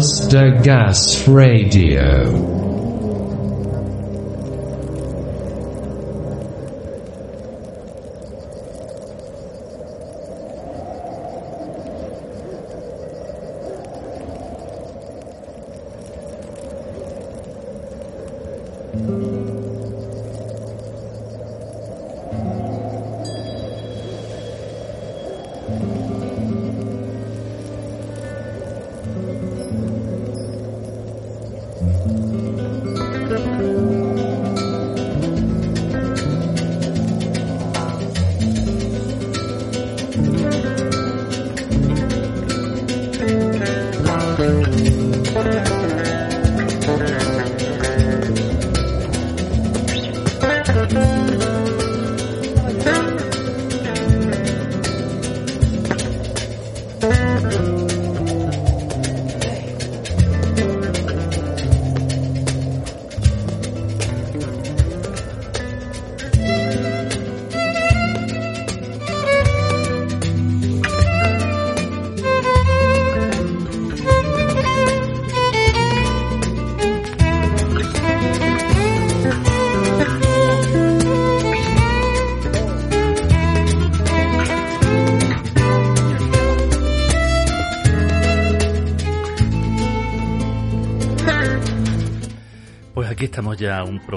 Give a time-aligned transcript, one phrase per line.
[0.00, 2.59] Lars de Gas Radio.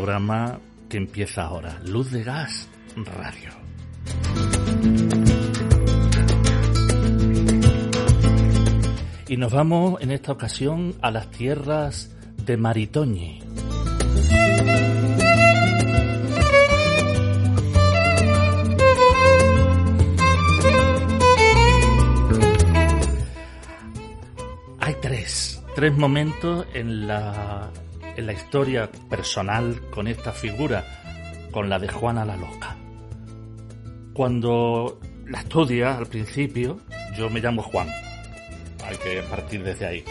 [0.04, 0.60] Programa
[0.90, 3.52] que empieza ahora, Luz de Gas Radio.
[9.30, 13.40] Y nos vamos en esta ocasión a las tierras de Maritoñi.
[24.82, 27.72] Hay tres, tres momentos en la
[28.16, 30.84] en la historia personal con esta figura,
[31.52, 32.76] con la de Juana la Loca.
[34.14, 36.80] Cuando la estudia al principio,
[37.18, 37.88] yo me llamo Juan.
[38.86, 40.04] Hay que partir desde ahí.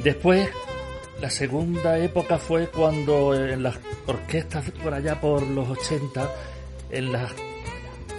[0.00, 0.50] Después,
[1.20, 6.30] la segunda época fue cuando en las orquestas por allá por los 80,
[6.90, 7.30] en los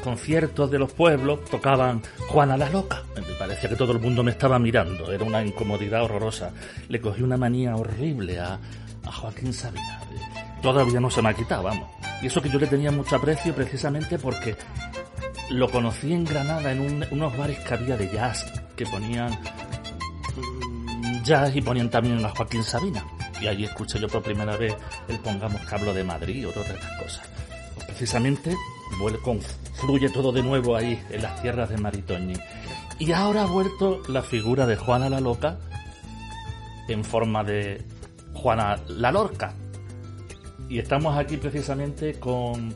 [0.03, 3.03] conciertos de los pueblos, tocaban Juana la Loca.
[3.15, 6.53] Me parecía que todo el mundo me estaba mirando, era una incomodidad horrorosa.
[6.87, 8.59] Le cogí una manía horrible a, a
[9.23, 10.01] Joaquín Sabina.
[10.61, 11.89] Todavía no se me ha quitado, vamos.
[12.21, 14.57] Y eso que yo le tenía mucho aprecio precisamente porque
[15.49, 18.45] lo conocí en Granada en unos bares que había de jazz
[18.75, 19.39] que ponían
[21.23, 23.05] jazz y ponían también a Joaquín Sabina.
[23.39, 24.75] Y allí escuché yo por primera vez
[25.07, 27.25] el Pongamos Cablo de Madrid o todas estas cosas.
[27.75, 28.53] Pues precisamente
[29.75, 32.35] fluye todo de nuevo ahí en las tierras de Maritoñi.
[32.99, 35.59] Y ahora ha vuelto la figura de Juana la Loca
[36.89, 37.85] en forma de
[38.33, 39.53] Juana La Lorca.
[40.69, 42.73] Y estamos aquí precisamente con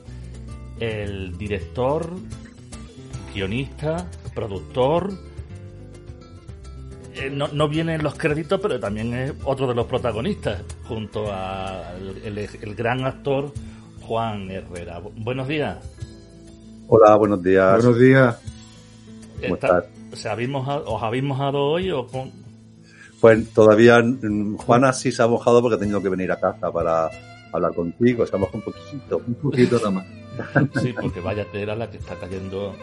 [0.80, 2.12] el director,
[3.34, 5.12] guionista, productor.
[7.16, 12.22] Eh, no, no vienen los créditos, pero también es otro de los protagonistas, junto al
[12.24, 13.52] el, gran actor
[14.02, 15.02] Juan Herrera.
[15.16, 15.78] Buenos días.
[16.88, 17.84] Hola, buenos días.
[17.84, 18.38] Buenos días.
[20.12, 20.50] ¿Os habéis
[21.24, 22.32] mojado hoy o con,
[23.20, 26.72] pues todavía mm, Juana sí se ha mojado porque ha tenido que venir a casa
[26.72, 27.10] para
[27.52, 28.26] hablar contigo.
[28.26, 30.06] Se ha mojado un poquito, un poquito nada más.
[30.82, 32.76] Sí, porque vaya tela la que está cayendo.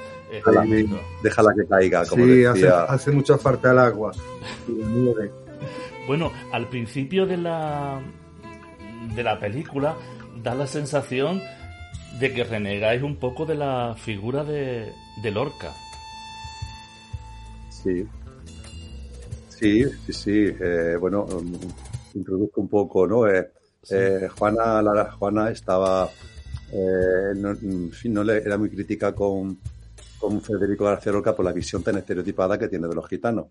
[1.23, 4.12] déjala que caiga, como sí, Hace, hace mucha falta el agua.
[6.09, 8.00] bueno, al principio de la,
[9.15, 9.94] de la película
[10.43, 11.41] da la sensación
[12.19, 14.93] de que renegáis un poco de la figura de,
[15.23, 15.71] de Lorca.
[17.71, 18.05] Sí,
[19.59, 20.56] Sí, sí, sí.
[20.60, 21.52] Eh, bueno, um,
[22.14, 23.26] introduzco un poco, ¿no?
[23.29, 23.50] Eh,
[23.90, 26.11] eh, Juana, la, Juana estaba,
[26.73, 29.58] no, en fin, no le, era muy crítica con,
[30.19, 33.46] con Federico García Lorca por la visión tan estereotipada que tiene de los gitanos.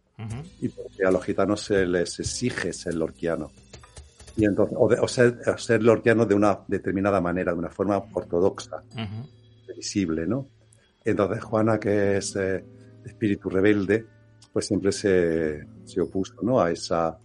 [0.60, 3.52] Y porque a los gitanos se les exige ser lorquiano.
[4.36, 8.84] Y entonces, o, ser, ser lorquiano de una determinada manera, de una forma ortodoxa,
[9.76, 10.48] visible, ¿no?
[11.06, 12.36] Entonces Juana, que es
[13.06, 14.06] espíritu rebelde,
[14.52, 16.60] pues siempre se, se opuso ¿no?
[16.60, 17.18] a, esa,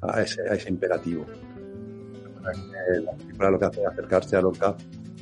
[0.00, 1.26] a, ese, a ese imperativo.
[2.42, 4.76] La película lo que hace es acercarse a Lorca,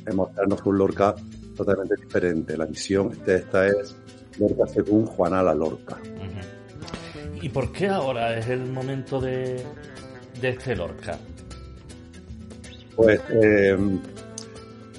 [0.05, 1.15] es mostrarnos un Lorca
[1.55, 2.57] totalmente diferente.
[2.57, 3.95] La visión de esta es
[4.39, 5.97] Lorca según Juana la Lorca.
[7.41, 9.63] ¿Y por qué ahora es el momento de,
[10.39, 11.17] de este Lorca?
[12.95, 13.77] Pues eh,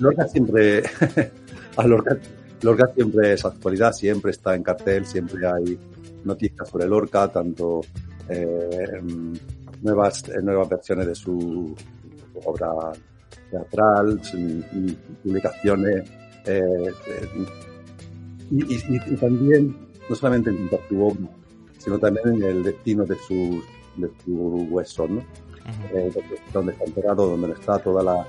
[0.01, 0.83] Lorca siempre,
[1.77, 2.19] a Lorca,
[2.63, 5.79] Lorca siempre es actualidad, siempre está en cartel, siempre hay
[6.25, 7.81] noticias sobre Lorca, tanto
[8.29, 9.01] eh,
[9.83, 11.75] nuevas, eh, nuevas versiones de su,
[12.45, 12.71] obra
[13.51, 14.21] teatral,
[15.23, 16.11] publicaciones,
[16.47, 16.93] eh,
[18.51, 19.77] y, y, también,
[20.09, 21.29] no solamente en su obra,
[21.79, 23.65] sino también en el destino de sus
[23.97, 25.23] de su hueso, ¿no?
[26.53, 28.27] donde, está enterrado, donde está toda la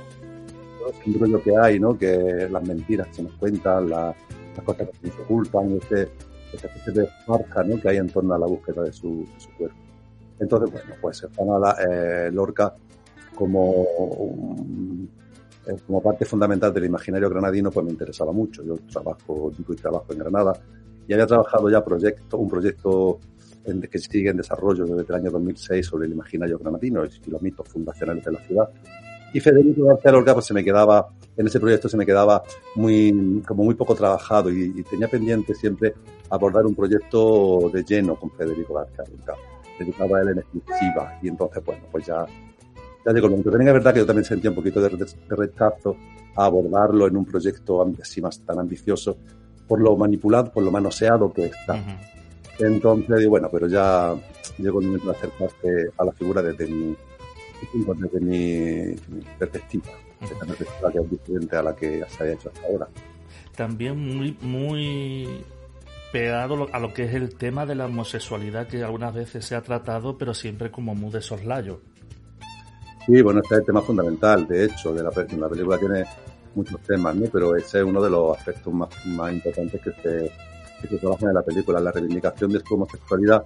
[0.85, 1.97] todo rollo que hay, ¿no?
[1.97, 4.15] Que las mentiras que nos cuentan, las
[4.63, 6.09] cosas que nos ocultan, ese,
[6.55, 7.79] esa especie de farsa, ¿no?
[7.79, 9.77] Que hay en torno a la búsqueda de su, de su cuerpo.
[10.39, 12.73] Entonces, bueno, pues Juana eh, Lorca
[13.35, 13.85] como,
[15.67, 18.63] eh, como parte fundamental del imaginario granadino, pues me interesaba mucho.
[18.63, 20.53] Yo trabajo, digo y trabajo en Granada
[21.07, 23.19] y había trabajado ya proyecto, un proyecto
[23.65, 27.41] en, que sigue en desarrollo desde el año 2006 sobre el imaginario granadino y los
[27.41, 28.69] mitos fundacionales de la ciudad.
[29.35, 32.41] Y Federico García Lorca pues se me quedaba, en ese proyecto se me quedaba
[32.75, 35.93] muy, como muy poco trabajado y, y tenía pendiente siempre
[36.29, 39.33] abordar un proyecto de lleno con Federico García Lorca
[39.77, 41.19] dedicado a él en exclusiva.
[41.21, 42.25] Y entonces, bueno, pues ya,
[43.05, 45.97] ya digo, lo que también es verdad que yo también sentía un poquito de, rechazo
[46.37, 49.17] a abordarlo en un proyecto así más tan ambicioso
[49.67, 51.83] por lo manipulado, por lo manoseado que está.
[52.57, 54.15] Entonces digo, bueno, pero ya
[54.59, 56.95] llegó el momento de acercarse a la figura desde mi,
[57.97, 58.95] desde mi,
[59.37, 59.91] perspectiva,
[60.21, 62.87] esta perspectiva que es diferente a la que se había hecho hasta ahora.
[63.55, 65.43] También muy, muy
[66.11, 69.61] pegado a lo que es el tema de la homosexualidad que algunas veces se ha
[69.61, 71.81] tratado, pero siempre como muy de soslayo.
[73.05, 76.05] Sí, bueno, este es el tema fundamental, de hecho, de la, la película tiene
[76.55, 77.27] muchos temas, ¿no?
[77.31, 80.31] pero ese es uno de los aspectos más, más importantes que se,
[80.81, 83.45] que se trabajan en la película, la reivindicación de su homosexualidad.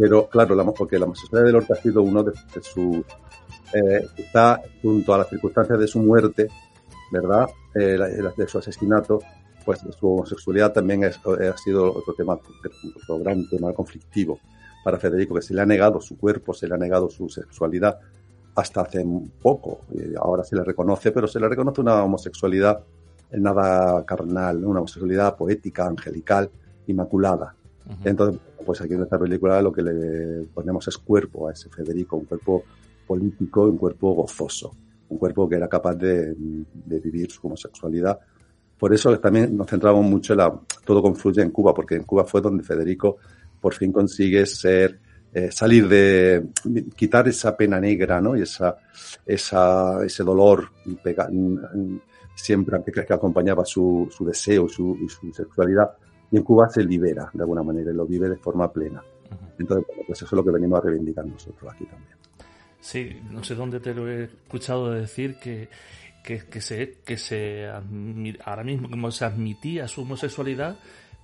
[0.00, 2.32] Pero claro, la, porque la homosexualidad de Lorca ha sido uno de,
[2.62, 3.04] sus...
[3.74, 6.48] Eh, está junto a las circunstancias de su muerte,
[7.12, 7.46] ¿verdad?
[7.74, 7.98] Eh,
[8.34, 9.18] de su asesinato,
[9.62, 14.38] pues su homosexualidad también es, ha sido otro tema, otro gran tema conflictivo
[14.82, 17.98] para Federico, que se le ha negado su cuerpo, se le ha negado su sexualidad
[18.54, 19.04] hasta hace
[19.42, 19.82] poco.
[20.18, 22.82] Ahora se le reconoce, pero se le reconoce una homosexualidad
[23.32, 26.50] nada carnal, una homosexualidad poética, angelical,
[26.86, 27.54] inmaculada.
[28.04, 32.16] Entonces, pues aquí en esta película lo que le ponemos es cuerpo a ese Federico,
[32.16, 32.64] un cuerpo
[33.06, 34.74] político, un cuerpo gozoso,
[35.08, 38.18] un cuerpo que era capaz de, de vivir su homosexualidad
[38.80, 42.24] por eso también nos centramos mucho en la, todo confluye en Cuba, porque en Cuba
[42.24, 43.18] fue donde Federico
[43.60, 44.98] por fin consigue ser,
[45.34, 46.46] eh, salir de,
[46.96, 48.34] quitar esa pena negra, ¿no?
[48.38, 48.78] Y esa,
[49.26, 50.70] esa, ese dolor
[52.34, 55.90] siempre que, acompañaba su, su deseo su, y su sexualidad.
[56.30, 59.02] Y en Cuba se libera de alguna manera y lo vive de forma plena.
[59.58, 62.16] Entonces, pues eso es lo que venimos a reivindicar nosotros aquí también.
[62.80, 65.68] Sí, no sé dónde te lo he escuchado decir que
[66.22, 67.68] que, que se, que se
[68.44, 70.76] ahora mismo como se admitía su homosexualidad,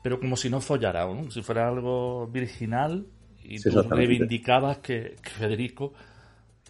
[0.03, 3.07] pero como si no follara, si fuera algo virginal
[3.43, 5.93] y tú reivindicabas que, Federico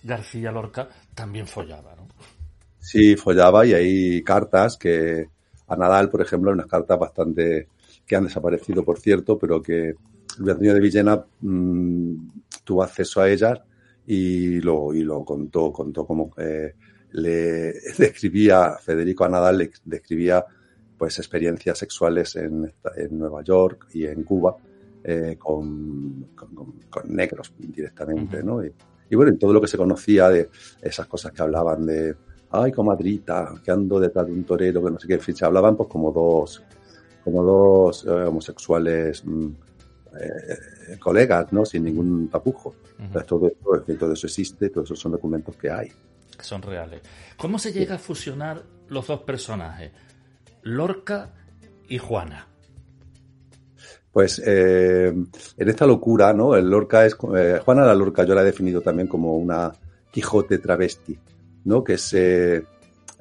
[0.02, 1.94] García Lorca también follaba.
[1.96, 2.08] ¿no?
[2.78, 5.28] Sí, follaba y hay cartas que
[5.68, 7.68] a Nadal, por ejemplo, hay unas cartas bastante
[8.06, 9.94] que han desaparecido, por cierto, pero que
[10.38, 12.14] Luis Antonio de Villena mm,
[12.64, 13.60] tuvo acceso a ellas
[14.06, 16.74] y lo, y lo contó, contó como eh,
[17.12, 20.44] le describía, Federico a Nadal le describía
[20.96, 24.56] pues experiencias sexuales en, en Nueva York y en Cuba
[25.04, 28.64] eh, con, con, negros directamente, ¿no?
[28.64, 30.48] Y, bueno, y todo lo que se conocía de
[30.82, 32.14] esas cosas que hablaban de,
[32.50, 35.88] ay, comadrita, que ando detrás de un torero, que no sé qué, ficha, hablaban pues
[35.88, 36.60] como dos,
[37.26, 39.48] como dos eh, homosexuales mm,
[40.18, 41.66] eh, colegas, ¿no?
[41.66, 42.74] Sin ningún tapujo.
[43.26, 43.50] todo,
[43.98, 45.92] todo eso existe, todos esos son documentos que hay
[46.36, 47.00] que son reales.
[47.36, 49.92] ¿Cómo se llega a fusionar los dos personajes,
[50.62, 51.30] Lorca
[51.88, 52.46] y Juana?
[54.12, 56.56] Pues eh, en esta locura, ¿no?
[56.56, 59.72] El Lorca es eh, Juana la Lorca, yo la he definido también como una
[60.10, 61.18] Quijote travesti,
[61.64, 61.84] ¿no?
[61.84, 62.64] Que se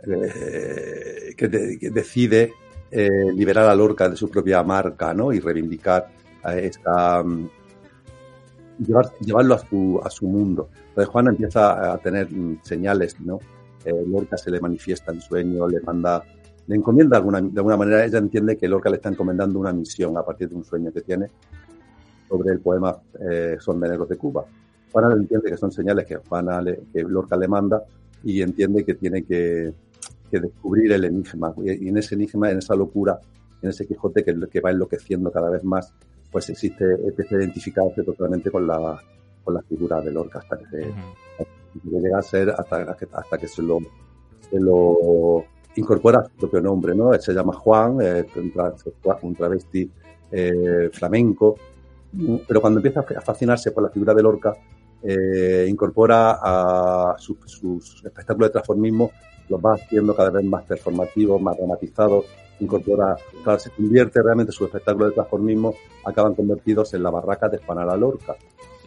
[0.08, 2.54] eh, que, decide
[3.34, 5.34] liberar a Lorca de su propia marca, ¿no?
[5.34, 6.08] Y reivindicar
[6.44, 7.50] a esta mm,
[8.80, 10.70] llevarlo a su, a su mundo.
[10.90, 13.40] Entonces Juana empieza a tener mm, señales, ¿no?
[13.84, 16.24] Eh, Lorca se le manifiesta en sueño, le manda,
[16.68, 19.72] le encomienda de alguna, de alguna manera, ella entiende que Lorca le está encomendando una
[19.72, 21.28] misión a partir de un sueño que tiene
[22.28, 24.46] sobre el poema eh, Son Negros de Cuba.
[24.92, 27.84] Juana entiende que son señales que, Juana que Lorca le manda
[28.24, 29.74] y entiende que tiene que,
[30.36, 31.54] que descubrir el enigma.
[31.64, 33.20] Y, en ese enigma, en esa locura,
[33.62, 35.94] en ese Quijote que, que va enloqueciendo cada vez más,
[36.32, 39.02] pues existe, empieza a identificarse totalmente con la,
[39.44, 43.62] con la figura de Lorca hasta que, se, llega a ser hasta, hasta que se
[43.62, 43.80] lo,
[44.50, 47.14] se lo incorpora a su propio nombre, ¿no?
[47.14, 48.00] Él se llama Juan,
[49.22, 49.90] un, travesti
[50.32, 51.56] eh, flamenco,
[52.48, 54.54] pero cuando empieza a fascinarse por la figura de Lorca,
[55.04, 59.12] eh, incorpora a sus, sus espectáculos de transformismo,
[59.50, 62.26] los va haciendo cada vez más performativos, más dramatizados,
[62.60, 65.76] incorpora, claro, se convierte realmente sus espectáculos de transformismo,
[66.06, 68.36] acaban convertidos en la barraca de Juana la Lorca.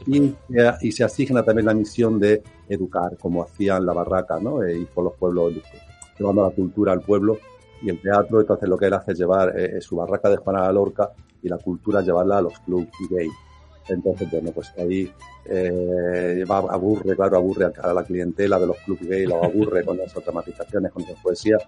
[0.07, 0.35] Y,
[0.81, 4.63] y, se asigna también la misión de educar, como hacían la barraca, ¿no?
[4.63, 5.55] Eh, y por los pueblos,
[6.19, 7.39] llevando la cultura al pueblo
[7.83, 10.63] y el teatro, entonces lo que él hace es llevar eh, su barraca de Juana
[10.63, 11.11] la Lorca
[11.43, 13.29] y la cultura llevarla a los clubs gay.
[13.89, 15.11] Entonces, bueno, pues ahí
[15.47, 20.25] eh, aburre, claro, aburre a la clientela de los clubs gay, lo aburre con esas
[20.25, 21.63] dramatizaciones, con esas poesías,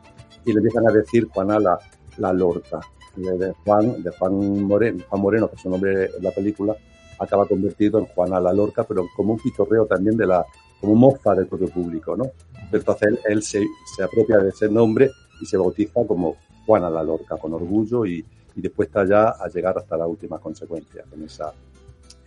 [0.45, 1.79] y le empiezan a decir Juana la,
[2.19, 2.81] la Lorca.
[3.17, 6.77] De Juan, de Juan Moreno, Juan Moreno, que es su nombre en la película,
[7.19, 10.47] acaba convertido en Juana la Lorca, pero como un pitorreo también de la,
[10.81, 12.31] como mofa del propio público, ¿no?
[12.73, 15.11] Entonces él, él se, se, apropia de ese nombre
[15.41, 18.25] y se bautiza como Juana la Lorca, con orgullo y,
[18.55, 21.53] y después está ya a llegar hasta la última consecuencia en esa,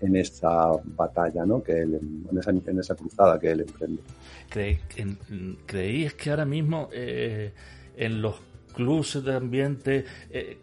[0.03, 1.63] en esa batalla, ¿no?
[1.63, 4.01] Que él, en, esa, en esa cruzada que él emprende.
[5.65, 7.53] ¿Creéis que ahora mismo eh,
[7.95, 8.35] en los
[8.73, 10.57] clubes de ambiente eh,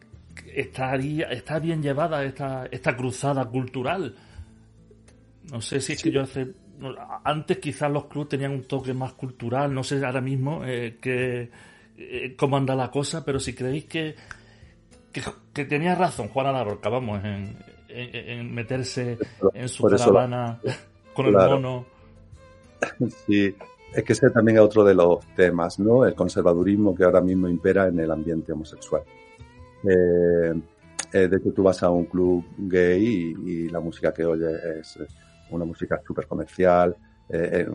[0.54, 4.14] estaría, está bien llevada esta, esta cruzada cultural?
[5.50, 6.48] No sé si es que yo hace...
[7.24, 11.50] Antes quizás los clubes tenían un toque más cultural, no sé ahora mismo eh, que,
[11.98, 14.14] eh, cómo anda la cosa, pero si creéis que,
[15.52, 17.54] que, tenía razón Juana Larroca, vamos, en,
[17.92, 19.18] en, meterse
[19.54, 20.60] en su caravana
[21.14, 21.86] con el mono.
[23.26, 23.54] Sí,
[23.92, 26.06] es que ese también es otro de los temas, ¿no?
[26.06, 29.02] El conservadurismo que ahora mismo impera en el ambiente homosexual.
[29.84, 30.54] Eh,
[31.12, 34.98] eh, de hecho, tú vas a un club gay y, la música que oyes es
[35.50, 36.96] una música súper comercial,
[37.28, 37.66] eh,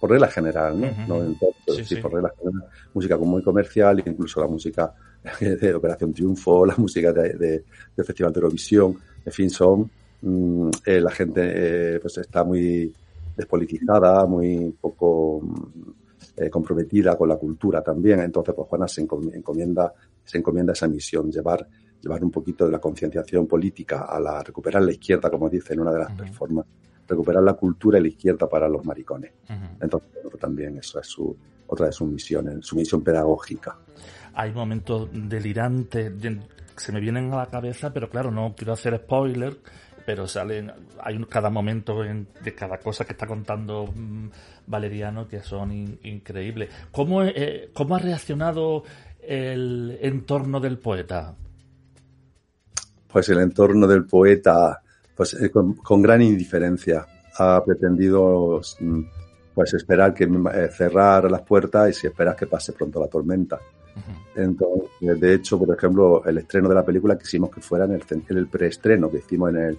[0.00, 0.86] por regla general, ¿no?
[1.08, 1.52] no en todo,
[1.84, 4.94] sí, por regla general, música muy comercial, incluso la música
[5.40, 7.64] de Operación Triunfo, la música de, de,
[7.96, 9.90] del Festival de Eurovisión, en fin, son,
[10.20, 12.92] mm, la gente pues está muy
[13.36, 15.42] despolitizada, muy poco
[16.36, 18.20] eh, comprometida con la cultura también.
[18.20, 19.92] Entonces, pues Juana se encomienda,
[20.24, 21.66] se encomienda esa misión, llevar,
[22.00, 25.80] llevar un poquito de la concienciación política a la recuperar la izquierda, como dice en
[25.80, 26.64] una de las uh
[27.06, 29.30] recuperar la cultura y la izquierda para los maricones.
[29.78, 33.78] Entonces, pues también eso es su, otra de sus misiones, su misión pedagógica.
[34.34, 36.12] Hay momentos delirantes,
[36.76, 39.56] se me vienen a la cabeza, pero claro, no quiero hacer spoiler,
[40.04, 44.28] pero salen, hay cada momento de cada cosa que está contando mm,
[44.66, 45.72] Valeriano que son
[46.02, 46.70] increíbles.
[46.90, 48.84] ¿Cómo, eh, ¿Cómo ha reaccionado
[49.20, 51.34] el entorno del poeta?
[53.10, 54.82] Pues el entorno del poeta,
[55.16, 57.06] pues eh, con, gran indiferencia,
[57.38, 59.00] ha pretendido mm,
[59.54, 63.58] pues esperar que eh, cerrar las puertas y si esperas que pase pronto la tormenta.
[64.34, 68.02] Entonces, de hecho, por ejemplo, el estreno de la película quisimos que fuera en el,
[68.10, 69.78] en el preestreno que hicimos en el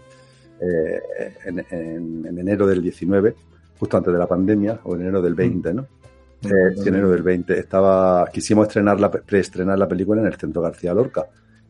[0.60, 3.36] eh, en, en, enero del 19,
[3.78, 5.82] justo antes de la pandemia, o en enero del 20, ¿no?
[5.82, 6.48] Mm.
[6.48, 7.60] Eh, enero del 20.
[7.60, 11.26] Estaba, quisimos estrenar la, preestrenar la película en el Centro García Lorca,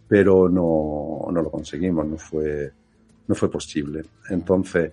[0.08, 2.72] pero no, no lo conseguimos, no fue,
[3.28, 4.04] no fue posible.
[4.30, 4.92] Entonces,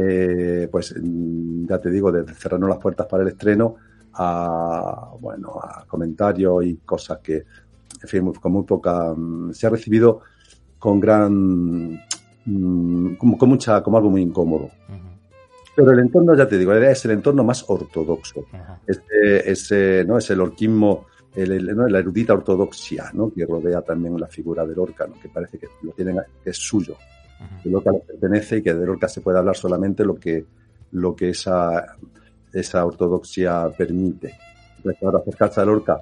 [0.00, 3.76] eh, pues ya te digo, desde cerrarnos las puertas para el estreno
[4.14, 9.70] a, bueno, a comentarios y cosas que, en fin, con muy poca, mm, se ha
[9.70, 10.20] recibido
[10.78, 12.00] con gran
[12.44, 14.70] Mm, como, con mucha, como algo muy incómodo.
[15.76, 18.44] Pero el entorno, ya te digo, es el entorno más ortodoxo.
[18.86, 20.18] Ese, ¿no?
[20.18, 21.86] es el orquismo, el, ¿no?
[21.86, 23.32] la erudita ortodoxia ¿no?
[23.32, 26.96] que rodea también la figura del Lorca, que parece que lo tienen, que es suyo,
[27.62, 30.44] que Lorca le pertenece y que de Lorca se puede hablar solamente lo que,
[30.92, 31.96] lo que esa,
[32.52, 34.36] esa ortodoxia permite.
[34.76, 36.00] Entonces, ahora acercarse a Lorca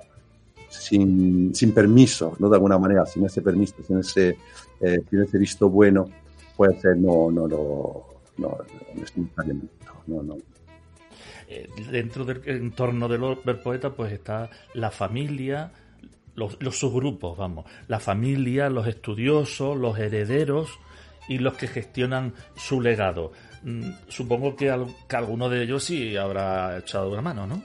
[0.68, 2.48] sin, sin permiso, ¿no?
[2.48, 4.36] de alguna manera, sin ese permiso, sin ese,
[4.80, 6.08] eh, sin ese visto bueno,
[6.56, 8.06] puede ser no, no lo,
[8.38, 8.58] no,
[10.06, 10.36] no, no,
[11.48, 15.72] eh, dentro del entorno del, del poeta, pues está la familia,
[16.34, 20.78] los, los, subgrupos, vamos, la familia, los estudiosos, los herederos
[21.28, 23.32] y los que gestionan su legado.
[23.62, 27.62] Mm, supongo que, alguno de ellos sí habrá echado una mano, ¿no?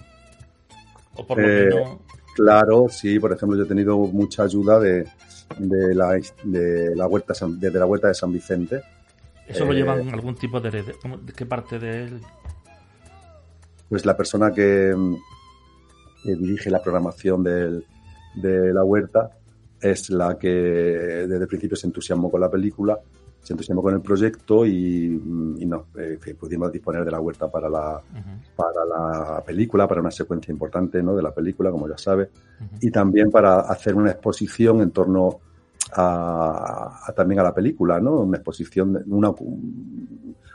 [1.15, 1.97] O por lo eh, menos...
[2.35, 5.05] Claro, sí, por ejemplo, yo he tenido mucha ayuda de,
[5.59, 8.81] de la, de la huerta desde la huerta de San Vicente.
[9.47, 10.83] ¿Eso lo llevan eh, algún tipo de, de,
[11.35, 12.21] qué parte de él?
[13.89, 14.95] Pues la persona que,
[16.23, 17.85] dirige la programación del,
[18.35, 19.29] de la huerta
[19.79, 22.97] es la que desde el principio se entusiasmó con la película,
[23.43, 25.21] se entusiasmó con el proyecto y,
[25.59, 28.01] y no, eh, pudimos disponer de la huerta para la,
[28.55, 31.13] para la película, para una secuencia importante ¿no?
[31.13, 32.29] de la película, como ya sabe,
[32.79, 35.41] y también para hacer una exposición en torno
[35.91, 38.21] a, también a la película, ¿no?
[38.21, 39.33] Una exposición, una,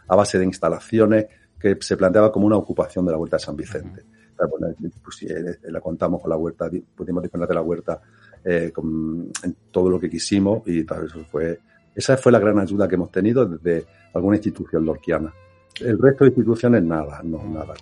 [0.09, 1.27] a base de instalaciones
[1.61, 4.03] que se planteaba como una ocupación de la Huerta de San Vicente.
[4.51, 8.01] Bueno, pues, eh, la contamos con la huerta, pudimos disponer de la huerta
[8.45, 11.59] eh, con, en todo lo que quisimos y tal, eso fue,
[11.99, 15.35] esa fue la gran ayuda que hemos tenido desde alguna institución lorquiana.
[15.81, 17.75] El resto de instituciones nada, no, nada.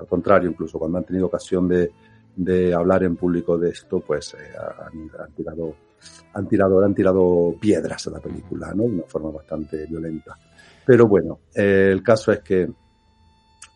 [0.00, 1.92] Al contrario, incluso cuando han tenido ocasión de,
[2.34, 4.56] de hablar en público de esto, pues eh,
[5.18, 5.74] han, tirado,
[6.32, 8.84] han tirado, han tirado piedras a la película, ¿no?
[8.84, 10.34] De una forma bastante violenta.
[10.86, 12.66] Pero bueno, eh, el caso es que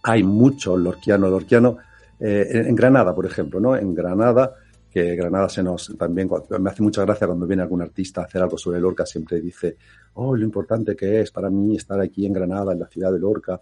[0.03, 1.77] hay muchos lorquianos, lorquianos,
[2.21, 3.77] eh, en Granada, por ejemplo, ¿no?
[3.77, 4.55] En Granada,
[4.91, 8.43] que Granada se nos también, me hace mucha gracia cuando viene algún artista a hacer
[8.43, 9.77] algo sobre Lorca, siempre dice,
[10.15, 13.19] oh, lo importante que es para mí estar aquí en Granada, en la ciudad de
[13.19, 13.61] Lorca,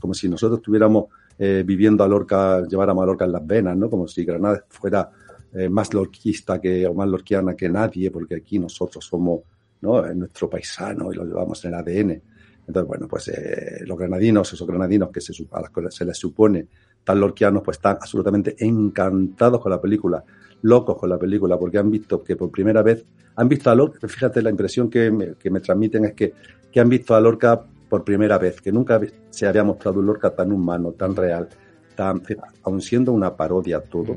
[0.00, 1.06] como si nosotros estuviéramos
[1.38, 3.90] eh, viviendo a Lorca, lleváramos a Lorca en las venas, ¿no?
[3.90, 5.10] Como si Granada fuera
[5.52, 9.40] eh, más lorquista que, o más lorquiana que nadie, porque aquí nosotros somos,
[9.80, 10.02] ¿no?
[10.14, 12.22] nuestro paisano y lo llevamos en el ADN.
[12.66, 16.66] Entonces, bueno, pues eh, los granadinos, esos granadinos que se, a las se les supone
[17.04, 20.24] tan lorquianos, pues están absolutamente encantados con la película,
[20.62, 23.04] locos con la película, porque han visto que por primera vez,
[23.36, 26.32] han visto a Lorca, fíjate, la impresión que me, que me transmiten es que,
[26.70, 29.00] que han visto a Lorca por primera vez, que nunca
[29.30, 31.48] se había mostrado un Lorca tan humano, tan real,
[31.94, 32.22] tan,
[32.62, 34.16] aun siendo una parodia todo,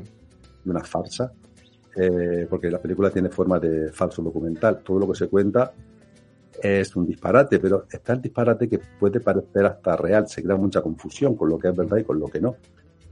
[0.64, 1.32] una farsa,
[1.94, 5.72] eh, porque la película tiene forma de falso documental, todo lo que se cuenta
[6.62, 10.80] es un disparate, pero está el disparate que puede parecer hasta real, se crea mucha
[10.80, 12.56] confusión con lo que es verdad y con lo que no.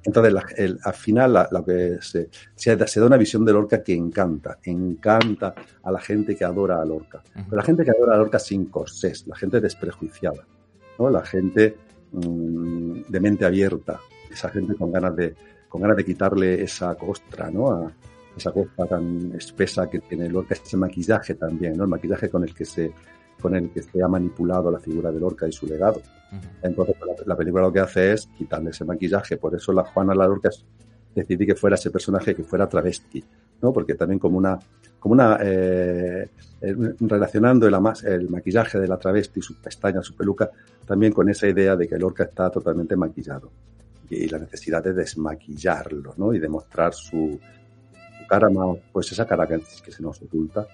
[0.05, 5.55] Entonces, al final, lo que se, se, da una visión de Lorca que encanta, encanta
[5.83, 7.23] a la gente que adora a Lorca.
[7.33, 10.47] Pero la gente que adora a Lorca sin corsés, la gente desprejuiciada,
[10.99, 11.09] ¿no?
[11.09, 11.77] la gente
[12.13, 13.99] mm, de mente abierta,
[14.31, 15.35] esa gente con ganas de,
[15.69, 17.71] con ganas de quitarle esa costra, ¿no?
[17.71, 17.93] A,
[18.37, 21.85] esa costra tan espesa que tiene Lorca, ese maquillaje también, ¿no?
[21.85, 22.93] El maquillaje con el que se,
[23.41, 26.01] con el que se ha manipulado la figura de Lorca y su legado.
[26.63, 29.37] Entonces, la, película lo que hace es quitarle ese maquillaje.
[29.37, 30.51] Por eso la Juana la Lorca
[31.15, 33.25] decidí que fuera ese personaje que fuera travesti,
[33.63, 33.73] ¿no?
[33.73, 34.59] Porque también como una,
[34.99, 36.29] como una, eh,
[36.61, 40.51] eh, relacionando el, el maquillaje de la travesti, sus pestañas, su peluca,
[40.85, 43.51] también con esa idea de que Lorca está totalmente maquillado
[44.11, 46.35] y la necesidad de desmaquillarlo, ¿no?
[46.35, 47.39] Y de mostrar su,
[48.29, 50.67] cara más, pues esa cara que, que se nos oculta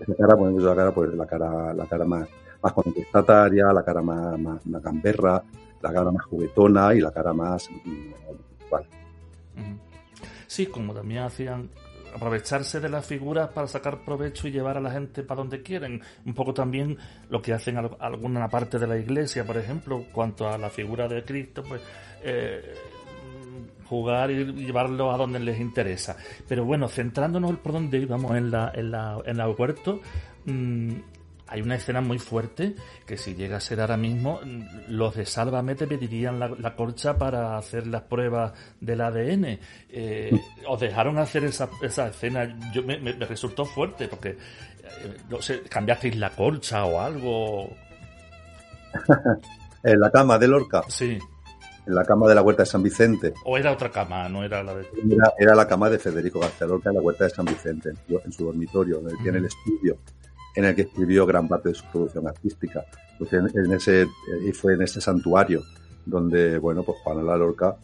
[0.00, 2.28] esa cara, ponemos la cara, pues la cara, la cara más,
[2.62, 5.42] más contestataria, la cara más, más, gamberra,
[5.80, 7.68] la cara más juguetona y la cara más
[8.64, 8.86] igual.
[10.46, 11.70] Sí, como también hacían
[12.14, 16.02] aprovecharse de las figuras para sacar provecho y llevar a la gente para donde quieren.
[16.24, 16.96] Un poco también
[17.28, 21.24] lo que hacen alguna parte de la iglesia, por ejemplo, cuanto a la figura de
[21.24, 21.80] Cristo, pues
[22.22, 22.74] eh,
[23.88, 26.16] jugar y llevarlo a donde les interesa.
[26.46, 30.00] Pero bueno, centrándonos por donde íbamos en la, en la, en la huerto,
[30.44, 30.92] mmm,
[31.50, 32.74] hay una escena muy fuerte
[33.06, 34.40] que si llega a ser ahora mismo,
[34.88, 39.58] los de Sálvame te pedirían la, la colcha para hacer las pruebas del ADN.
[39.88, 45.40] Eh, os dejaron hacer esa, esa escena, yo me, me, resultó fuerte porque, eh, no
[45.40, 47.70] sé, cambiasteis la colcha o algo.
[49.82, 50.82] en la cama de Lorca.
[50.88, 51.18] Sí
[51.88, 53.32] en la cama de la Huerta de San Vicente.
[53.44, 54.28] ¿O era otra cama?
[54.28, 54.86] No era la de...
[55.38, 58.44] Era, la cama de Federico García Lorca en la Huerta de San Vicente, en su,
[58.44, 59.96] dormitorio, en el, el estudio
[60.54, 62.84] en el que escribió gran parte de su producción artística.
[63.18, 64.06] Pues en, ese,
[64.44, 65.62] y fue en ese santuario
[66.04, 67.76] donde, bueno, pues Juana la Lorca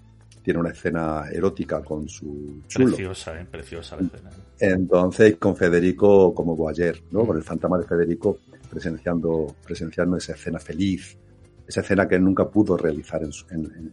[0.42, 2.88] tiene una escena erótica con su chulo.
[2.88, 3.46] Preciosa, ¿eh?
[3.50, 4.30] preciosa la escena.
[4.58, 7.24] Entonces, con Federico como Boyer, ¿no?
[7.26, 11.16] Con el fantasma de Federico presenciando, presenciando esa escena feliz,
[11.66, 13.92] esa escena que nunca pudo realizar en su, en,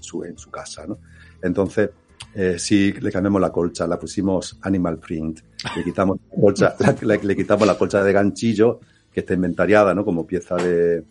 [0.00, 0.98] su, en su, casa, ¿no?
[1.42, 1.90] Entonces,
[2.34, 5.40] eh, sí, le cambiamos la colcha, la pusimos animal print,
[5.76, 8.80] le quitamos la colcha, le, quitamos la colcha de ganchillo,
[9.12, 10.04] que está inventariada, ¿no?
[10.04, 11.04] Como pieza de,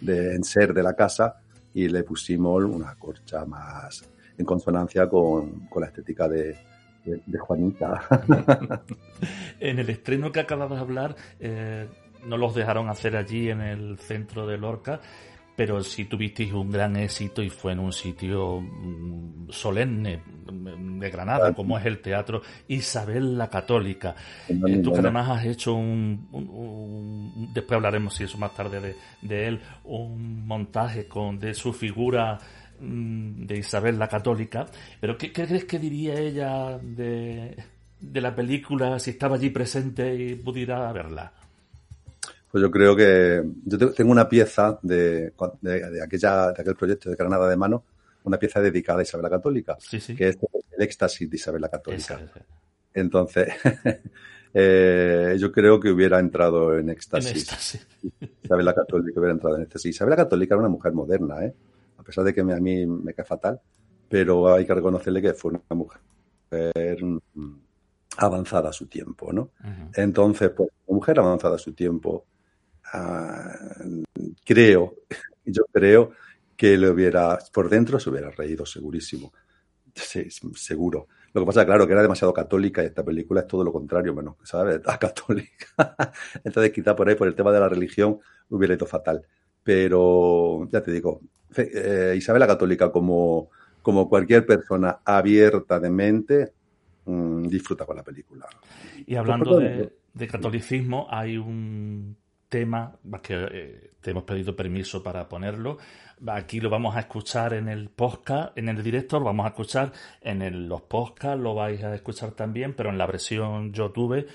[0.00, 1.40] de enser de la casa,
[1.72, 4.02] y le pusimos una colcha más
[4.38, 6.56] en consonancia con, con la estética de,
[7.04, 8.02] de, Juanita.
[9.60, 11.86] en el estreno que acabas de hablar, eh,
[12.24, 15.00] no los dejaron hacer allí en el centro de Lorca,
[15.56, 21.10] pero sí tuvisteis un gran éxito y fue en un sitio mm, solemne mm, de
[21.10, 24.14] Granada, como es el Teatro Isabel la Católica.
[24.48, 29.60] Eh, tú que además has hecho un, después hablaremos si eso más tarde de, él,
[29.84, 32.38] un montaje con de su figura
[32.78, 34.66] mm, de Isabel la Católica,
[35.00, 37.56] pero ¿qué, crees que diría ella de,
[37.98, 41.32] de la película si estaba allí presente y pudiera verla?
[42.56, 47.16] Pues yo creo que yo tengo una pieza de, de, aquella, de aquel proyecto de
[47.16, 47.84] Granada de Mano,
[48.24, 49.76] una pieza dedicada a Isabel la Católica,
[50.16, 50.38] que es
[50.74, 52.14] el éxtasis de Isabel la Católica.
[52.94, 53.48] Entonces,
[54.54, 57.30] eh, yo creo que hubiera entrado en En éxtasis.
[58.42, 59.90] Isabel la Católica hubiera entrado en éxtasis.
[59.94, 61.54] Isabel la Católica era una mujer moderna, ¿eh?
[61.98, 63.60] a pesar de que me- a mí me cae fatal,
[64.08, 66.00] pero hay que reconocerle que fue una mujer
[67.02, 67.18] mm,
[68.16, 69.50] avanzada a su tiempo, ¿no?
[69.94, 72.24] Entonces, pues, una mujer avanzada a su tiempo,
[72.92, 73.52] ah,
[74.44, 74.94] creo,
[75.44, 76.12] yo creo
[76.56, 79.32] que le hubiera, por dentro se hubiera reído, segurísimo.
[79.94, 81.08] Sí, seguro.
[81.32, 84.14] Lo que pasa, claro, que era demasiado católica y esta película es todo lo contrario,
[84.14, 84.80] menos, ¿sabes?
[84.86, 85.66] Ah, católica.
[86.44, 88.18] Entonces, quizá por ahí, por el tema de la religión,
[88.48, 89.22] hubiera ido fatal.
[89.62, 91.20] Pero, ya te digo,
[91.56, 93.50] eh, Isabel la Católica, como,
[93.82, 96.52] como cualquier persona abierta de mente,
[97.04, 98.46] mm, disfruta con la película.
[99.06, 102.16] Y hablando Pues, de, de catolicismo, hay un
[102.48, 105.78] tema que eh, te hemos pedido permiso para ponerlo.
[106.28, 109.92] Aquí lo vamos a escuchar en el podcast, en el directo, lo vamos a escuchar
[110.22, 114.26] en los podcasts, lo vais a escuchar también, pero en la versión YouTube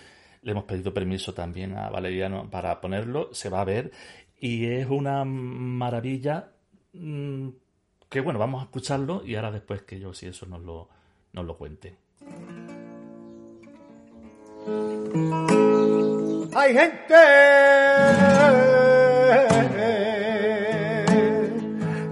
[0.43, 3.91] le hemos pedido permiso también a Valeriano para ponerlo, se va a ver
[4.39, 6.51] y es una maravilla
[6.93, 7.49] mm,
[8.09, 10.89] que bueno, vamos a escucharlo y ahora después que yo si eso nos lo,
[11.33, 11.97] nos lo cuente.
[16.53, 17.15] Hay gente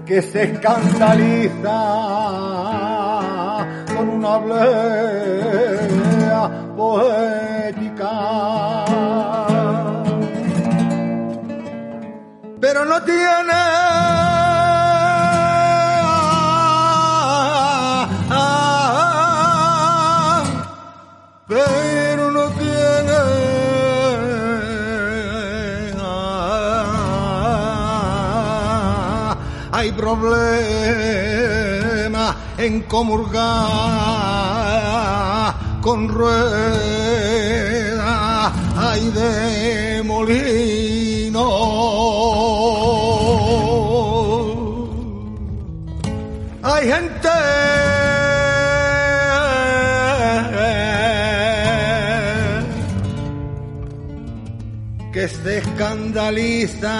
[0.06, 1.78] que se escandaliza
[3.94, 4.70] con una oblea
[6.74, 8.10] poética.
[12.60, 14.19] Pero no tiene
[30.00, 30.26] problema
[32.56, 33.40] en comulgar
[35.82, 36.40] con rueda
[38.76, 41.46] hay de molino
[46.62, 47.28] hay gente
[55.12, 56.96] que se escandaliza.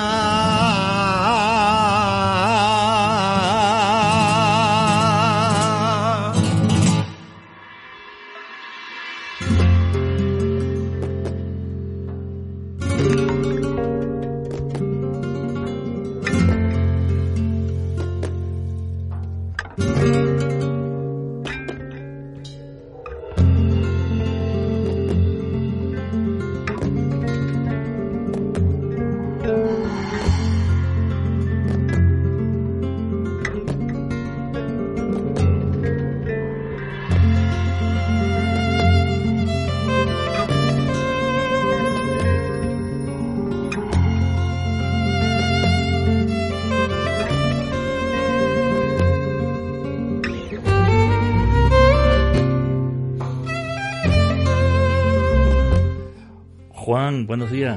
[57.10, 57.76] Juan, buenos días.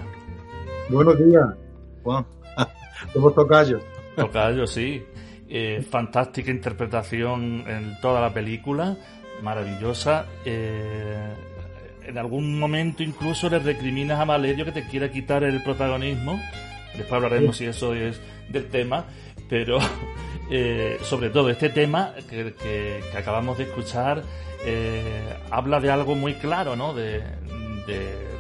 [0.90, 1.44] Buenos días,
[2.04, 2.24] Juan.
[3.14, 3.82] Somos tocayos.
[4.16, 5.04] Tocayo, sí.
[5.50, 8.96] Eh, fantástica interpretación en toda la película,
[9.42, 10.28] maravillosa.
[10.46, 11.34] Eh,
[12.06, 16.40] en algún momento incluso le recriminas a Valerio que te quiera quitar el protagonismo.
[16.96, 19.06] Después hablaremos si eso es del tema,
[19.50, 19.80] pero
[20.52, 24.22] eh, sobre todo este tema que, que- que acabamos de escuchar
[24.64, 26.94] eh, habla de algo muy claro, ¿no?
[26.94, 27.24] De,
[27.88, 28.32] de-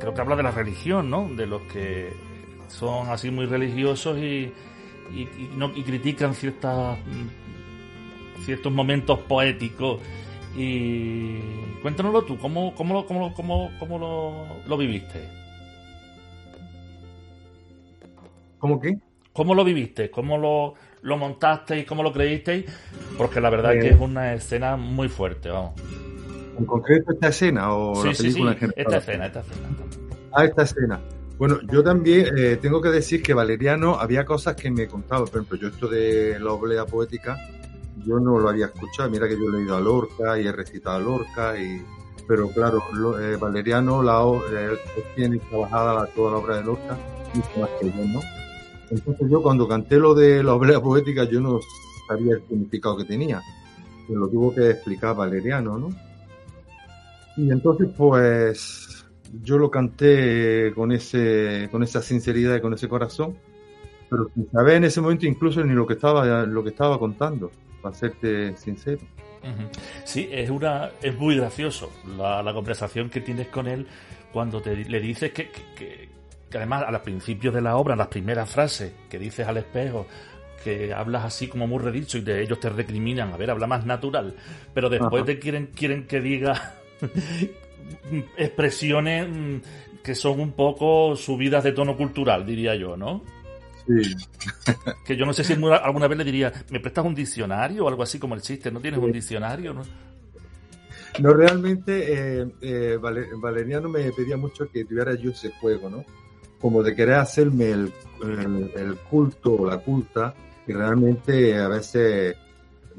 [0.00, 1.28] creo que habla de la religión, ¿no?
[1.30, 2.24] De los que
[2.68, 4.54] son así muy religiosos y,
[5.10, 7.28] y, y no, y critican ciertas mm,
[8.44, 10.02] ciertos momentos poéticos
[10.52, 15.34] y cuéntanoslo tú cómo cómo lo, cómo, cómo, cómo lo, lo viviste
[18.58, 18.98] ¿Cómo qué?
[19.32, 22.66] cómo lo viviste cómo lo, lo montaste y cómo lo creísteis
[23.16, 23.80] porque la verdad Eh.
[23.80, 25.74] que es una escena muy fuerte vamos
[26.60, 28.76] ¿En concreto esta escena o sí la película sí en general?
[28.76, 29.68] esta escena esta escena
[30.32, 31.00] Ah, esta escena.
[31.38, 35.24] Bueno, yo también eh, tengo que decir que Valeriano había cosas que me contaba.
[35.24, 37.36] Por ejemplo, yo esto de la oblea poética,
[38.06, 39.10] yo no lo había escuchado.
[39.10, 41.58] Mira que yo he leído a Lorca y he recitado a Lorca.
[41.58, 41.82] Y,
[42.28, 44.20] pero claro, lo- eh, Valeriano la,
[44.52, 44.76] eh,
[45.16, 46.98] tiene trabajada toda la obra de Lorca
[47.34, 48.20] mucho más que yo, ¿no?
[48.90, 51.58] Entonces yo cuando canté lo de la oblea poética, yo no
[52.06, 53.40] sabía el significado que tenía.
[54.08, 55.88] Me lo tuvo que explicar Valeriano, ¿no?
[57.46, 59.06] Y entonces, pues,
[59.42, 63.36] yo lo canté con ese, con esa sinceridad y con ese corazón,
[64.10, 67.50] pero sin saber en ese momento incluso ni lo que estaba, lo que estaba contando,
[67.80, 69.00] para serte sincero.
[70.04, 73.86] Sí, es una es muy gracioso la, la conversación que tienes con él
[74.32, 76.08] cuando te, le dices que, que, que-
[76.50, 80.06] que además al principio de la obra, las primeras frases que dices al espejo,
[80.64, 83.86] que hablas así como muy redicho y de ellos te recriminan, a ver, habla más
[83.86, 84.34] natural,
[84.74, 85.26] pero después Ajá.
[85.26, 86.74] te quieren, quieren que diga
[88.36, 89.56] expresiones mm,
[90.02, 93.22] que son un poco subidas de tono cultural, diría yo, ¿no?
[93.86, 94.14] Sí.
[95.04, 98.02] Que yo no sé si alguna vez le diría, ¿me prestas un diccionario o algo
[98.02, 98.70] así como el chiste?
[98.70, 99.74] ¿No tienes un diccionario?
[99.74, 99.82] ¿No?
[101.18, 106.04] No, realmente eh, eh, Vale- Valeriano me pedía mucho que tuviera yo ese juego, ¿no?
[106.60, 110.34] Como de querer hacerme el, el- el culto o la culta,
[110.66, 112.36] y realmente a veces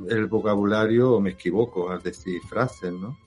[0.10, 3.18] el vocabulario me equivoco al decir frases, ¿no?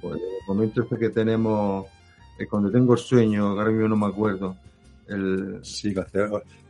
[0.00, 1.86] Pues el momento este que tenemos,
[2.38, 4.56] eh, cuando tengo el sueño, ahora mismo no me acuerdo,
[5.08, 5.94] el Sí,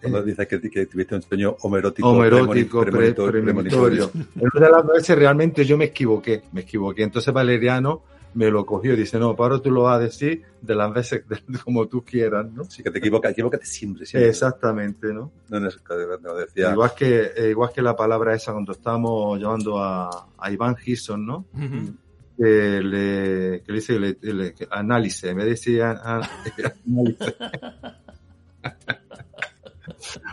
[0.00, 4.10] cuando dices que, que tuviste un sueño homerótico, homerótico, premoni- pre- premonitorio.
[4.36, 7.02] En una de las veces realmente yo me equivoqué, me equivoqué.
[7.02, 8.02] Entonces Valeriano
[8.34, 11.24] me lo cogió y dice, no, Pablo, tú lo vas a decir de las veces
[11.28, 12.64] de- como tú quieras, ¿no?
[12.64, 14.30] Sí, que te equivocas, equivócate siempre, siempre.
[14.30, 15.32] Exactamente, ¿no?
[15.48, 15.68] No, no,
[16.22, 20.50] no, decía, Igual que, eh, igual que la palabra esa cuando estábamos llamando a, a
[20.52, 21.44] Iván Gison, ¿no?
[21.52, 21.94] Ujú.
[22.38, 26.20] Que le, que le dice le- le- que análisis, en vez de decir a- a-
[26.86, 27.34] análisis.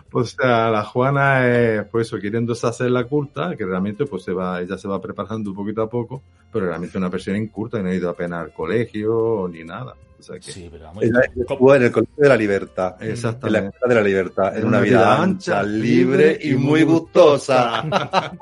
[0.09, 4.31] Pues a la Juana, es, pues eso, queriéndose hacer la culta, que realmente pues se
[4.31, 7.89] va, ella se va preparando poquito a poco, pero realmente una persona inculta y no
[7.89, 9.95] ha ido apenas al colegio ni nada.
[10.25, 11.03] Sea que, Sí, pero vamos.
[11.03, 12.95] en el Colegio de la Libertad.
[12.99, 13.69] En la exactamente.
[13.69, 14.57] Escuela de la Libertad.
[14.57, 17.83] En una vida ancha, libre y muy gustosa.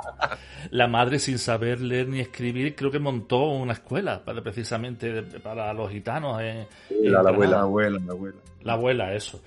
[0.71, 5.73] La madre, sin saber leer ni escribir, creo que montó una escuela para, precisamente para
[5.73, 6.41] los gitanos.
[6.41, 6.65] en
[7.11, 7.23] La, la Granada.
[7.23, 7.59] La abuela.
[7.59, 8.37] abuela, la abuela.
[8.63, 9.41] La abuela, eso.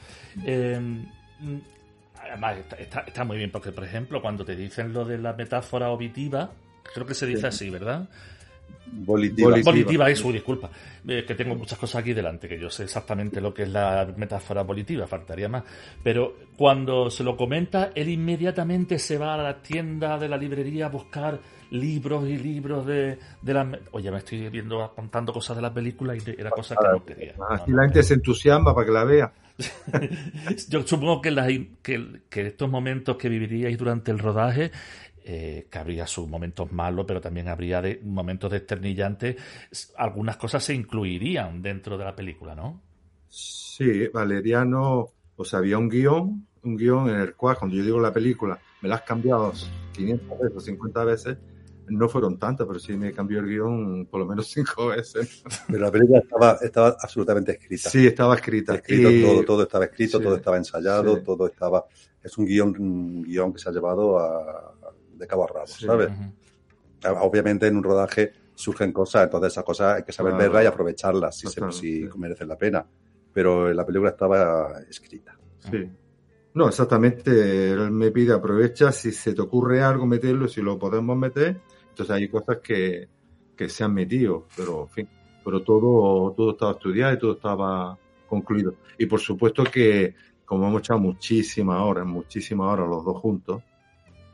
[0.44, 0.78] Eh,
[1.40, 1.56] mm,
[2.22, 5.32] además, está, está- está muy bien, porque, por ejemplo, cuando te dicen lo de la
[5.32, 6.50] metáfora auditiva,
[6.94, 7.46] creo que se dice Sí.
[7.46, 8.08] así, ¿verdad?
[8.98, 9.50] Volitiva.
[9.50, 9.72] Volitiva.
[9.72, 10.70] Volitiva, eso, disculpa.
[11.06, 14.08] Eh, que tengo muchas cosas aquí delante, que yo sé exactamente lo que es la
[14.16, 15.64] metáfora volitiva, faltaría más.
[16.02, 20.86] Pero cuando se lo comenta, él inmediatamente se va a la tienda de la librería
[20.86, 21.38] a buscar
[21.70, 23.78] libros y libros de, de la...
[23.90, 27.34] Oye, me estoy viendo contando cosas de la película y era cosas que no quería.
[27.50, 27.76] Así no.
[27.78, 29.32] la gente se entusiasma para que la vea.
[30.68, 31.48] Yo supongo que, las-
[31.82, 34.70] que, que estos momentos que viviríais durante el rodaje,
[35.28, 39.36] eh, que habría sus momentos malos, pero también habría de, momentos desternillantes,
[39.96, 42.80] algunas cosas se incluirían dentro de la película, ¿no?
[43.28, 48.00] Sí, Valeriano, o sea, había un guion, un guion en el cual, cuando yo digo
[48.00, 49.52] la película, me la has cambiado
[49.94, 51.38] 500 veces, 50 veces,
[51.88, 55.42] no fueron tantas, pero sí me cambió el guion por lo menos 5 veces.
[55.66, 57.90] Pero la película estaba, estaba absolutamente escrita.
[57.90, 58.74] Sí, estaba escrita.
[58.76, 60.24] Escrito Y- todo, todo estaba escrito, Sí.
[60.24, 61.22] todo estaba ensayado, Sí.
[61.24, 61.84] todo estaba.
[62.22, 64.74] Es un guion, un guion que se ha llevado a,
[65.16, 65.86] de cabo a rabo, Sí.
[65.86, 66.10] ¿sabes?
[66.10, 66.32] Ujú.
[67.20, 70.44] Obviamente en un rodaje surgen cosas, entonces esas cosas hay que saber Claro.
[70.44, 72.86] verlas y aprovecharlas si, se, si merecen la pena.
[73.32, 75.36] Pero la película estaba escrita.
[75.70, 75.88] Sí.
[76.54, 77.72] No, exactamente.
[77.72, 81.60] Él me pide aprovecha si se te ocurre algo meterlo, si lo podemos meter.
[81.90, 83.08] Entonces hay cosas que,
[83.54, 85.08] que se han metido, pero en fin.
[85.44, 88.74] Pero todo, todo estaba estudiado y todo estaba concluido.
[88.98, 90.14] Y por supuesto que,
[90.46, 93.62] como hemos echado muchísimas horas, muchísimas horas los dos juntos,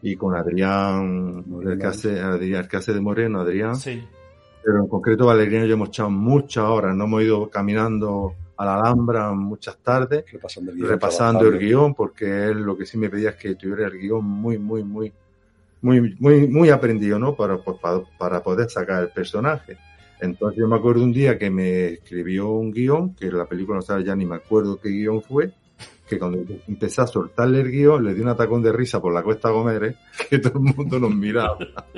[0.02, 4.02] y con Adrián, el que hace, Adrián, el que hace de Moreno, Adrián, Sí.
[4.64, 8.76] pero en concreto Valeriano ya hemos echado muchas horas, no hemos ido caminando a la
[8.80, 10.88] Alhambra muchas tardes Repasando el guion.
[10.88, 14.24] repasando el guion, porque él lo que sí me pedía es que tuviera el guion
[14.24, 15.12] muy, muy, muy,
[15.80, 17.34] muy, muy, muy aprendido, ¿no?
[17.34, 19.78] Para, pues, para, para poder sacar el personaje.
[20.20, 23.82] Entonces yo me acuerdo un día que me escribió un guion, que la película no
[23.82, 25.52] sabe ya ni me acuerdo qué guion fue,
[26.14, 29.22] que cuando empecé a soltarle el guion le di un atacón de risa por la
[29.22, 29.94] cuesta Gómez,
[30.30, 31.56] que todo el mundo nos miraba.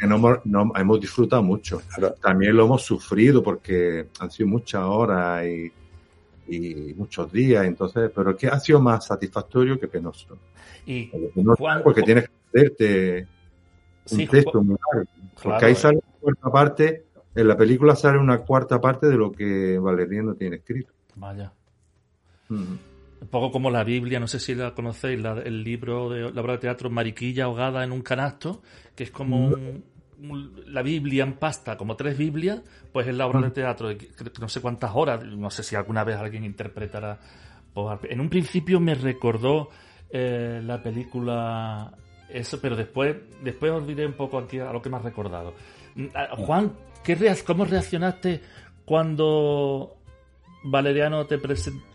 [0.00, 4.48] que no, hemos- no- hemos disfrutado mucho Claro, también lo hemos sufrido porque han sido
[4.48, 5.72] muchas horas y,
[6.48, 10.38] y muchos días, entonces, pero es que ha sido más satisfactorio que penoso.
[10.86, 13.20] Y Penoso Juan- porque tienes que hacerte
[14.12, 15.10] un Sí, texto muy largo.
[15.34, 15.76] Porque claro, ahí eh.
[15.76, 17.04] sale una cuarta parte,
[17.34, 20.92] en la película sale una cuarta parte de lo que Valeriano tiene escrito.
[21.16, 21.52] Vaya.
[22.50, 26.40] Un poco como la Biblia, no sé si la conocéis, la- el libro de la
[26.42, 28.62] obra de teatro Mariquilla ahogada en un canasto,
[28.94, 29.84] que es como un-
[30.20, 32.60] un- la Biblia en pasta, como tres Biblias,
[32.92, 34.08] pues es la obra de teatro, de
[34.40, 37.18] no sé cuántas horas, no sé si alguna vez alguien interpretará.
[37.72, 39.68] pues, En un principio me recordó
[40.10, 41.92] eh, la película
[42.28, 45.54] eso, pero después, después os diré un poco aquí a lo que me has recordado.
[45.96, 48.40] Mm, Juan, ¿qué reac- ¿cómo reaccionaste
[48.84, 49.96] cuando
[50.64, 51.38] Valeriano te,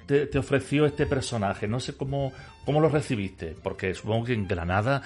[0.05, 1.67] te, te ofreció este personaje?
[1.67, 2.31] No sé cómo,
[2.65, 5.01] cómo lo recibiste, porque supongo que en Granada,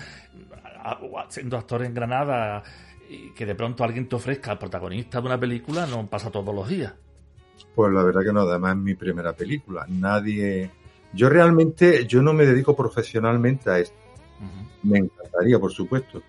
[1.29, 2.61] siendo actor en Granada
[3.09, 6.53] y que de pronto alguien te ofrezca al protagonista de una película no pasa todos
[6.53, 6.93] los días.
[7.75, 9.85] Pues la verdad que no, además es mi primera película.
[9.87, 10.69] Nadie.
[11.13, 13.97] Yo realmente, yo no me dedico profesionalmente a esto.
[14.83, 16.21] Me encantaría, por supuesto.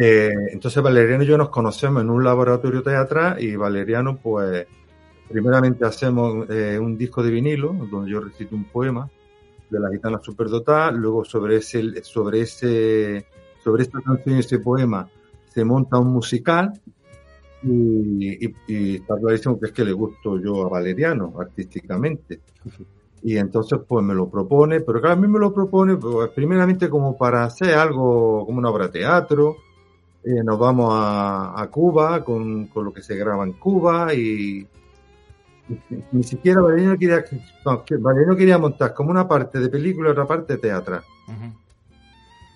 [0.00, 4.66] Eh, entonces Valeriano y yo nos conocemos en un laboratorio teatral y Valeriano, pues,
[5.28, 9.08] primeramente hacemos eh, un disco de vinilo donde yo recito un poema
[9.70, 13.24] de la gitana superdotada, luego sobre ese, sobre ese,
[13.64, 15.08] sobre esta canción y ese poema
[15.46, 16.72] se monta un musical
[17.62, 22.40] y, y- y está clarísimo que es que le gusto yo a Valeriano artísticamente.
[23.22, 26.88] Y entonces pues me lo propone, pero claro, a mí me lo propone pues, primeramente
[26.90, 29.56] como para hacer algo, como una obra de teatro.
[30.24, 34.66] Eh, nos vamos a, a Cuba con, con lo que se graba en Cuba y,
[36.12, 37.24] ni siquiera Valeriano quería,
[37.64, 41.02] no, que Valeriano quería montar como una parte de película y otra parte de teatral.
[41.28, 41.52] Ujú.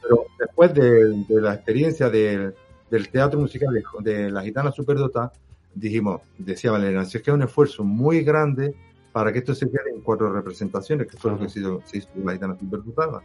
[0.03, 2.55] Pero después de, de la experiencia del,
[2.91, 5.33] del teatro musical de, de la gitana superdota,
[5.75, 8.75] dijimos, decía Valeriano, si es que es un esfuerzo muy grande
[9.13, 11.99] para que esto se quede en cuatro representaciones, que fue lo que se hizo, se
[11.99, 13.23] hizo con la gitana superdotada.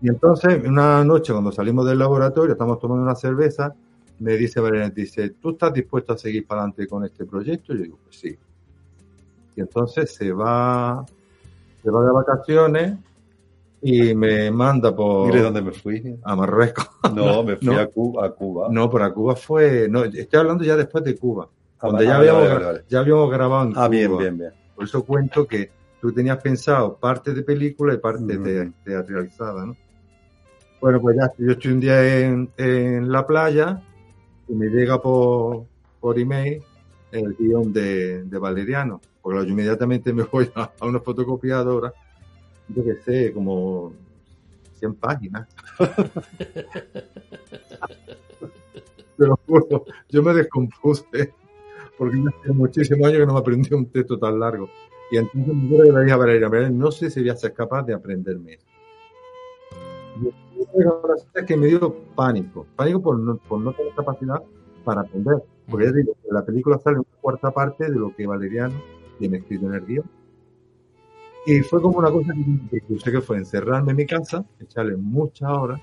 [0.00, 3.74] Y entonces, una noche cuando salimos del laboratorio, estamos tomando una cerveza,
[4.18, 7.72] me dice Valeriano, dice, ¿tú estás dispuesto a seguir para adelante con este proyecto?
[7.72, 8.38] Y yo digo, pues sí.
[9.56, 11.04] Y entonces se va,
[11.82, 12.94] se va de vacaciones
[13.82, 16.18] y me manda por Mire dónde me fui.
[16.22, 16.88] a Marruecos.
[17.14, 17.78] No, me fui No.
[17.78, 18.26] a Cuba.
[18.26, 18.68] A Cuba.
[18.70, 19.88] No, para Cuba fue.
[19.90, 21.48] No, estoy hablando ya después de Cuba.
[21.80, 22.84] Ah, vale, ya, habíamos, vale, vale.
[22.88, 24.20] ya habíamos grabado en Ah, bien, Cuba.
[24.22, 24.52] bien, bien.
[24.74, 29.76] Por eso cuento que tú tenías pensado parte de película y parte te- teatralizada, ¿no?
[30.80, 33.80] Bueno, pues ya, yo estoy un día en, en la playa
[34.48, 35.64] y me llega por,
[36.00, 36.62] por email
[37.12, 39.00] el guion de, de Valeriano.
[39.22, 41.94] Porque yo inmediatamente me voy a, a una fotocopiadora,
[42.68, 43.92] yo que sé, como
[44.74, 45.48] 100 páginas.
[49.18, 51.32] Lo juro, yo me descompuse
[51.96, 54.68] porque hace muchísimos años que no me aprendí un texto tan largo.
[55.10, 57.94] Y entonces me dije a Valeria, Valeria, no sé si voy a ser capaz de
[57.94, 58.66] aprenderme esto.
[61.34, 64.42] Es que me dio pánico, pánico por no, por no tener capacidad
[64.84, 65.44] para aprender.
[65.68, 68.74] Porque ya digo, en la película sale una cuarta parte de lo que Valeriano
[69.22, 70.04] tiene escrito en el guion.
[71.46, 75.48] Y fue como una cosa que impulsé que fue encerrarme en mi casa, echarle muchas
[75.50, 75.80] horas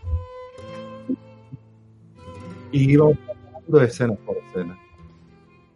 [2.71, 4.78] y íbamos pasando escena por escena.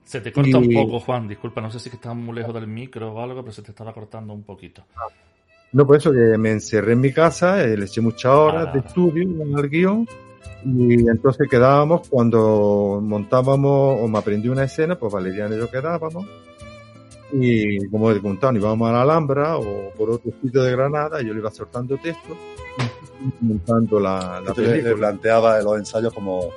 [0.03, 1.27] Se te corta un Y- poco, Juan.
[1.27, 3.61] Disculpa, no sé si es que estás muy lejos del micro o algo, pero se
[3.61, 4.83] te estaba cortando un poquito.
[5.71, 8.71] No, por eso que me encerré en mi casa, eh, le eché muchas horas Ah.
[8.73, 10.07] de estudio en el guion
[10.65, 16.25] y entonces quedábamos cuando montábamos o me aprendí una escena, pues Valeriano y yo quedábamos
[17.33, 21.25] y como he contado, íbamos a la Alhambra o por otro sitio de Granada y
[21.25, 22.35] yo le iba soltando texto
[23.41, 24.95] y montando la, la Entonces, le película.
[25.09, 26.49] planteaba los ensayos como,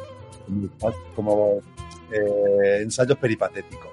[1.14, 1.60] como
[2.12, 3.88] eh, ensayos peripatéticos.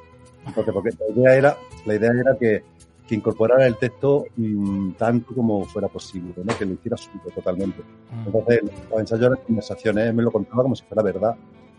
[0.46, 2.64] Entonces, porque la idea era, la idea era que,
[3.08, 6.58] que incorporara el texto mm, tanto como fuera posible, ¿no?
[6.58, 7.80] que lo hiciera suyo totalmente.
[7.80, 8.26] Ujú.
[8.38, 11.36] Entonces, los ensayos eran conversaciones, él me lo contaba como si fuera verdad.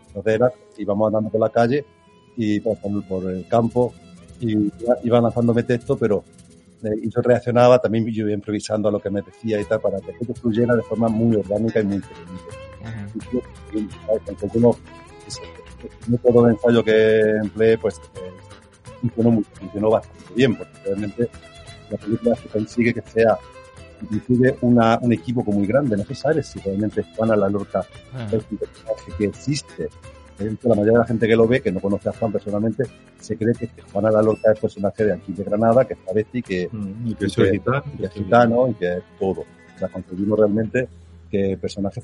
[0.07, 1.85] Entonces, era, íbamos andando por la calle
[2.37, 3.93] y por, por el campo
[4.39, 4.71] y
[5.03, 6.23] iba- lanzándome texto, pero
[6.83, 9.79] eh, y yo reaccionaba también yo iba improvisando a lo que me decía y tal,
[9.81, 12.43] para que todo fluyera de forma muy orgánica y muy inteligente.
[14.27, 14.75] Entonces, uno,
[16.05, 18.31] el método de ensayo que empleé, pues eh,
[19.01, 21.29] funcionó, muy- funcionó bastante bien, porque realmente
[21.89, 23.37] la película se consigue que sea
[24.01, 25.95] inclusive una, un equivoco muy grande.
[25.97, 27.79] No se sabe si realmente Juana la Lorca
[28.13, 28.35] Ujú.
[28.37, 29.89] es un personaje que existe.
[30.37, 32.83] La mayoría de la gente que lo ve, que no conoce a Juan personalmente,
[33.19, 36.41] se cree que Juana la Lorca es personaje de aquí de Granada, que es travesti,
[36.41, 37.83] que, Mm, y que y que- gitano.
[37.97, 39.41] que es gitano y que es todo.
[39.41, 40.87] O sea, conseguimos realmente
[41.31, 42.01] que el personaje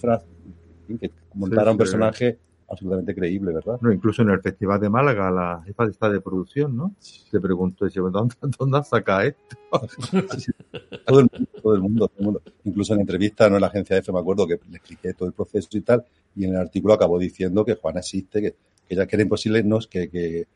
[0.99, 2.37] que montara Sí, un personaje
[2.71, 3.77] absolutamente creíble, ¿verdad?
[3.81, 6.95] No, incluso en el Festival de Málaga, la jefa de esta de producción, ¿no?
[6.99, 9.57] Se preguntó, dice, ¿dónde, dónde has sacado esto?
[11.05, 12.41] Todo el mundo, todo el mundo, todo el mundo.
[12.63, 15.33] Incluso en entrevista, no en la agencia F, me acuerdo que le expliqué todo el
[15.33, 18.55] proceso y tal, y en el artículo acabó diciendo que Juana existe, que,
[18.87, 20.47] que ya que era imposible, no, que, que,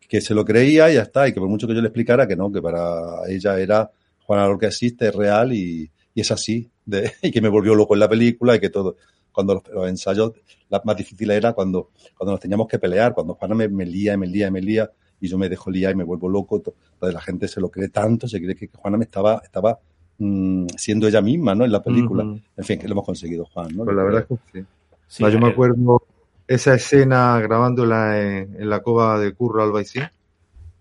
[0.00, 2.26] que se lo creía y ya está, y que por mucho que yo le explicara
[2.26, 3.90] que no, que para ella era
[4.24, 7.94] Juana Lorca existe, es real y, y es así, de, y que me volvió loco
[7.94, 8.96] en la película y que todo,
[9.32, 10.32] cuando los, los ensayos,
[10.68, 14.14] la más difícil era cuando, cuando nos teníamos que pelear, cuando Juana me, me lía
[14.14, 16.60] y me lía y me lía, y yo me dejo liar y me vuelvo loco,
[16.60, 19.78] to- entonces la gente se lo cree tanto, se cree que Juana me estaba, estaba
[20.18, 21.64] mm, siendo ella misma, ¿no?
[21.64, 22.22] En la película.
[22.56, 23.84] En fin, que lo hemos conseguido, Juan, ¿no?
[23.84, 24.66] Pues la verdad es que sí.
[25.08, 26.02] Sí, No, yo me acuerdo
[26.46, 30.04] esa escena grabándola en, en la cova de Curro Albaicín,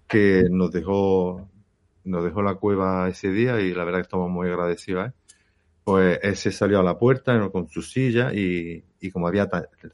[0.07, 1.47] que nos dejó,
[2.03, 5.09] nos dejó la cueva ese día y la verdad que estamos muy agradecidos.
[5.09, 5.11] ¿eh?
[5.83, 9.49] Pues ese salió a la puerta con su silla y, y como había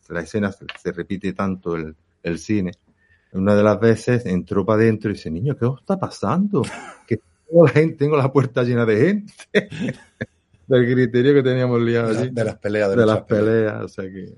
[0.10, 2.72] la escena se, se repite tanto el, el cine,
[3.34, 6.62] una de las veces entró para adentro y dice, niño, ¿qué os está pasando?
[7.08, 9.34] Que tengo la, gente, tengo la puerta llena de gente.
[10.68, 12.30] Del criterio que teníamos liado De, allí.
[12.32, 12.94] de las peleas.
[12.96, 14.34] de las peleas, o sea que...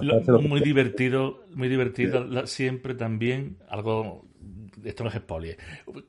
[0.00, 4.24] Lo- Hasta hace lo- muy divertido, muy divertido la- siempre también, algo,
[4.84, 5.58] esto no es spoiler,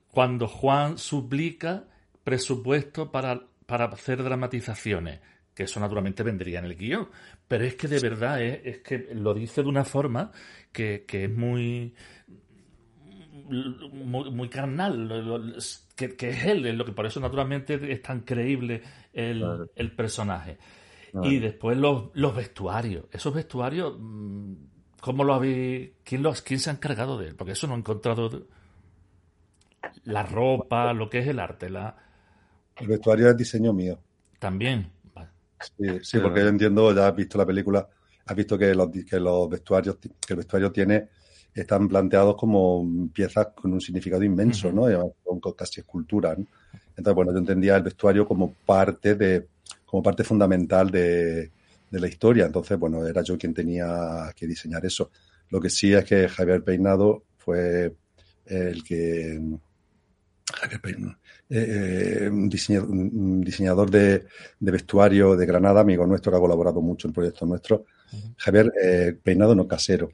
[0.10, 1.86] cuando Juan suplica
[2.24, 5.20] presupuesto para, para hacer dramatizaciones,
[5.54, 7.10] que eso naturalmente vendría en el guion,
[7.48, 10.32] pero es que de verdad es, es que lo dice de una forma
[10.72, 11.94] que, que es muy,
[13.92, 15.54] muy, muy carnal, lo- lo-
[15.96, 18.82] que, que es él, es lo que por eso naturalmente es tan creíble
[19.14, 19.70] el, Claro.
[19.76, 20.58] el personaje.
[21.12, 21.30] Claro.
[21.30, 23.06] Y después los, los vestuarios.
[23.12, 24.54] Esos vestuarios, mm,
[25.00, 25.92] ¿cómo lo habéis?
[26.04, 27.36] ¿Quién, los, ¿Quién se ha encargado de él?
[27.36, 28.48] Porque eso no he encontrado.
[30.06, 31.96] La ropa, lo que es el arte, la
[32.78, 34.00] El vestuario es diseño mío.
[34.40, 34.92] también.
[35.14, 35.30] Vale.
[35.78, 37.88] Sí, sí, porque yo entiendo, ya has visto la película,
[38.26, 41.10] has visto que los, que los vestuarios, que el vestuario tiene,
[41.54, 44.90] están planteados como piezas con un significado inmenso, ¿no?
[44.90, 46.46] Y además Son co- casi esculturas, ¿no?
[46.96, 49.48] Entonces, bueno, yo entendía el vestuario como parte de,
[49.86, 51.52] como parte fundamental de,
[51.90, 52.46] de la historia.
[52.46, 55.12] Entonces, bueno, era yo quien tenía que diseñar eso.
[55.50, 57.96] Lo que sí es que Javier Peinado fue
[58.46, 59.40] el que
[60.54, 61.18] Javier Peinado,
[61.58, 64.26] eh, eh, un, diseñador, un diseñador de,
[64.60, 67.82] de vestuario de Granada, amigo nuestro que ha colaborado mucho en proyectos nuestros.
[68.38, 70.12] Javier eh, Peinado no casero.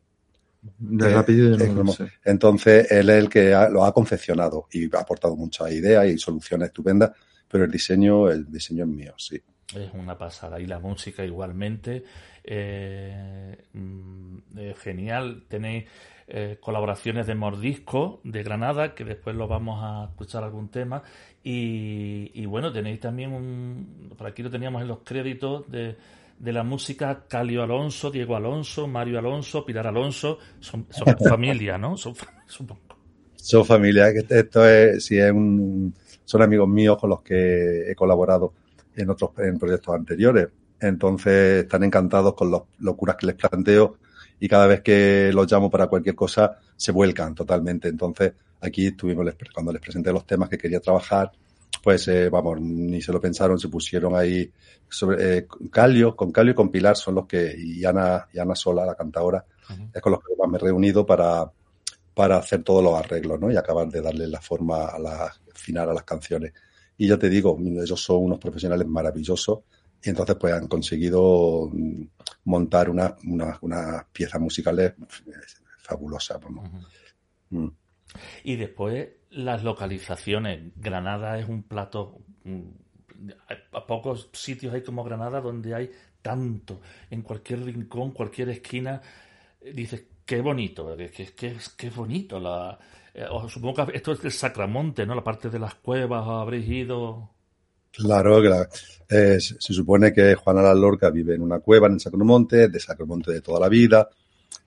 [1.07, 2.09] Eh, apellido yo es no sé.
[2.25, 6.17] Entonces, él es el que ha- lo ha confeccionado y ha aportado muchas ideas y
[6.17, 7.11] soluciones estupendas,
[7.49, 9.41] pero el diseño, el diseño es mío, sí.
[9.75, 10.59] Es una pasada.
[10.59, 12.03] Y la música igualmente.
[12.43, 15.43] eh, mm, eh, genial.
[15.47, 15.85] Tenéis
[16.27, 21.03] eh, colaboraciones de Mordisco de Granada, que después lo vamos a escuchar algún tema.
[21.43, 24.13] Y, y bueno, tenéis también un.
[24.17, 25.95] Por aquí lo teníamos en los créditos de,
[26.37, 30.39] de la música Calio Alonso, Diego Alonso, Mario Alonso, Pilar Alonso.
[30.59, 31.97] Son, son familia, ¿no?
[31.97, 32.13] Son,
[32.45, 32.81] supongo.
[33.35, 35.93] Son familia, que esto es, sí, es un,
[36.25, 38.53] son amigos míos con los que he colaborado
[38.95, 40.49] en otros en proyectos anteriores.
[40.79, 43.97] Entonces están encantados con las locuras que les planteo
[44.39, 47.87] y cada vez que los llamo para cualquier cosa se vuelcan totalmente.
[47.87, 51.32] Entonces aquí estuvimos, cuando les presenté los temas que quería trabajar,
[51.84, 54.51] pues eh, vamos, ni se lo pensaron, se pusieron ahí
[54.88, 58.55] sobre eh, Calio, con Calio y con Pilar son los que, y Ana, y Ana
[58.55, 59.89] Sola, la cantadora, Ujú.
[59.93, 61.49] es con los que más me he reunido para,
[62.14, 63.51] para hacer todos los arreglos, ¿no?
[63.51, 66.53] Y acabar de darle la forma a la final a las canciones.
[66.97, 69.60] Y ya te digo, ellos son unos profesionales maravillosos
[70.03, 72.03] y entonces pues han conseguido mm,
[72.45, 74.93] montar unas una, unas piezas musicales
[75.28, 75.32] eh,
[75.78, 76.70] fabulosas, vamos.
[77.49, 77.68] Mm.
[78.43, 80.72] Y después las localizaciones.
[80.76, 82.20] Granada es un plato.
[82.43, 82.62] mm,
[83.74, 85.91] A pocos sitios hay como Granada donde hay
[86.22, 86.82] tanto.
[87.10, 89.01] En cualquier rincón, cualquier esquina,
[89.62, 92.39] eh, dices, qué bonito, que, que, que bonito.
[92.39, 92.78] La,
[93.14, 95.16] eh, os supongo que esto es del Sacramonte, ¿no?
[95.16, 97.30] La parte de las cuevas, habréis ido.
[97.91, 98.70] Claro, la-
[99.10, 102.68] eh, se se supone que Juana la Lorca vive en una cueva en el Sacromonte,
[102.70, 104.07] de Sacromonte de toda la vida,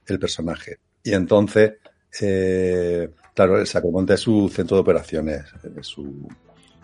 [0.06, 0.78] el personaje.
[1.04, 1.74] Y entonces,
[2.20, 5.44] eh, claro, el Sacromonte es su centro de operaciones,
[5.78, 6.28] es su,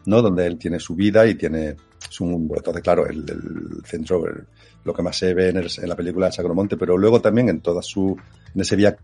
[0.06, 0.22] ¿no?
[0.22, 1.76] Donde él tiene su vida y tiene
[2.08, 2.54] su mundo.
[2.56, 4.46] Entonces, claro, el, el centro, el-
[4.84, 7.48] lo que más se ve en, el- en la película de Sacromonte, pero luego también
[7.48, 8.16] en toda su,
[8.54, 8.96] en ese vía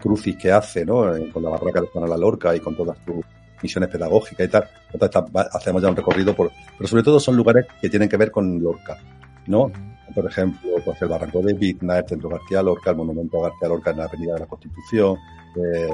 [0.00, 1.04] crucis que hace, ¿no?
[1.32, 3.24] Con la barraca de Juana la Lorca y con todas sus
[3.62, 4.68] misiones pedagógicas y tal.
[4.92, 5.22] Entonces,
[5.52, 8.62] hacemos ya un recorrido por, pero sobre todo son lugares que tienen que ver con
[8.62, 8.98] Lorca,
[9.46, 9.70] ¿no?
[10.14, 13.68] Por ejemplo, pues el Barranco de Vigna, el Centro García Lorca, el Monumento a García
[13.68, 15.16] Lorca en la Avenida de la Constitución,
[15.56, 15.88] eh,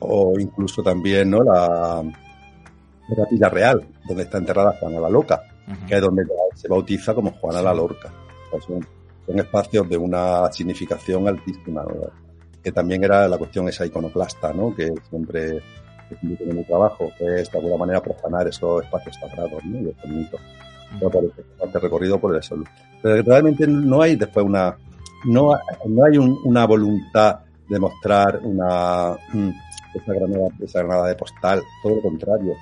[0.00, 1.42] o incluso también, ¿no?
[1.42, 2.02] La,
[3.08, 5.86] la Capilla Real, donde está enterrada Juana la Loca, Ujú.
[5.86, 8.10] que es donde se bautiza como Juana la Lorca.
[8.48, 8.86] O sea, son,
[9.26, 12.10] son espacios de una significación altísima, ¿no?
[12.62, 14.74] que también era la cuestión esa iconoclasta, ¿no?
[14.74, 15.62] que siempre
[16.22, 19.78] en mi trabajo, que es de alguna manera profanar esos espacios sagrados ¿no?
[19.80, 20.40] y esos mitos.
[21.00, 22.56] Bastante recorrido por eso.
[23.00, 24.76] Pero realmente no hay después una,
[25.24, 25.52] no,
[25.86, 27.38] no hay un- una voluntad
[27.70, 29.50] de mostrar una, mm,
[29.94, 32.54] esa granada, esa granada de postal, todo lo contrario.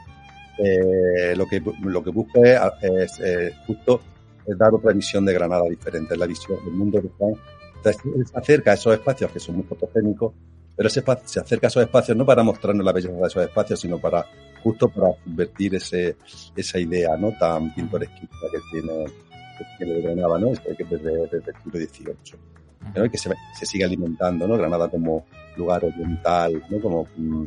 [0.58, 4.00] Eh, lo que lo que busco es, es, eh, justo
[4.46, 7.34] es dar otra visión de Granada diferente, la visión del mundo de Juan.
[7.76, 10.32] Entonces, se acerca a esos espacios que son muy fotogénicos,
[10.76, 13.80] pero ese se acerca a esos espacios no para mostrarnos la belleza de esos espacios,
[13.80, 14.26] sino para
[14.62, 16.16] justo para subvertir ese,
[16.56, 20.52] esa idea no tan pintoresquita que tiene, que tiene Granada, ¿no?
[20.52, 22.58] Que desde, desde el siglo XVIII.
[22.94, 23.04] ¿No?
[23.04, 24.56] Y que se, se sigue alimentando, ¿no?
[24.56, 25.26] Granada como
[25.56, 26.80] lugar oriental, ¿no?
[26.80, 27.44] Como, mm,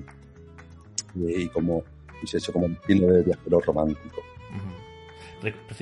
[1.16, 1.84] y como,
[2.24, 4.22] y se hecho como un estilo de viajero romántico.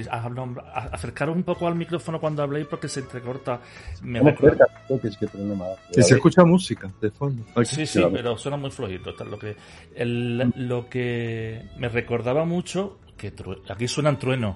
[0.09, 0.29] Ah,
[0.73, 3.59] a- acercaros un poco al micrófono cuando habléis porque se entrecorta.
[4.01, 5.65] Me es que problema.
[5.91, 7.43] Se escucha música de fondo.
[7.55, 7.65] Aquí.
[7.65, 8.13] Sí, sí, Claro.
[8.13, 9.11] pero suena muy flojito.
[9.25, 9.57] lo que,
[9.95, 13.33] el- lo que me recordaba mucho, que
[13.67, 14.55] aquí suenan truenos,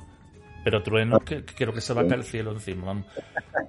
[0.64, 2.86] pero truenos que, que creo que se va a caer el cielo encima.
[2.86, 3.06] Vamos.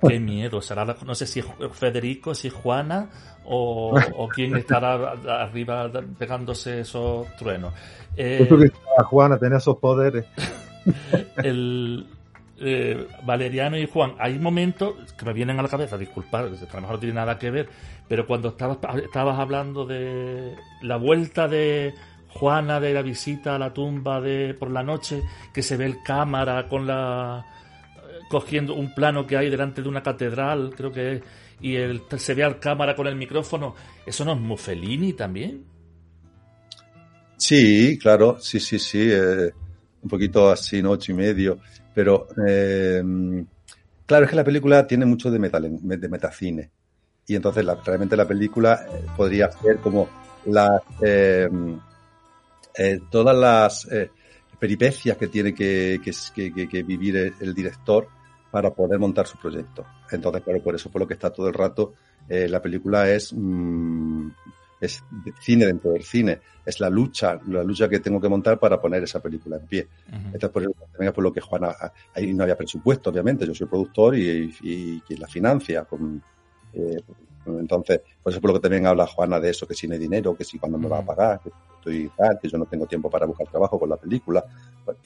[0.06, 0.60] Qué miedo.
[0.60, 1.42] Será, la- no sé si
[1.72, 3.08] Federico, si Juana
[3.44, 7.74] o, o quién estará arriba pegándose esos truenos.
[8.16, 8.70] Eh, que
[9.04, 10.24] Juana tenía esos poderes.
[11.42, 12.06] el
[12.60, 16.50] eh, Valeriano y Juan, hay momentos que me vienen a la cabeza, disculpad, a lo
[16.50, 17.68] mejor no tiene nada que ver,
[18.08, 21.94] pero cuando estabas, estabas hablando de la vuelta de
[22.34, 25.22] Juana de la visita a la tumba de por la noche,
[25.52, 27.44] que se ve el cámara con la
[28.28, 31.22] cogiendo un plano que hay delante de una catedral, creo que es,
[31.60, 33.74] y el, se ve al cámara con el micrófono,
[34.06, 35.64] ¿eso no es Mussolini también?
[37.36, 39.08] Sí, claro, sí, sí, sí.
[39.10, 39.50] eh,
[40.02, 40.96] un poquito así, ¿no?
[41.06, 41.58] Y medio.
[41.94, 43.02] Pero, eh,
[44.06, 46.70] claro, es que la película tiene mucho de, metal, de metacine.
[47.26, 50.08] Y entonces, la- realmente la película eh, podría ser como
[51.02, 51.48] eh,
[52.76, 54.10] eh, todas las eh,
[54.58, 58.08] peripecias que tiene que, que, que- que- vivir el, el director
[58.50, 59.84] para poder montar su proyecto.
[60.10, 61.94] Entonces, claro, por eso por lo que está todo el rato,
[62.28, 64.28] eh, la película es, mm,
[64.80, 68.58] es de cine dentro del cine es la lucha, la lucha que tengo que montar
[68.58, 69.88] para poner esa película en pie.
[70.08, 70.34] Ujú.
[70.34, 71.74] Esto es por, también es por lo que Juana,
[72.14, 75.84] ahí no había presupuesto, obviamente, yo soy productor y, y quien la financia.
[75.84, 76.22] Con,
[76.72, 76.96] eh,
[77.46, 79.94] entonces, por eso es por lo que también habla Juana de eso, que si no
[79.94, 82.66] hay dinero, que si cuando me va a pagar, que estoy tal, que yo no
[82.66, 84.44] tengo tiempo para buscar trabajo con la película.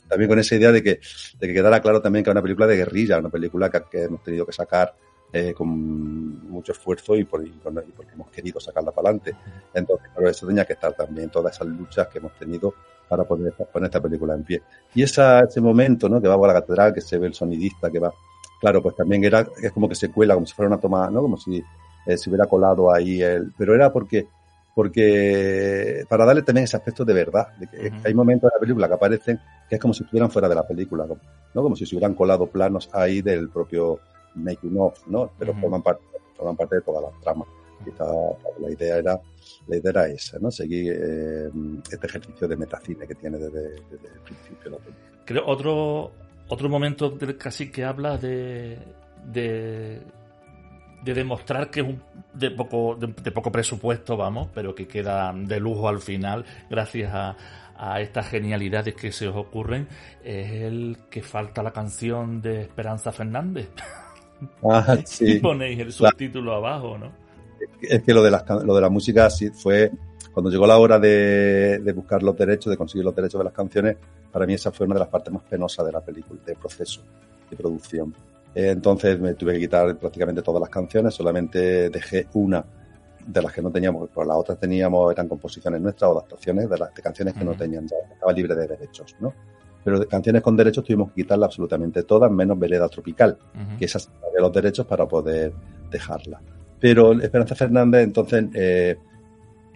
[0.09, 1.01] También con esa idea de que,
[1.39, 4.03] de que quedara claro también que es una película de guerrilla, una película que, que
[4.05, 4.95] hemos tenido que sacar
[5.33, 5.69] eh, con
[6.51, 9.37] mucho esfuerzo y, por, y, con- y porque hemos querido sacarla para adelante.
[9.75, 12.75] Entonces, claro, eso tenía que estar también, todas esas luchas que hemos tenido
[13.09, 14.63] para poder poner esta película en pie.
[14.95, 16.21] Y esa, ese momento, ¿no?
[16.21, 18.13] Que va a la catedral, que se ve el sonidista, que va,
[18.61, 21.23] claro, pues también era, es como que se cuela, como si fuera una toma, ¿no?
[21.23, 21.63] Como si
[22.09, 24.27] eh, se hubiera colado ahí el, pero era porque,
[24.75, 28.89] porque, para darle también ese aspecto de verdad, de que hay momentos de la película
[28.89, 31.19] que aparecen que es como si estuvieran fuera de la película, ¿no?
[31.53, 31.63] ¿no?
[31.63, 34.01] Como si se hubieran colado planos ahí del propio
[34.35, 35.31] making of, ¿no?
[35.39, 36.03] Pero forman parte,
[36.35, 37.45] forman parte de toda la trama.
[37.85, 38.07] Quizá
[38.59, 39.21] la idea era,
[39.67, 40.51] la idea era esa, ¿no?
[40.51, 41.51] Seguir eh,
[41.91, 45.23] este ejercicio de metacine que tiene desde, desde el principio la película.
[45.27, 46.11] Creo otro
[46.49, 48.79] otro momento del casi que habla de
[49.25, 50.01] de,
[51.09, 52.03] de demostrar que es un,
[52.35, 57.13] de poco de, de poco presupuesto, vamos, pero que queda de lujo al final gracias
[57.15, 57.37] a,
[57.79, 59.89] a estas genialidades que se os ocurren,
[60.25, 63.69] es el que falta la canción de Esperanza Fernández.
[64.63, 65.39] Ah, Y sí.
[65.41, 67.13] ponéis el subtítulo abajo, ¿no?
[67.81, 69.91] Es que lo de, las, lo de la música sí fue,
[70.33, 73.53] cuando llegó la hora de, de buscar los derechos, de conseguir los derechos de las
[73.53, 73.97] canciones,
[74.31, 77.01] para mí esa fue una de las partes más penosas de la película, del proceso
[77.51, 78.15] de producción.
[78.55, 82.65] Entonces me tuve que quitar prácticamente todas las canciones, solamente dejé una
[83.27, 86.79] de las que no teníamos, por las otras teníamos, eran composiciones nuestras o adaptaciones de,
[86.79, 89.35] las, de canciones que no tenían, ya estaba libre de derechos, ¿no?
[89.85, 93.79] Pero de canciones con derechos tuvimos que quitarlas absolutamente todas, menos Vereda Tropical Ujú.
[93.79, 95.53] que esa había los derechos para poder
[95.91, 96.41] dejarla.
[96.81, 98.97] Pero Esperanza Fernández, entonces, eh,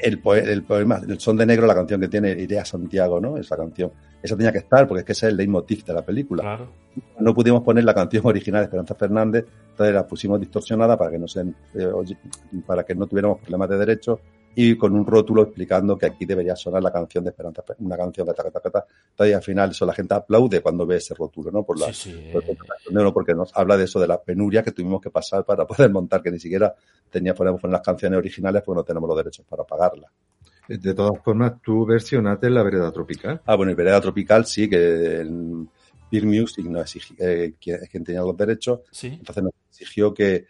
[0.02, 3.20] el, poe- el poema, el son de negro, la canción que tiene Iré a Santiago,
[3.20, 3.36] ¿no?
[3.38, 3.90] Esa canción,
[4.22, 6.42] esa tenía que estar porque es que ese es el leitmotiv de la película.
[6.42, 6.68] Claro.
[7.20, 11.18] No pudimos poner la canción original de Esperanza Fernández, entonces la pusimos distorsionada para que
[11.18, 11.40] no se,
[11.74, 11.90] eh,
[12.66, 14.18] para que no tuviéramos problemas de derechos
[14.54, 18.26] y con un rótulo explicando que aquí debería sonar la canción de Esperanza, una canción
[18.26, 18.86] de ta, ta, ta, ta.
[19.10, 21.62] Entonces al final eso la gente aplaude cuando ve ese rótulo, ¿no?
[21.64, 22.30] Por la, Sí, sí.
[22.32, 25.66] por el porque nos habla de eso, de la penuria que tuvimos que pasar para
[25.66, 26.74] poder montar, que ni siquiera
[27.10, 30.10] tenía, podemos poner las canciones originales porque no tenemos los derechos para pagarlas.
[30.68, 33.40] De todas formas, tú versionaste la vereda tropical.
[33.46, 35.68] Ah, bueno, y Vereda Tropical sí, que en
[36.10, 39.08] Big Music nos exigi- eh, quien, es quien tenía los derechos, Sí.
[39.08, 40.46] entonces nos exigió que,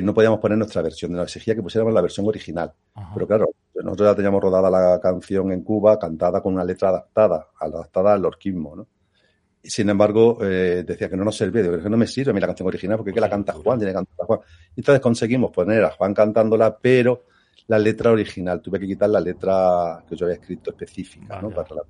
[0.00, 2.72] que no podíamos poner nuestra versión, nos exigía que pusiéramos la versión original.
[2.94, 3.10] Ajá.
[3.14, 7.48] Pero claro, nosotros ya teníamos rodada la canción en Cuba, cantada con una letra adaptada,
[7.60, 8.86] adaptada al orquismo, ¿no?
[9.62, 12.34] Sin embargo, eh, decía que no nos servía, digo, "Es que no me sirve a
[12.34, 14.40] mí la canción original porque es que la canta Juan, tiene que cantar Juan.
[14.76, 17.24] Y entonces conseguimos poner a Juan cantándola, pero
[17.66, 21.50] la letra original, tuve que quitar la letra que yo había escrito específica, ¿no?
[21.50, 21.82] Para la-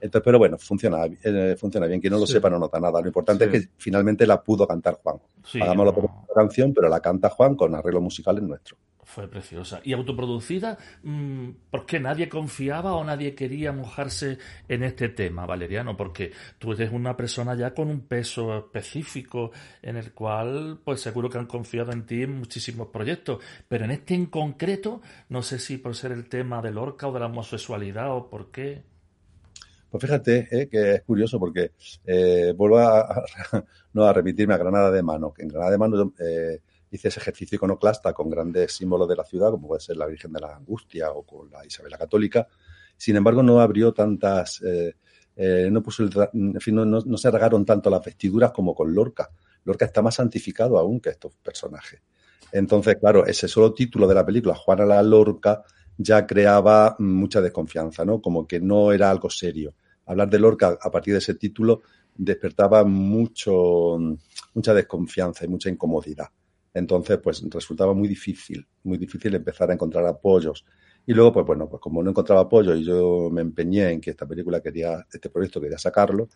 [0.00, 2.00] Entonces, pero bueno, funciona, eh, funciona bien.
[2.00, 2.34] Quien no lo Sí.
[2.34, 3.00] sepa no nota nada.
[3.00, 3.56] Lo importante Sí.
[3.56, 5.16] es que finalmente la pudo cantar Juan.
[5.44, 6.26] Sí, Hagámoslo no.
[6.34, 8.78] canción, pero la canta Juan con arreglos musicales nuestros.
[9.08, 9.80] Fue preciosa.
[9.84, 10.76] ¿Y autoproducida?
[11.04, 14.36] mm, ¿Por qué nadie confiaba o nadie quería mojarse
[14.68, 15.96] en este tema, Valeriano?
[15.96, 21.30] Porque tú eres una persona ya con un peso específico en el cual, pues seguro
[21.30, 23.38] que han confiado en ti en muchísimos proyectos.
[23.68, 27.12] Pero en este en concreto, no sé si por ser el tema del orca o
[27.12, 28.82] de la homosexualidad o por qué.
[29.98, 31.72] Pues fíjate eh, que es curioso porque
[32.04, 33.24] eh, vuelvo a,
[33.94, 37.20] no, a remitirme a Granada de Mano, que en Granada de Mano eh, hice ese
[37.20, 40.56] ejercicio iconoclasta con grandes símbolos de la ciudad, como puede ser la Virgen de la
[40.56, 42.46] Angustia o con la Isabela Católica.
[42.96, 47.30] Sin embargo, no abrió tantas, eh, no puso el, en fin, no, no- no se
[47.30, 49.30] regaron tanto las vestiduras como con Lorca.
[49.64, 52.00] Lorca está más santificado aún que estos personajes.
[52.52, 55.62] Entonces, claro, ese solo título de la película, Juana la Lorca,
[55.98, 58.20] ya creaba mucha desconfianza, ¿no?
[58.20, 59.74] Como que no era algo serio.
[60.06, 61.82] Hablar de Lorca a partir de ese título
[62.16, 63.98] despertaba mucho,
[64.54, 66.28] mucha desconfianza y mucha incomodidad.
[66.72, 70.64] Entonces, pues resultaba muy difícil, muy difícil empezar a encontrar apoyos.
[71.06, 74.10] Y luego, pues bueno, pues como no encontraba apoyo y yo me empeñé en que
[74.10, 76.28] esta película quería, este proyecto quería sacarlo,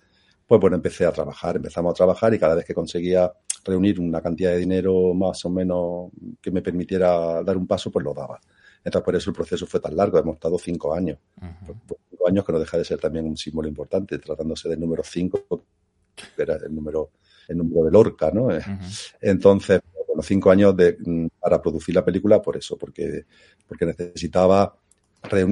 [0.47, 3.33] pues bueno, empecé a trabajar, empezamos a trabajar y cada vez que conseguía
[3.64, 6.11] reunir una cantidad de dinero más o menos
[6.41, 8.41] que me permitiera dar un paso, pues lo daba.
[8.83, 11.18] Entonces, por eso el proceso fue tan largo, hemos estado cinco años.
[11.87, 15.03] Pues, cinco años que no deja de ser también un símbolo importante, tratándose del número
[15.05, 15.45] cinco,
[16.37, 17.11] que era el número,
[17.49, 18.49] el número de Lorca, ¿no?
[19.21, 20.97] Entonces, bueno, cinco años de,
[21.39, 23.25] para producir la película por eso, porque,
[23.66, 24.75] porque necesitaba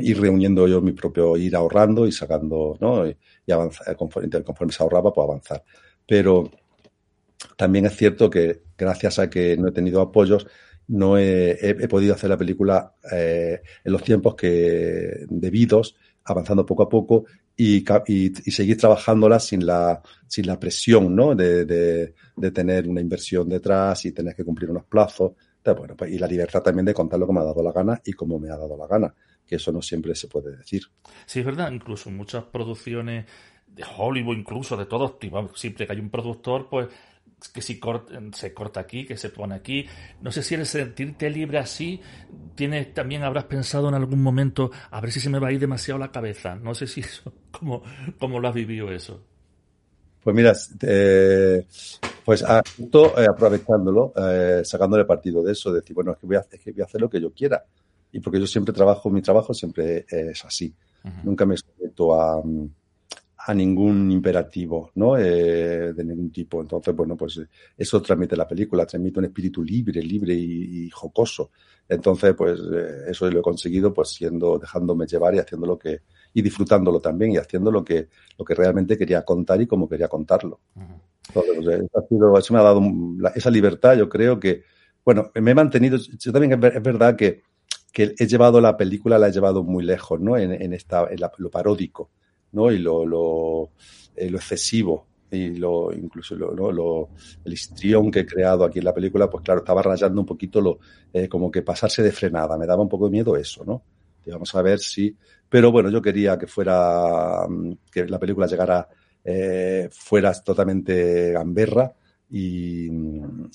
[0.03, 3.07] ir reuniendo yo mi propio, ir ahorrando y sacando, ¿no?
[3.07, 3.17] Y,
[3.47, 5.63] y avanzar, conforme, conforme se ahorraba, pues avanzar.
[6.07, 6.51] Pero
[7.57, 10.47] también es cierto que gracias a que no he tenido apoyos,
[10.89, 15.97] no he, he- he podido hacer la película eh, en los tiempos que debidos,
[16.31, 17.25] avanzando poco a poco
[17.57, 17.85] y,
[18.51, 21.35] seguir trabajándola sin la, sin la presión ¿no?
[21.35, 25.33] de, de- tener una inversión detrás y tener que cumplir unos plazos.
[25.65, 28.01] Bueno, pues, y la libertad también de contar lo que me ha dado la gana
[28.05, 29.15] y cómo me ha dado la gana,
[29.47, 30.83] que eso no siempre se puede decir.
[31.27, 33.27] Sí, es verdad, incluso muchas producciones
[33.67, 36.89] de Hollywood, incluso de todos tipos, siempre que hay un productor, pues
[37.53, 39.87] que si cort- se corta aquí, que se pone aquí.
[40.21, 42.01] No sé si el sentirte libre así,
[42.55, 45.61] tienes, también habrás pensado en algún momento, a ver si se me va a ir
[45.61, 46.57] demasiado la cabeza.
[46.57, 47.83] No sé si eso, cómo,
[48.19, 49.23] cómo lo has vivido eso.
[50.23, 51.65] Pues mira, eh,
[52.25, 56.37] pues ah, justo eh, aprovechándolo, eh, sacándole partido de eso, decir, bueno, es que, voy
[56.37, 57.65] a, es que voy a hacer lo que yo quiera.
[58.13, 60.75] Y porque yo siempre trabajo, mi trabajo siempre es así.
[61.23, 62.43] Nunca me someto a,
[63.51, 65.17] a ningún imperativo, ¿no?
[65.17, 66.61] Eh, de ningún tipo.
[66.61, 67.47] Entonces, bueno, pues eh,
[67.77, 71.51] eso transmite la película, transmite un espíritu libre, libre y, y jocoso.
[71.89, 76.01] Entonces, pues eh, eso lo he conseguido, pues siendo, dejándome llevar y haciendo lo que,
[76.35, 80.09] y disfrutándolo también y haciendo lo que, lo que realmente quería contar y como quería
[80.09, 80.61] contarlo.
[81.29, 82.83] Entonces, pues, eso, ha sido- eso me ha dado
[83.35, 84.63] esa libertad, yo creo que,
[85.05, 87.43] bueno, me he mantenido, yo también es verdad que,
[87.93, 90.37] que he llevado la película, la he llevado muy lejos, ¿no?
[90.37, 92.11] En, en esta, en la- lo paródico,
[92.53, 92.71] ¿no?
[92.71, 93.71] Y lo,
[94.17, 97.11] eh, lo excesivo y lo, incluso lo,
[97.45, 100.61] el histrión que he creado aquí en la película, pues claro, estaba rayando un poquito
[100.61, 100.79] lo,
[101.13, 103.83] eh, como que pasarse de frenada, me daba un poco de miedo eso, ¿no?
[104.25, 105.15] Y vamos a ver si,
[105.49, 108.89] pero bueno, yo quería que fuera, mm, que la película llegara
[109.25, 111.93] eh, fuera totalmente gamberra
[112.31, 112.87] y,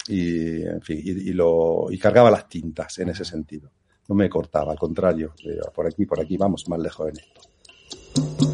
[0.07, 3.71] y, en fin, y, lo, y cargaba las tintas en ese sentido.
[4.07, 5.33] No me cortaba, al contrario,
[5.73, 8.53] por aquí, por aquí, vamos más lejos en esto.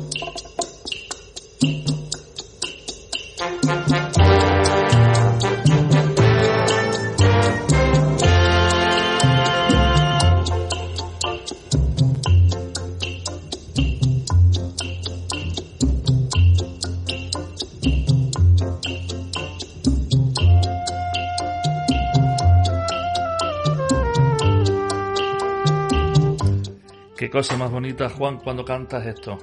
[27.30, 29.38] Qué cosa más bonita, Juan, cuando cantas esto.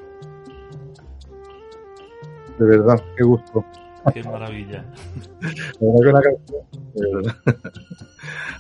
[2.59, 3.65] De verdad, qué gusto.
[4.13, 4.85] Qué maravilla.
[5.79, 6.63] La verdad que una canción,
[6.95, 7.37] de verdad.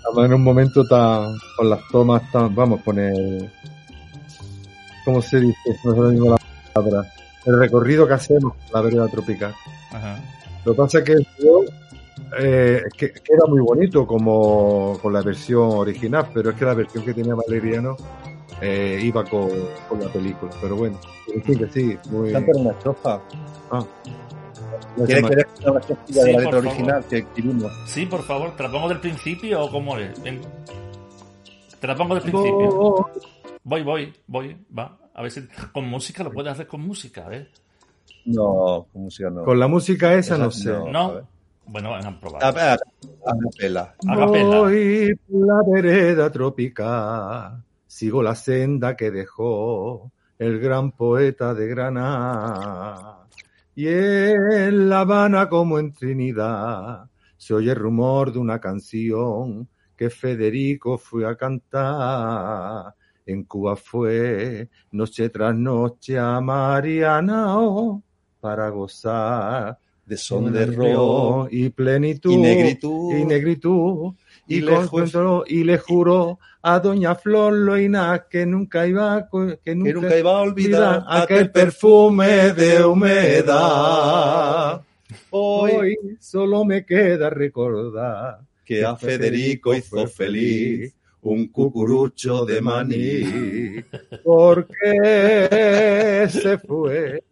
[0.07, 3.51] Además en un momento tan, con las tomas tan, vamos, con el,
[5.05, 5.77] ¿cómo se dice?
[5.83, 6.39] No mismo la
[6.73, 7.13] palabra.
[7.47, 9.53] El recorrido que hacemos la vereda tropical.
[9.91, 10.21] Ajá.
[10.65, 11.65] Lo que pasa es que video,
[12.39, 16.75] eh, que, que era muy bonito como con la versión original, pero es que la
[16.75, 17.97] versión que tenía Valeriano
[18.61, 19.49] eh, iba con,
[19.89, 20.51] con la película.
[20.61, 20.99] Pero bueno,
[21.45, 22.33] que sí, muy...
[22.33, 23.21] una estrofa.
[23.71, 23.85] Ah.
[25.05, 26.67] ¿Quieres que lea una estrofilla Sí, de la por letra favor.
[26.67, 27.73] original que escribimos?
[27.87, 30.23] Sí, por favor, ¿te la pongo del principio o cómo es?
[30.23, 30.41] Ven.
[31.81, 32.69] Te la pongo del principio.
[32.71, 33.11] Oh,
[33.65, 34.97] Voy, voy, voy, va.
[35.13, 37.49] A ver si con música lo puedes hacer con música, ¿eh?
[38.27, 39.45] No, con música no.
[39.45, 40.71] Con la música esa no sé.
[40.71, 41.01] no.
[41.11, 41.23] a.
[41.69, 42.07] Bueno, han
[42.41, 42.79] A ver, a
[43.43, 43.95] capela.
[44.07, 44.59] A capela.
[44.61, 47.65] Voy por la vereda tropical,
[47.97, 53.27] sigo la senda que dejó el gran poeta de Granada.
[53.75, 59.67] Y en La Habana como en Trinidad se oye el rumor de una canción
[59.97, 62.95] que Federico fue a cantar.
[63.25, 68.03] en Cuba fue noche tras noche a Mariana oh,
[68.41, 73.17] para gozar De son de ro y plenitud y negritud.
[73.17, 74.13] y negritud
[74.47, 79.95] y, Y le y juró a doña Flor Loina que nunca iba que nunca, que
[79.95, 84.81] nunca iba a olvidar aquel perfume de humedad.
[85.31, 90.93] Hoy hoy solo me queda recordar que a Federico hizo feliz
[91.23, 93.83] un cucurucho de maní.
[94.25, 97.23] porque se fue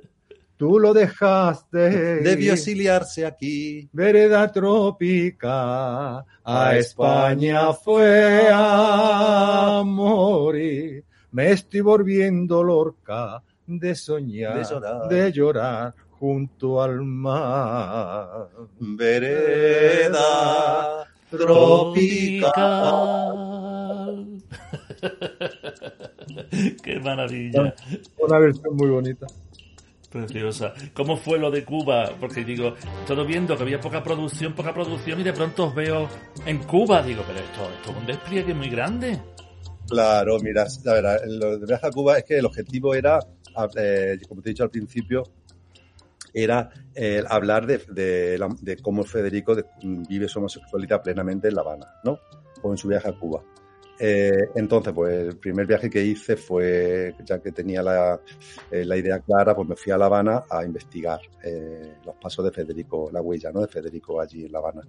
[0.57, 1.79] tú lo dejaste
[2.23, 3.89] Debió exiliarse aquí.
[3.93, 11.05] vereda trópica a España fue a morir.
[11.33, 15.09] Me estoy volviendo lorca de soñar, De llorar.
[15.09, 18.49] de llorar junto al mar.
[18.79, 20.21] Vereda
[21.31, 22.53] tropical.
[22.55, 24.43] Tropical.
[26.83, 27.75] Qué maravilla.
[28.19, 29.27] Una versión muy bonita.
[30.15, 30.73] Preciosa.
[30.93, 32.13] ¿Cómo fue lo de Cuba?
[32.21, 36.09] Porque digo, todo viendo que había poca producción, poca producción, y de pronto os veo
[36.47, 37.03] en Cuba.
[37.03, 39.21] Digo, pero esto, esto es un despliegue muy grande.
[39.89, 43.19] Claro, mira, la verdad, de viaje a Cuba es que el objetivo era,
[43.77, 45.25] eh, como te he dicho al principio,
[46.33, 49.65] era eh, hablar de, de de cómo Federico de-
[50.09, 52.21] vive su homosexualidad plenamente en La Habana, ¿no?
[52.63, 53.43] O en su viaje a Cuba.
[53.99, 58.21] Eh, entonces, pues el primer viaje que hice fue, ya que tenía la,
[58.71, 62.51] eh, idea clara, pues me fui a La Habana a investigar eh, los pasos de
[62.51, 63.61] Federico, la huella, ¿no?
[63.61, 64.83] De Federico allí en La Habana.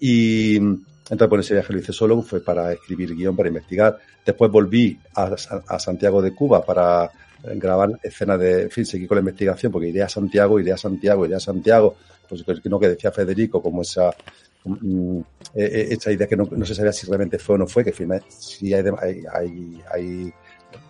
[0.00, 3.98] Y entonces, pues ese viaje lo hice solo, fue para escribir guion, para investigar.
[4.24, 7.10] Después volví a, Sa- a Santiago de Cuba para
[7.54, 10.76] grabar escenas de, en fin, seguir con la investigación, porque iré a Santiago, iré a
[10.76, 11.96] Santiago, iré a Santiago,
[12.28, 14.10] pues no que decía Federico, como esa,
[14.68, 15.18] mm,
[15.54, 17.92] eh, eh, esa idea que no, se sabía si realmente fue o no fue, que
[17.92, 20.32] sí hay,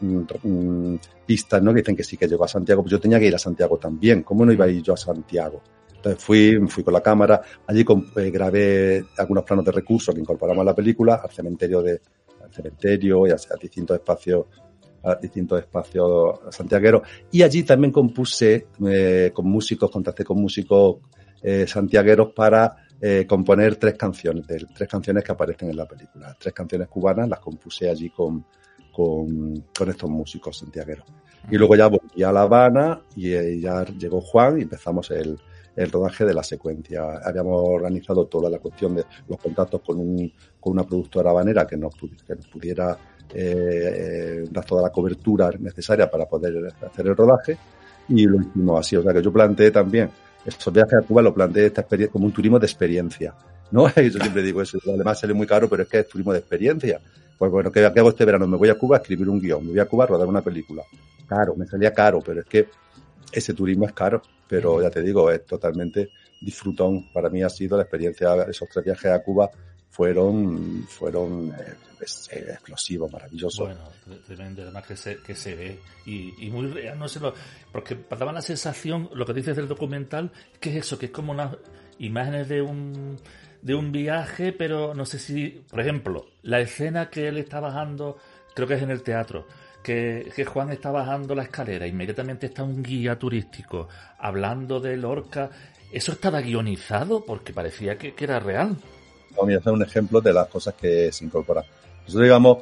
[0.00, 1.72] mm, mm, pistas, ¿no?
[1.72, 3.78] Que dicen que sí que llegó a Santiago, pues yo tenía que ir a Santiago
[3.78, 5.62] también, ¿cómo no iba a ir yo a Santiago?
[5.94, 7.84] Entonces fui, fui con la cámara, allí
[8.16, 12.00] eh, grabé algunos planos de recursos que incorporamos a la película, al cementerio de,
[12.42, 14.46] al cementerio y a, distintos espacios
[15.22, 18.66] distintos espacios santiagueros y allí también compuse
[19.32, 20.96] con músicos, contacté con músicos
[21.40, 26.36] eh, santiagueros para eh, componer tres canciones, de, tres canciones que aparecen en la película,
[26.38, 28.44] tres canciones cubanas las compuse allí con,
[28.92, 31.06] con, con estos músicos santiagueros.
[31.50, 35.38] Y luego ya volví a La Habana y eh, ya llegó Juan y empezamos el,
[35.76, 37.20] el rodaje de la secuencia.
[37.24, 41.76] Habíamos organizado toda la cuestión de los contactos con, un, con una productora habanera que
[41.76, 42.98] nos, que nos pudiera
[43.32, 47.56] eh, dar toda la cobertura necesaria para poder hacer el rodaje
[48.08, 48.96] y lo hicimos así.
[48.96, 50.10] O sea que yo planteé también
[50.44, 53.34] estos viajes a Cuba, lo planteé esta experiencia como un turismo de experiencia.
[53.70, 53.86] ¿no?
[53.96, 56.38] Y yo siempre digo eso, además sale muy caro, pero es que es turismo de
[56.38, 57.00] experiencia.
[57.36, 58.46] Pues bueno, ¿qué, qué hago este verano?
[58.46, 60.42] Me voy a Cuba a escribir un guion, me voy a Cuba a rodar una
[60.42, 60.82] película.
[61.26, 62.68] Caro, me salía caro, pero es que
[63.30, 66.10] ese turismo es caro, pero ya te digo, es totalmente
[66.40, 67.12] disfrutón.
[67.12, 69.50] Para mí ha sido la experiencia, esos tres viajes a Cuba
[69.90, 71.74] fueron, fueron eh,
[72.32, 73.66] eh, explosivos, maravillosos.
[73.66, 77.20] Bueno, tre- tremendo, además que se, que se ve y, y muy real, no sé,
[77.20, 77.34] lo,
[77.72, 80.30] porque daba la sensación, lo que dices del documental,
[80.60, 81.56] que es eso, que es como unas
[81.98, 83.18] imágenes de un,
[83.62, 88.16] de un viaje, pero no sé si, por ejemplo, la escena que él está bajando,
[88.54, 89.46] creo que es en el teatro,
[89.82, 95.50] que, que Juan está bajando la escalera, inmediatamente está un guía turístico hablando de Lorca,
[95.90, 98.76] eso estaba guionizado porque parecía que, que era real.
[99.38, 101.64] Vamos a hacer un ejemplo de las cosas que se incorporan.
[102.00, 102.58] Nosotros, digamos,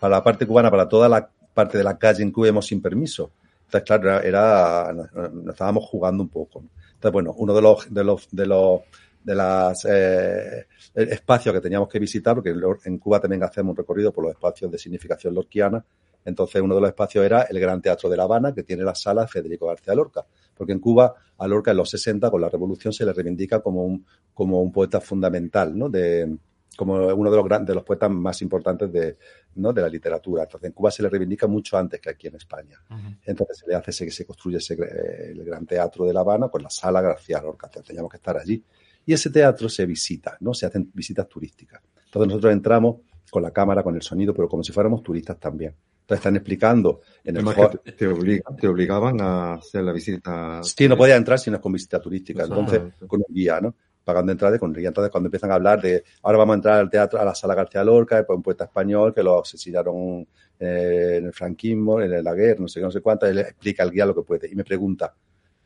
[0.00, 2.80] para la parte cubana, para toda la parte de la calle en Cuba, íbamos sin
[2.80, 3.32] permiso.
[3.64, 6.62] Entonces, claro, era, nos, estábamos jugando un poco.
[6.94, 8.80] Entonces, bueno, uno de los, de los, de los,
[9.22, 12.54] de las eh, espacios que teníamos que visitar, porque
[12.84, 15.84] en Cuba también hacemos un recorrido por los espacios de significación lorquiana.
[16.28, 18.94] Entonces, uno de los espacios era el Gran Teatro de La Habana, que tiene la
[18.94, 20.26] sala de Federico García Lorca.
[20.54, 23.82] Porque en Cuba, a Lorca en los 60, con la revolución, se le reivindica como
[23.84, 24.04] un,
[24.34, 25.88] como un poeta fundamental, ¿no?
[25.88, 26.36] De,
[26.76, 29.16] como uno de los grandes, de los poetas más importantes de,
[29.54, 29.72] ¿no?
[29.72, 30.42] de la literatura.
[30.42, 32.78] Entonces, en Cuba se le reivindica mucho antes que aquí en España.
[33.24, 36.62] Entonces se le hace ese, se construye ese, el Gran Teatro de La Habana con
[36.62, 37.68] la Sala García Lorca.
[37.68, 38.62] Entonces, teníamos que estar allí.
[39.06, 40.52] Y ese teatro se visita, ¿no?
[40.52, 41.80] Se hacen visitas turísticas.
[42.04, 42.96] Entonces nosotros entramos
[43.30, 45.74] con la cámara, con el sonido, pero como si fuéramos turistas también.
[46.08, 47.44] Entonces están explicando en el
[47.82, 50.62] que te, obliga- te obligaban a hacer la visita.
[50.62, 52.44] Sí, no podía entrar si no es con visita turística.
[52.44, 53.74] Entonces, con un guía, ¿no?
[54.04, 54.88] Pagando entrada y con guía.
[54.88, 57.54] Entonces, cuando empiezan a hablar de ahora vamos a entrar al teatro, a la sala
[57.54, 60.26] García Lorca, después un poeta español que lo asesinaron
[60.58, 63.82] eh, en el franquismo, en la guerra, no sé qué, no sé cuánto, él explica
[63.82, 64.50] al guía lo que puede.
[64.50, 65.14] Y me pregunta,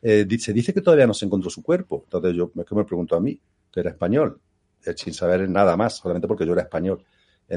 [0.01, 2.01] eh, se dice que todavía no se encontró su cuerpo.
[2.03, 3.39] Entonces, yo es que me pregunto a mí,
[3.71, 4.41] que era español,
[4.85, 7.01] eh, sin saber nada más, solamente porque yo era español.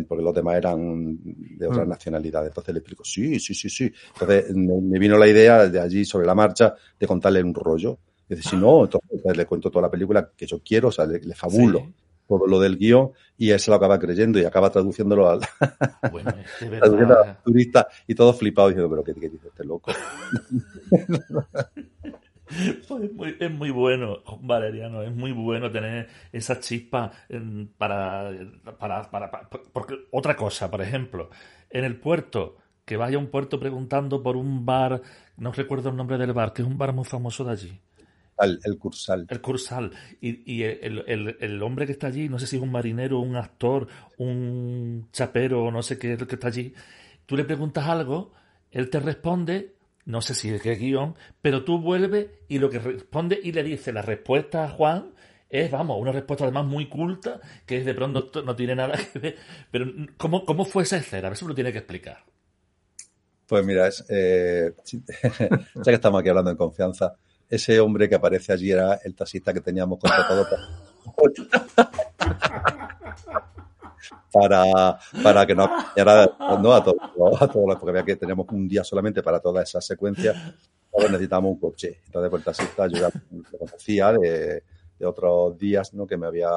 [0.04, 1.90] Porque los demás eran de otras Mm.
[1.90, 2.48] nacionalidades.
[2.50, 3.92] Entonces le explico, sí, sí, sí, sí.
[4.12, 7.98] Entonces me, me vino la idea de allí sobre la marcha de contarle un rollo.
[8.28, 10.92] Y dice, si no, entonces pues, le cuento toda la película que yo quiero, o
[10.92, 11.94] sea, le, le fabulo Sí.
[12.28, 15.40] todo lo del guion y él se lo acaba creyendo y acaba traduciéndolo al,
[16.10, 17.34] Bueno, es de traduciendo a verdad.
[17.36, 19.92] los turistas y todos flipados diciendo, pero ¿qué, qué dice este loco?
[22.88, 28.30] Pues es, muy, es muy bueno, Valeriano, es muy bueno tener esa chispa em, para,
[28.78, 31.30] para, para, para- Porque otra cosa, por ejemplo,
[31.70, 35.02] en el puerto, que vaya a un puerto preguntando por un bar,
[35.36, 37.80] no recuerdo el nombre del bar, que es un bar muy famoso de allí,
[38.38, 39.28] Al- el cursal.
[39.28, 39.90] el Cursal,
[40.20, 43.18] y, y el, el- el hombre que está allí, no sé si es un marinero,
[43.20, 43.88] un actor,
[44.18, 46.72] un chapero, no sé qué es el que está allí,
[47.26, 48.32] tú le preguntas algo,
[48.70, 49.75] él te responde,
[50.06, 53.62] no sé si es qué guion, pero tú vuelves y lo que responde y le
[53.62, 55.12] dice la respuesta a Juan
[55.48, 59.18] es, vamos, una respuesta además muy culta, que es de pronto no tiene nada que
[59.18, 59.36] ver.
[59.70, 59.86] Pero,
[60.16, 61.26] ¿cómo, cómo fue esa escena?
[61.26, 62.24] A ver si me lo tiene que explicar.
[63.46, 64.72] Pues mira, es, eh,
[65.74, 67.14] ya que estamos aquí hablando en confianza,
[67.48, 70.62] ese hombre que aparece allí era el taxista que teníamos contratado para,
[74.32, 76.30] para que nos acompañara
[76.60, 76.72] ¿no?
[76.72, 80.36] a todos, a porque había que teníamos un día solamente para todas esas secuencias,
[80.86, 82.00] entonces necesitábamos un coche.
[82.06, 83.10] Entonces, pues el taxista yo ya
[83.58, 84.62] conocía de,
[84.98, 86.06] de otros días ¿no?
[86.06, 86.48] que me había,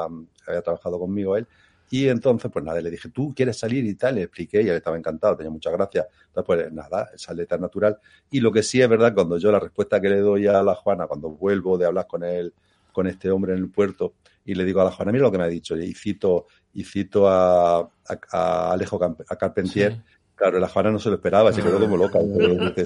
[0.47, 1.47] había trabajado conmigo él.
[1.91, 4.15] Y entonces, pues nada, le dije, ¿tú quieres salir y tal?
[4.15, 6.05] Le expliqué y él estaba encantado, tenía muchas gracias.
[6.27, 7.97] Entonces, pues nada, sale tan natural.
[8.29, 10.75] Y lo que sí es verdad, cuando yo la respuesta que le doy a la
[10.75, 12.53] Juana, cuando vuelvo de hablar con él,
[12.91, 14.13] con este hombre en el puerto,
[14.45, 16.83] y le digo a la Juana, mira lo que me ha dicho, y cito, y
[16.83, 17.89] cito a, a,
[18.31, 20.01] a Alejo Camp- a Carpentier, Sí.
[20.35, 22.17] Claro, la Juana no se lo esperaba, se quedó como loca.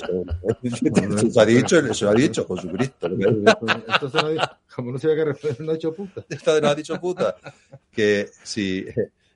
[1.31, 3.05] Se ha dicho, se lo ha dicho, Jesucristo.
[3.07, 4.39] Entonces,
[4.75, 6.25] como no se que no ha hecho puta.
[6.29, 7.35] Esta no ha dicho puta.
[7.91, 8.85] Que sí.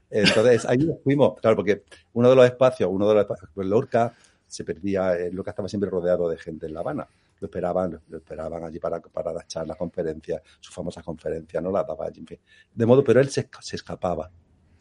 [0.09, 1.39] Entonces, ahí nos fuimos.
[1.39, 1.83] Claro, porque
[2.13, 4.13] uno de los espacios, uno de los espacios, pues Lorca
[4.47, 7.07] se perdía, Lorca estaba siempre rodeado de gente en La Habana.
[7.39, 11.71] Lo esperaban, lo esperaban allí para, para dar charlas, conferencias, sus famosas conferencias, ¿no?
[11.71, 12.39] Las daba allí, en fin.
[12.73, 14.31] De modo, pero él se, se escapaba.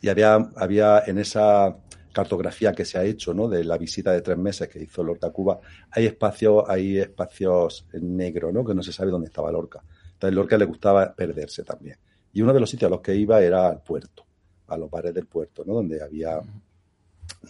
[0.00, 1.76] Y había, había en esa
[2.16, 3.46] cartografía que se ha hecho, ¿no?
[3.46, 7.86] De la visita de tres meses que hizo Lorca a Cuba, hay espacios, hay espacios
[7.92, 8.64] negros, ¿no?
[8.64, 9.82] Que no se sabe dónde estaba Lorca.
[10.14, 11.98] Entonces, Lorca le gustaba perderse también.
[12.32, 14.24] Y uno de los sitios a los que iba era al puerto,
[14.68, 15.74] a los bares del puerto, ¿no?
[15.74, 16.40] Donde había,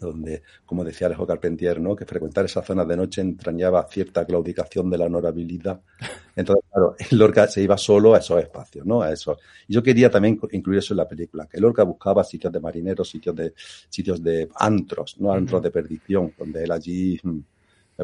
[0.00, 1.96] donde, como decía Alejo Carpentier, ¿no?
[1.96, 5.80] Que frecuentar esas zonas de noche entrañaba cierta claudicación de la honorabilidad.
[6.34, 9.02] Entonces, claro, Lorca se iba solo a esos espacios, ¿no?
[9.02, 9.38] A esos.
[9.68, 13.08] Y yo quería también incluir eso en la película, que Lorca buscaba sitios de marineros,
[13.08, 13.54] sitios de,
[13.88, 15.32] sitios de antros, ¿no?
[15.32, 17.38] Antros de perdición, donde él allí, mm,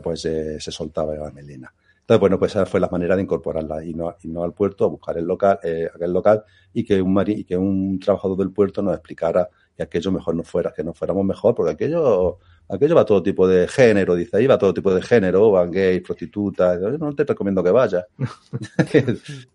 [0.02, 1.72] pues, eh, se soltaba la melena.
[2.00, 4.84] Entonces, bueno, pues esa fue la manera de incorporarla y no, y no al puerto,
[4.84, 6.42] a buscar el local, eh, aquel local
[6.72, 10.34] y que un mari- y que un trabajador del puerto nos explicara que aquello mejor
[10.34, 14.36] no fuera, que no fuéramos mejor, porque aquello, aquello va todo tipo de género, dice
[14.36, 18.04] ahí, va todo tipo de género, van gays, prostitutas, yo no te recomiendo que vayas.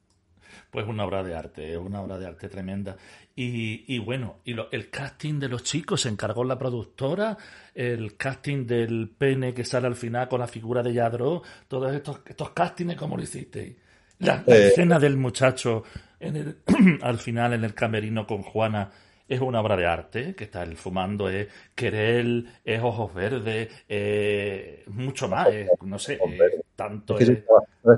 [0.69, 2.97] Pues una obra de arte, es una obra de arte tremenda.
[3.35, 7.37] Y, y bueno, y lo- el casting de los chicos se encargó la productora,
[7.73, 12.19] el casting del pene que sale al final con la figura de Yadro, todos estos,
[12.25, 13.77] estos castings, ¿cómo lo hicisteis?
[14.19, 14.67] La, la Eh.
[14.67, 15.83] escena del muchacho
[16.19, 16.57] en el,
[17.01, 18.91] al final en el camerino con Juana
[19.27, 24.83] es una obra de arte, que está él fumando, es querel, es ojos verdes, eh,
[24.87, 25.49] mucho más,
[25.81, 27.35] no sé, eh, tanto Es que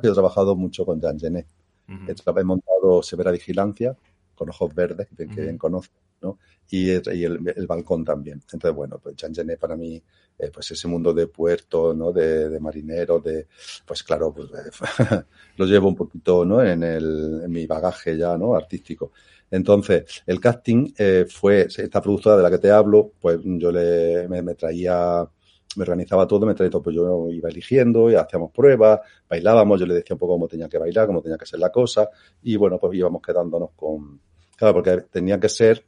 [0.07, 1.47] yo, he trabajado mucho con Jean Genet.
[2.05, 3.95] He montado Severa Vigilancia,
[4.35, 6.39] con ojos verdes, que, bien conozco, ¿no?
[6.69, 8.39] Y, el, y el- el balcón también.
[8.51, 10.01] Entonces, bueno, pues Jean Genet para mí,
[10.37, 12.11] eh, pues ese mundo de puerto, ¿no?
[12.11, 13.47] De, de marineros, de,
[13.85, 14.71] pues claro, pues eh,
[15.57, 16.63] lo llevo un poquito, ¿no?
[16.63, 18.55] En, el, en mi bagaje ya, ¿no?
[18.55, 19.11] Artístico.
[19.51, 24.27] Entonces, el casting eh, fue, esta productora de la que te hablo, pues yo le,
[24.27, 25.27] me, me traía,
[25.75, 29.85] me organizaba todo, me traía todo, pues yo iba eligiendo y hacíamos pruebas, bailábamos, yo
[29.85, 32.09] le decía un poco cómo tenía que bailar, cómo tenía que ser la cosa,
[32.43, 34.19] y bueno, pues íbamos quedándonos con,
[34.55, 35.83] claro, porque tenía que ser,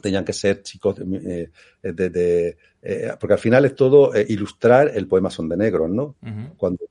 [0.00, 1.50] tenían que ser chicos eh,
[1.82, 5.88] de, de eh, porque al final es todo eh, ilustrar el poema Son de Negros,
[5.88, 6.16] ¿no?
[6.56, 6.84] Cuando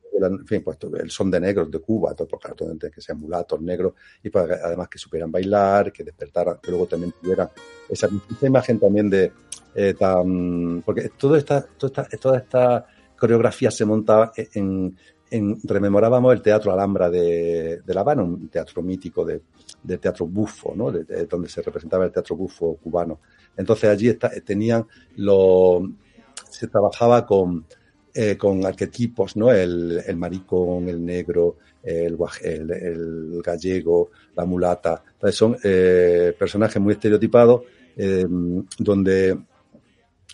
[0.64, 3.94] pues el son de negros de Cuba, todo, porque todo, que sean mulatos, negros,
[4.24, 7.50] y pues, además que supieran bailar, que despertaran, que luego también tuvieran
[7.90, 9.32] esa, esa imagen también de
[9.74, 9.96] eh,
[10.86, 12.86] porque toda esta, toda esta,
[13.18, 14.98] coreografía se montaba en,
[15.30, 19.42] en, rememorábamos el Teatro Alhambra de, de La Habana, un teatro mítico de,
[20.00, 20.92] teatro bufo, ¿no?
[20.92, 23.20] De, de, donde se representaba el teatro bufo cubano.
[23.56, 25.88] Entonces allí tenían lo,
[26.50, 27.66] se trabajaba con,
[28.14, 29.52] eh, con arquetipos, ¿no?
[29.52, 35.04] El, el maricón, el negro, el, el, el, gallego, la mulata.
[35.14, 37.64] Entonces son eh, personajes muy estereotipados
[37.96, 38.26] eh,
[38.78, 39.38] donde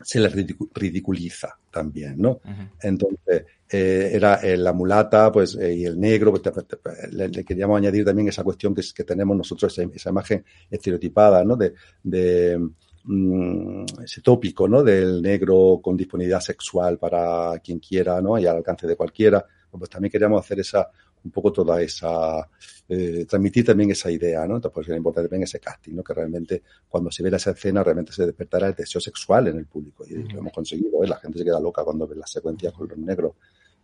[0.04, 2.40] se les ridicu- ridiculiza también, ¿no?
[2.82, 7.30] Entonces, eh, era eh, la mulata pues, eh, y el negro, pues, te- te- le,
[7.30, 11.56] le queríamos añadir también esa cuestión que, tenemos nosotros, esa, esa imagen estereotipada, ¿no?
[11.56, 11.74] De,
[12.04, 12.60] de,
[13.08, 14.84] mm, ese tópico, ¿no?
[14.84, 18.38] Del negro con disponibilidad sexual para quien quiera, ¿no?
[18.38, 19.46] Y al alcance de cualquiera.
[19.70, 20.90] Pues también queríamos hacer esa,
[21.24, 22.50] un poco toda esa,
[22.90, 24.56] eh, transmitir también esa idea, ¿no?
[24.56, 26.04] Entonces, pues era importante también ese casting, ¿no?
[26.04, 29.66] Que realmente cuando se ve esa escena realmente se despertará el deseo sexual en el
[29.66, 31.08] público y lo hemos conseguido, ¿eh?
[31.08, 33.34] La gente se queda loca cuando ve las secuencias con los negros.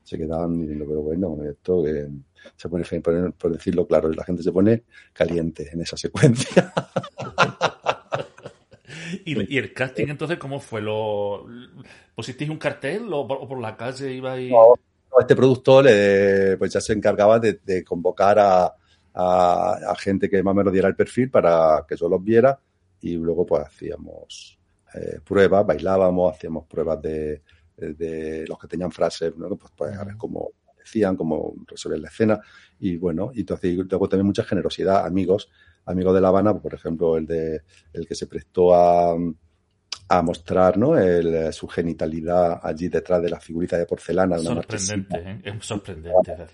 [0.04, 2.10] Se quedan diciendo, pero bueno, esto que
[2.58, 6.74] se pone, por, por decirlo claro, la gente se pone caliente en esa secuencia.
[9.26, 10.82] ¿Y, y el casting entonces cómo fue?
[10.82, 11.46] ¿Lo
[12.16, 14.52] pusisteis un cartel o por, o por la calle ibais?
[14.52, 14.76] No,
[15.20, 18.74] este productor eh, pues ya se encargaba de, de convocar a,
[19.14, 22.60] a, a gente que más o menos diera el perfil para que yo los viera
[23.02, 24.58] y luego pues hacíamos
[24.96, 27.42] eh, pruebas, bailábamos, hacíamos pruebas de,
[27.78, 29.56] de los que tenían frases, ¿no?
[29.56, 32.40] pues, pues a ver cómo decían, cómo resolver la escena
[32.80, 35.50] y bueno, y entonces luego también mucha generosidad, amigos,
[35.86, 37.62] amigos de La Habana, por ejemplo, el de
[37.94, 39.16] el que se prestó a,
[40.10, 40.98] a mostrar ¿no?
[40.98, 45.42] el, su genitalidad allí detrás de la figurita de porcelana de una sorprendente, ¿eh?
[45.44, 46.48] es sorprendente.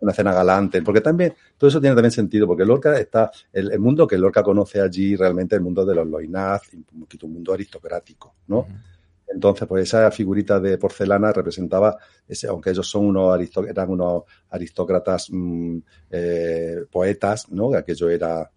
[0.00, 3.78] Una escena galante, porque también todo eso tiene también sentido, porque Lorca está, el, el
[3.78, 7.52] mundo que Lorca conoce allí realmente el mundo de los loinaz, un poquito un mundo
[7.52, 8.58] aristocrático, ¿no?
[8.58, 8.82] Uh -huh.
[9.32, 15.28] Entonces, pues esa figurita de porcelana representaba, ese, aunque ellos son unos eran unos aristócratas
[15.30, 15.78] mmm,
[16.10, 17.72] eh, poetas, ¿no?
[17.74, 18.50] Aquello era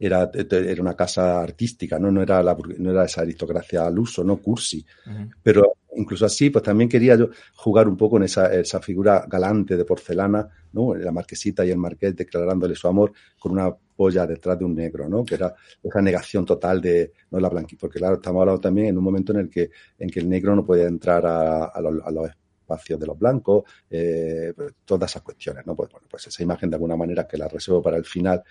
[0.00, 2.10] era, era una casa artística, ¿no?
[2.10, 4.84] No era, la, no era esa aristocracia al uso, no cursi.
[5.06, 5.30] Uh -huh.
[5.42, 9.76] Pero incluso así, pues también quería yo jugar un poco en esa, esa figura galante
[9.76, 10.94] de porcelana, ¿no?
[10.94, 15.06] La marquesita y el marqués declarándole su amor con una polla detrás de un negro,
[15.06, 15.22] ¿no?
[15.22, 18.96] Que era esa negación total de, no la blanquita, porque claro, estamos hablando también en
[18.98, 22.02] un momento en el que, en que el negro no podía entrar a, a, los,
[22.02, 22.30] a los
[22.70, 25.74] espacios de los blancos, eh, todas esas cuestiones, ¿no?
[25.74, 28.42] Pues bueno, pues esa imagen de alguna manera que la reservo para el final,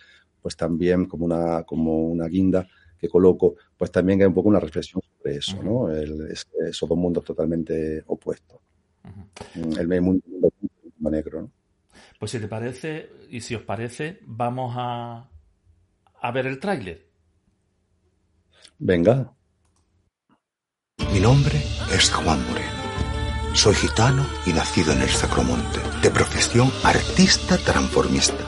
[0.42, 2.68] pues también como una, como una guinda
[2.98, 5.64] que coloco, pues también hay un poco una reflexión sobre eso, uh -huh.
[5.64, 5.90] ¿no?
[5.90, 8.60] El, es, esos dos mundos totalmente opuestos.
[9.04, 9.80] Uh -huh.
[9.80, 10.52] El mundo, mundo
[11.10, 11.52] negro, ¿no?
[12.20, 15.30] Pues si te parece, y si os parece, vamos a,
[16.22, 17.08] a ver el tráiler.
[18.78, 19.34] Venga.
[21.14, 21.58] Mi nombre
[21.94, 22.80] es Juan Moreno.
[23.54, 25.80] Soy gitano y nacido en el Sacromonte.
[26.04, 28.46] De profesión artista transformista.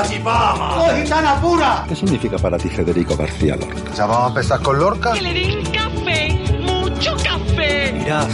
[0.00, 1.84] ¡Oh, gitana pura!
[1.88, 3.92] ¿Qué significa para ti Federico García Lorca?
[3.96, 5.12] ¿Ya vamos a empezar con Lorca?
[5.12, 7.98] Que le den café, mucho café.
[8.00, 8.28] Irás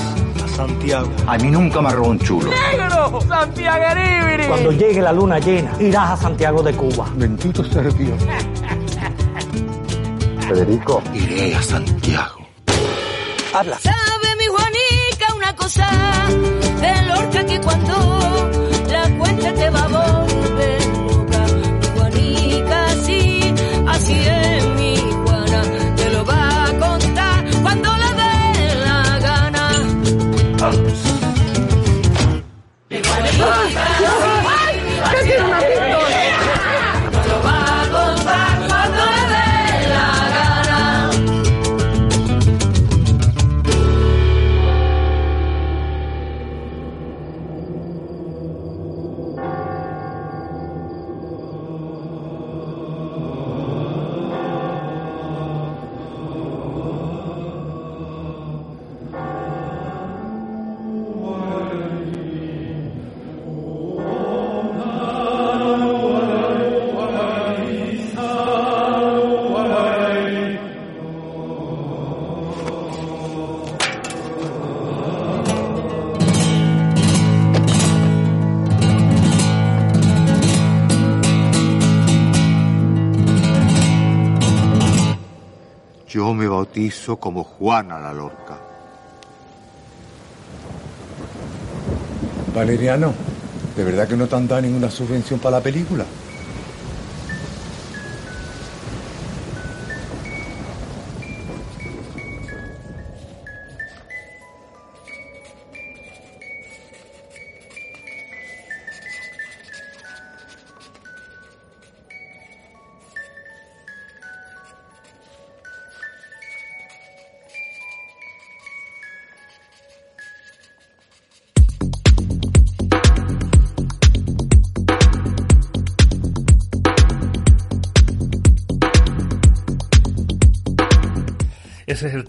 [0.45, 1.11] a Santiago.
[1.27, 2.51] A mí nunca me robó un chulo.
[2.51, 3.19] ¡Negro!
[3.27, 3.83] ¡Santiago
[4.49, 7.07] Cuando llegue la luna llena, irás a Santiago de Cuba.
[7.15, 8.23] Bendito sea Dios.
[10.47, 11.03] Federico.
[11.15, 12.47] Iré a Santiago.
[13.55, 13.79] Habla.
[13.79, 15.89] ¿Sabe mi Juanica una cosa?
[87.21, 88.59] Como Juana la Lorca.
[92.55, 93.13] Valeriano,
[93.77, 96.05] ¿de verdad que no te han dado ninguna subvención para la película?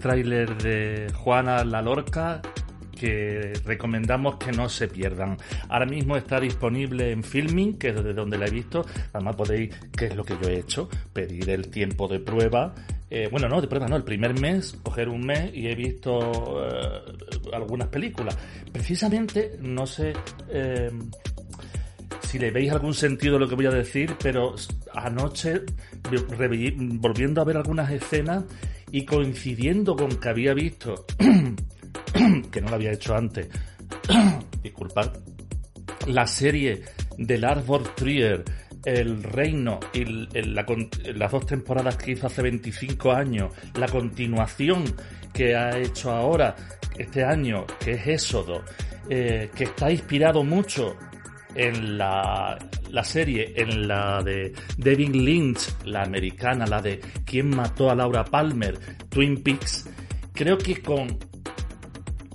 [0.06, 2.40] Tráiler de Juana la Lorca
[2.96, 5.36] que recomendamos que no se pierdan.
[5.68, 8.86] Ahora mismo está disponible en Filming, que es de donde la he visto.
[9.12, 12.72] Además podéis, que es lo que yo he hecho, pedir el tiempo de prueba.
[13.10, 16.64] Eh, bueno, no, de prueba no, el primer mes, coger un mes y he visto
[16.64, 17.00] eh,
[17.52, 18.38] algunas películas.
[18.72, 20.12] Precisamente, no sé...
[20.48, 20.92] Eh,
[22.20, 24.54] si le veis algún sentido lo que voy a decir, pero
[24.92, 25.62] anoche,
[27.00, 28.44] volviendo a ver algunas escenas
[28.90, 31.06] y coincidiendo con que había visto
[32.50, 33.48] que no lo había hecho antes,
[34.62, 35.12] disculpad,
[36.06, 36.82] la serie
[37.18, 38.44] del Arbor Trier,
[38.84, 44.84] El Reino y las dos temporadas que hizo hace 25 años, la continuación
[45.32, 46.54] que ha hecho ahora,
[46.96, 48.62] este año, que es Éxodo,
[49.08, 50.96] eh, que está inspirado mucho
[51.56, 52.58] en la,
[52.90, 58.24] la, serie, en la de David Lynch, la americana, la de ¿Quién mató a Laura
[58.24, 58.78] Palmer?
[59.08, 59.88] Twin Peaks,
[60.32, 61.18] creo que con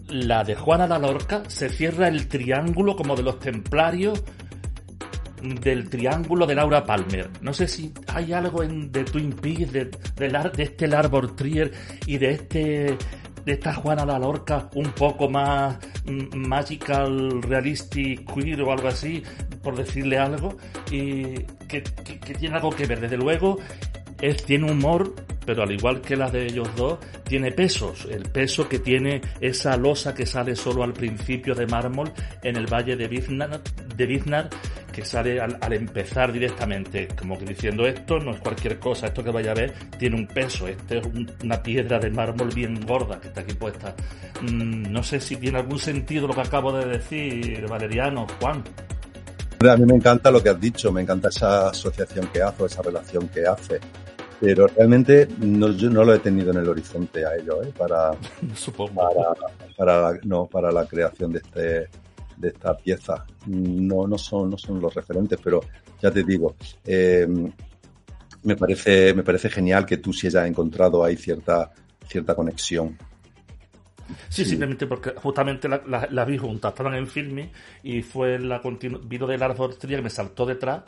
[0.08, 4.24] la de Juana la Lorca se cierra el triángulo como de los templarios
[5.42, 7.30] del triángulo de Laura Palmer.
[7.42, 11.72] No sé si hay algo en de Twin Peaks, de, de, este Larbor Trier
[12.06, 12.98] y de este
[13.46, 19.24] de esta Juana la Lorca un poco más mm, magical, realistic, queer o algo así,
[19.64, 20.58] por decirle algo,
[20.92, 23.00] y que, que tiene algo que ver.
[23.00, 23.58] Desde luego,
[24.22, 25.16] él tiene humor,
[25.46, 28.08] pero al igual que la de ellos dos, tiene pesos.
[28.10, 32.12] El peso que tiene esa losa que sale solo al principio de mármol
[32.44, 33.62] en el valle de Biznar,
[33.96, 34.08] de
[34.92, 39.32] que sale al, empezar directamente, como que diciendo esto no es cualquier cosa, esto que
[39.32, 41.08] vaya a ver tiene un peso, esto es
[41.44, 43.96] una piedra de mármol bien gorda que está aquí puesta.
[44.42, 48.64] Mm, no sé si tiene algún sentido lo que acabo de decir, Valeriano, Juan.
[49.62, 52.82] A mí me encanta lo que has dicho, me encanta esa asociación que hace, esa
[52.82, 53.80] relación que hace
[54.42, 57.72] pero realmente no, yo no lo he tenido en el horizonte a ello, ¿eh?
[57.78, 58.12] para,
[58.96, 59.34] para,
[59.78, 61.90] para, no, para la creación de este
[62.42, 63.24] de esta pieza.
[63.46, 65.62] No, no son, no son los referentes, pero
[66.02, 67.28] ya te digo, eh,
[68.44, 71.72] me parece, me parece genial que tú sí hayas encontrado ahí cierta,
[72.08, 72.98] cierta conexión.
[74.28, 77.52] Sí, simplemente porque justamente las la, vi juntas, estaban en filme
[77.84, 78.62] y fue la
[79.04, 80.82] vino de Lars Trier que me saltó detrás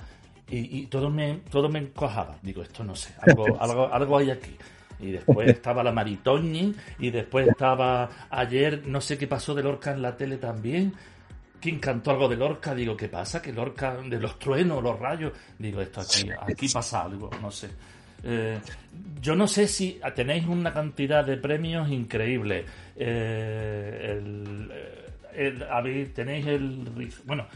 [0.49, 2.37] y, todo me todo me encojaba.
[2.41, 4.55] Digo, esto no sé, algo, algo, algo hay aquí.
[4.99, 9.91] Y después estaba la Maritoñi, y después estaba ayer, no sé qué pasó de Lorca
[9.91, 10.93] en la tele también.
[11.59, 12.75] ¿Quién cantó algo de Lorca?
[12.75, 13.41] Digo, ¿qué pasa?
[13.41, 15.33] Que Lorca, de los truenos, los rayos.
[15.57, 17.69] Digo, esto aquí, aquí pasa algo, no sé.
[18.23, 18.59] Eh,
[19.21, 22.65] yo no sé si tenéis una cantidad de premios increíble.
[22.95, 24.21] Eh,
[26.13, 27.11] tenéis el.
[27.25, 27.47] Bueno,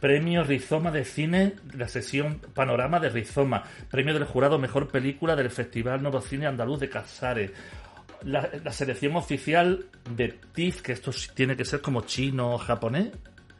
[0.00, 3.64] Premio Rizoma de Cine, la sesión Panorama de Rizoma.
[3.90, 7.50] Premio del jurado Mejor Película del Festival Nuevo Cine Andaluz de Casares.
[8.22, 13.08] La, selección oficial de TIFF, que esto tiene que ser como chino o japonés.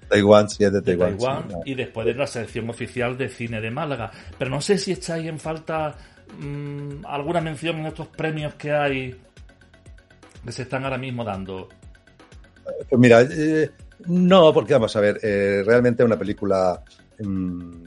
[0.09, 1.49] Taiwán, sí, es de Taiwán.
[1.65, 4.11] Y después de la selección oficial de cine de Málaga.
[4.39, 5.97] Pero no sé si echáis en falta
[6.39, 9.17] mm, alguna mención en estos premios que hay
[10.47, 11.69] que se están ahora mismo dando.
[12.89, 13.71] Pues mira, eh,
[14.09, 16.83] no, porque vamos a ver, eh, realmente es una película
[17.19, 17.87] mm,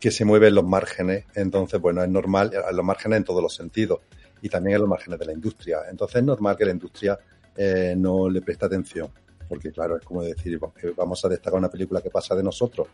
[0.00, 3.42] que se mueve en los márgenes, entonces, bueno, es normal, en los márgenes en todos
[3.42, 4.00] los sentidos,
[4.42, 5.78] y también en los márgenes de la industria.
[5.90, 7.18] Entonces es normal que la industria
[7.56, 9.08] eh, no le preste atención,
[9.48, 10.60] porque claro, es como decir,
[10.94, 12.88] vamos a destacar una película que pasa de nosotros.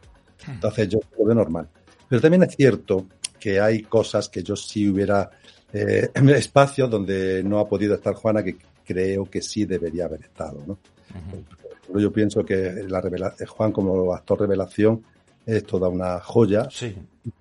[0.47, 1.69] Entonces yo lo veo normal.
[2.09, 3.07] Pero también es cierto
[3.39, 5.31] que hay cosas que yo sí hubiera
[5.73, 10.63] eh, espacios donde no ha podido estar Juana que creo que sí debería haber estado,
[10.67, 10.79] ¿no?
[11.99, 15.03] Yo pienso que la revelación, Juan como actor revelación
[15.47, 16.69] es toda una joya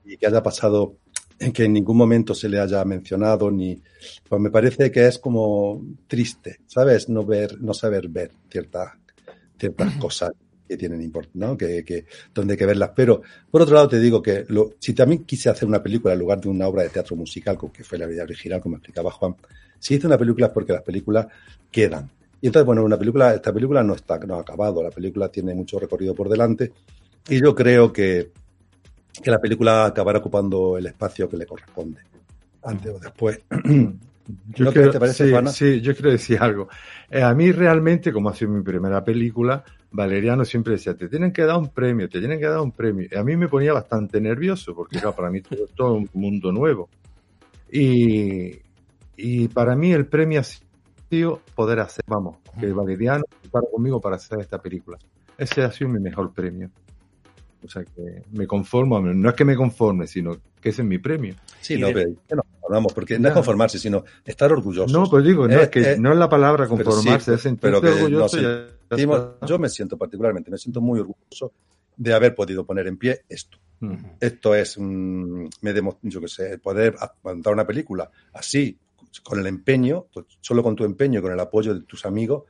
[0.06, 0.96] y que haya pasado
[1.38, 3.82] en que en ningún momento se le haya mencionado ni
[4.28, 8.94] pues me parece que es como triste sabes no ver no saber ver ciertas
[9.58, 10.32] ciertas cosas
[10.70, 11.58] que tienen importancia, ¿no?
[11.58, 12.92] Que, que, donde hay que verlas.
[12.96, 16.20] Pero, por otro lado, te digo que lo, si también quise hacer una película en
[16.20, 19.36] lugar de una obra de teatro musical, que fue la vida original, como explicaba Juan,
[19.80, 21.26] si hice una película es porque las películas
[21.72, 22.12] quedan.
[22.42, 25.54] Y entonces, bueno, una película, esta película no está, no ha acabado, la película tiene
[25.54, 26.72] mucho recorrido por delante
[27.28, 28.32] y yo creo que,
[29.22, 32.02] que la película acabará ocupando el espacio que le corresponde,
[32.64, 33.42] antes o después.
[34.54, 36.70] Yo quiero, te parece, sí, sí, yo quiero decir algo.
[37.10, 41.32] Eh, a mí realmente, como ha sido mi primera película, Valeriano siempre decía, te tienen
[41.32, 43.08] que dar un premio, te tienen que dar un premio.
[43.12, 46.90] Y a mí me ponía bastante nervioso, porque para mí todo, todo un mundo nuevo.
[47.72, 48.60] Y,
[49.18, 50.44] y para mí el premio ha
[51.56, 54.98] poder hacer, vamos, que Valeriano para conmigo para hacer esta película.
[55.38, 56.70] Ese ha sido mi mejor premio.
[57.64, 60.98] O sea que me conformo, no es que me conforme, sino que ese es mi
[60.98, 61.36] premio.
[61.60, 62.12] Sí, no, pero
[62.70, 64.98] no porque no es conformarse, sino estar orgulloso.
[64.98, 68.38] No, pues digo, no, es que no es la palabra conformarse, es sentirse orgulloso.
[69.46, 71.52] yo me siento particularmente, me siento muy orgulloso
[71.98, 73.58] de haber podido poner en pie esto.
[74.20, 75.74] Esto es, me
[76.04, 78.78] yo que sé, poder montar una película así,
[79.24, 82.44] con el empeño, pues solo con tu empeño, con el apoyo de tus amigos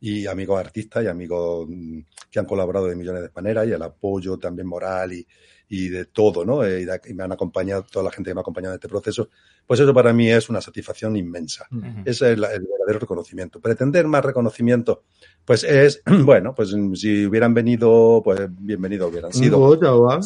[0.00, 2.00] y amigos artistas y amigos mm,
[2.30, 5.26] que han colaborado de millones de maneras y el apoyo también moral y,
[5.72, 6.64] y de todo, ¿no?
[6.64, 9.30] Eh, y, me han acompañado, toda la gente que me ha acompañado en este proceso,
[9.64, 11.68] pues eso para mí es una satisfacción inmensa.
[12.04, 13.60] Ese es el, verdadero reconocimiento.
[13.60, 15.04] Pretender más reconocimiento,
[15.44, 19.58] pues es, bueno, pues si hubieran venido, pues bienvenido hubieran sido.
[19.58, 20.20] Un o algo.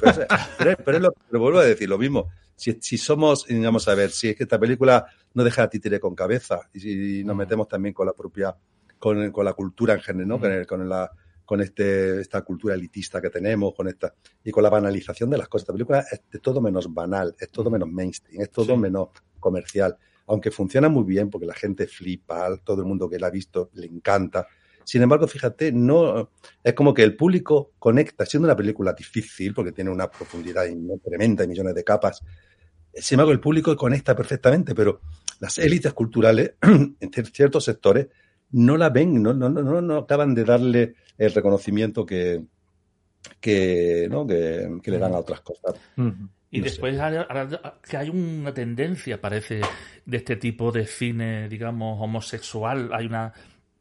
[0.00, 2.28] Pues, eh, pero, es lo, pero vuelvo a decir lo mismo.
[2.60, 5.98] Si, si somos, vamos a ver, si es que esta película no deja a títere
[5.98, 8.54] con cabeza y si nos metemos también con la propia,
[8.98, 10.38] con, con la cultura en general, ¿no?
[10.38, 11.10] con, con la
[11.50, 14.14] con este, esta cultura elitista que tenemos, con esta,
[14.44, 15.64] y con la banalización de las cosas.
[15.64, 19.08] Esta película es de todo menos banal, es todo menos mainstream, es todo menos
[19.40, 19.96] comercial,
[20.28, 23.70] aunque funciona muy bien porque la gente flipa, todo el mundo que la ha visto
[23.72, 24.46] le encanta.
[24.84, 26.30] Sin embargo, fíjate, no
[26.62, 30.66] es como que el público conecta, siendo una película difícil, porque tiene una profundidad
[31.02, 32.22] tremenda y millones de capas.
[32.94, 35.00] Sin embargo, el público conecta perfectamente, pero
[35.38, 38.08] las élites culturales, en ciertos sectores,
[38.52, 42.42] no la ven, no, no, no, no acaban de darle el reconocimiento que,
[43.40, 44.26] que, ¿no?
[44.26, 45.74] que, le dan a otras cosas.
[46.50, 46.98] Y después
[47.88, 49.60] que hay una tendencia, parece,
[50.04, 52.90] de este tipo de cine, digamos, homosexual.
[52.92, 53.32] Hay una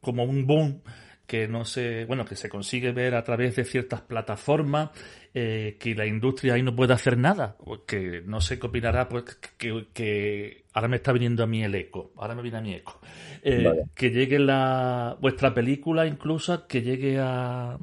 [0.02, 0.82] como un boom
[1.30, 4.90] que no se, bueno, que se consigue ver a través de ciertas plataformas,
[5.32, 9.26] eh, que la industria ahí no puede hacer nada, que no sé qué opinará, pues
[9.56, 12.74] que, que, ahora me está viniendo a mí el eco, ahora me viene a mi
[12.74, 13.00] eco,
[13.44, 17.78] eh, que llegue la vuestra película incluso, que llegue a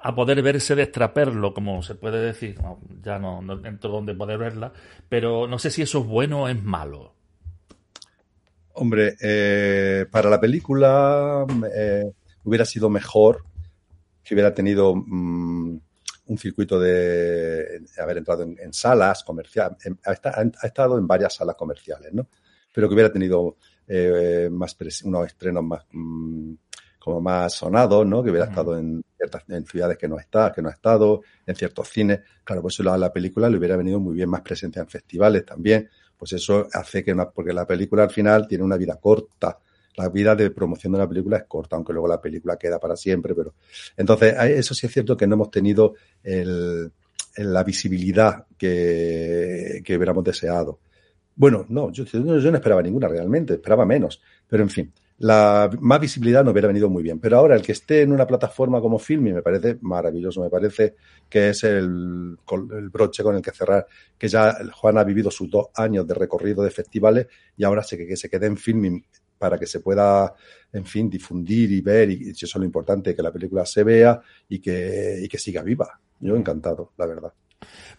[0.00, 2.56] a poder verse de extraperlo, como se puede decir,
[3.02, 4.72] ya no, no entro donde poder verla,
[5.08, 7.12] pero no sé si eso es bueno o es malo.
[8.72, 11.44] Hombre, eh, para la película
[12.48, 13.44] hubiera sido mejor
[14.24, 15.80] que hubiera tenido mm,
[16.26, 22.28] un circuito de haber entrado en, salas comerciales, ha, estado en varias salas comerciales, ¿no?
[22.72, 23.56] Pero que hubiera tenido
[23.86, 26.52] eh, más unos estrenos más mm,
[26.98, 28.22] como más sonados, ¿no?
[28.22, 31.56] Que hubiera estado en ciertas en ciudades que no está, que no ha estado, en
[31.56, 32.20] ciertos cines.
[32.44, 35.46] Claro, pues eso a la película le hubiera venido muy bien más presencia en festivales
[35.46, 35.88] también.
[36.18, 39.58] Pues eso hace que, porque la película al final tiene una vida corta
[39.98, 42.96] la vida de promoción de una película es corta, aunque luego la película queda para
[42.96, 43.54] siempre, pero
[43.96, 45.94] entonces eso sí es cierto que no hemos tenido
[46.24, 50.78] la visibilidad que, hubiéramos deseado.
[51.34, 56.44] Bueno, no yo, no esperaba ninguna realmente, esperaba menos, pero en fin, la más visibilidad
[56.44, 57.18] no hubiera venido muy bien.
[57.18, 60.94] Pero ahora el que esté en una plataforma como Filmi me parece maravilloso, me parece
[61.28, 62.36] que es el,
[62.72, 66.14] el, broche con el que cerrar, que ya Juan ha vivido sus dos años de
[66.14, 67.26] recorrido de festivales
[67.56, 69.02] y ahora que, que se quede en Filmi
[69.38, 70.34] para que se pueda,
[70.72, 74.20] en fin, difundir y ver, y, eso es lo importante, que la película se vea
[74.48, 76.00] y que, y que siga viva.
[76.20, 77.32] Yo encantado, la verdad.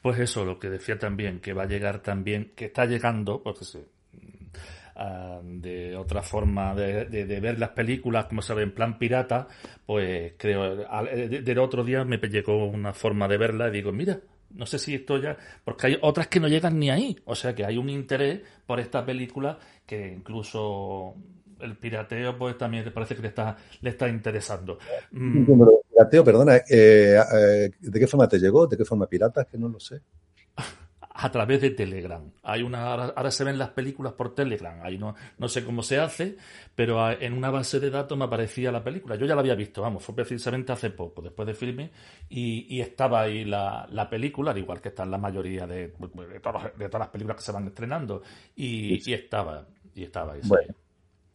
[0.01, 3.65] Pues eso, lo que decía también, que va a llegar también, que está llegando, porque
[3.65, 3.79] sí,
[4.95, 9.47] ah, de otra forma de, ver las películas, como se ve, en plan pirata,
[9.85, 14.19] pues creo, del otro día me llegó una forma de verla y digo, mira,
[14.51, 17.53] no sé si esto ya, porque hay otras que no llegan ni ahí, o sea
[17.53, 21.15] que hay un interés por esta película que incluso
[21.59, 24.79] el pirateo pues también parece que le está, le está interesando.
[25.11, 25.45] Mm.
[25.91, 28.67] pirateo, perdona, eh, eh, ¿de qué forma te llegó?
[28.67, 29.45] ¿De qué forma pirata?
[29.45, 30.01] que no lo sé.
[31.21, 32.31] A través de Telegram.
[32.43, 34.79] Hay una, ahora, se ven las películas por Telegram.
[34.81, 36.37] Ahí no, no sé cómo se hace,
[36.73, 39.15] pero en una base de datos me aparecía la película.
[39.17, 41.91] Yo ya la había visto, vamos, fue precisamente hace poco, después de filme,
[42.29, 46.71] y, estaba ahí la, la, película, al igual que están la mayoría de, de, todas,
[46.77, 48.21] las películas que se van estrenando,
[48.55, 50.41] y, y estaba y estaba ahí.
[50.45, 50.73] Bueno,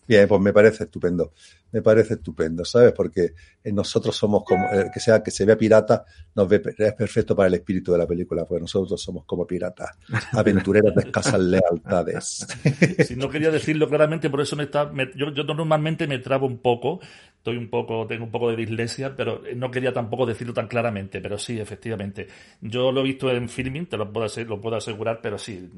[0.06, 1.32] bien, pues me parece estupendo.
[1.74, 2.92] Me parece estupendo, ¿sabes?
[2.92, 3.34] Porque
[3.64, 6.04] nosotros somos como, eh, que sea que se vea pirata,
[6.36, 9.90] nos ve, es perfecto para el espíritu de la película, porque nosotros somos como piratas,
[10.32, 12.46] aventureros de escasas lealtades.
[13.04, 16.58] Si no quería decirlo claramente, por eso me está, yo, yo, normalmente me trabo un
[16.58, 17.00] poco,
[17.36, 21.20] estoy un poco, tengo un poco de dislexia, pero no quería tampoco decirlo tan claramente,
[21.20, 22.28] pero sí, efectivamente.
[22.60, 25.68] Yo lo he visto en filming, te lo puedo, lo puedo asegurar, pero sí,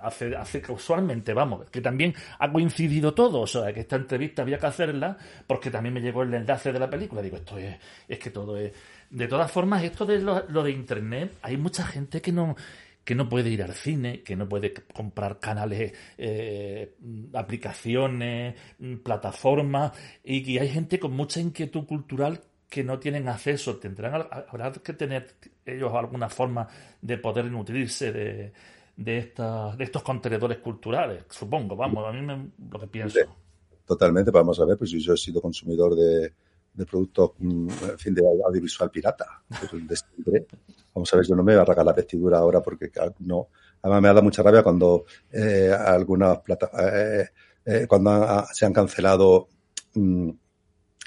[0.00, 4.58] hace, hace usualmente, vamos, que también ha coincidido todo, o sea, que esta entrevista había
[4.58, 5.15] que hacerla,
[5.46, 7.76] porque también me llegó el enlace de la película, digo, esto es,
[8.08, 8.72] es que todo es...
[9.10, 12.56] De todas formas, esto de lo, de Internet, hay mucha gente que no
[13.04, 16.96] que no puede ir al cine, que no puede comprar canales, eh,
[17.34, 18.56] aplicaciones,
[19.04, 19.92] plataformas,
[20.24, 24.92] y que hay gente con mucha inquietud cultural que no tienen acceso, tendrán habrá que
[24.92, 26.66] tener ellos alguna forma
[27.00, 28.52] de poder nutrirse de,
[28.96, 33.20] de, estas, de estos contenedores culturales, supongo, vamos, a mí me, lo que pienso.
[33.86, 36.32] Totalmente, vamos a ver, pues yo he sido consumidor de,
[36.74, 40.46] de productos, mm, en fin, de audiovisual pirata, de
[40.94, 42.90] Vamos a ver, yo no me voy a regalar la vestidura ahora porque
[43.20, 43.48] no.
[43.82, 47.28] Además me ha dado mucha rabia cuando eh, algunas plata, eh,
[47.64, 49.48] eh, cuando se han cancelado
[49.94, 50.30] mm,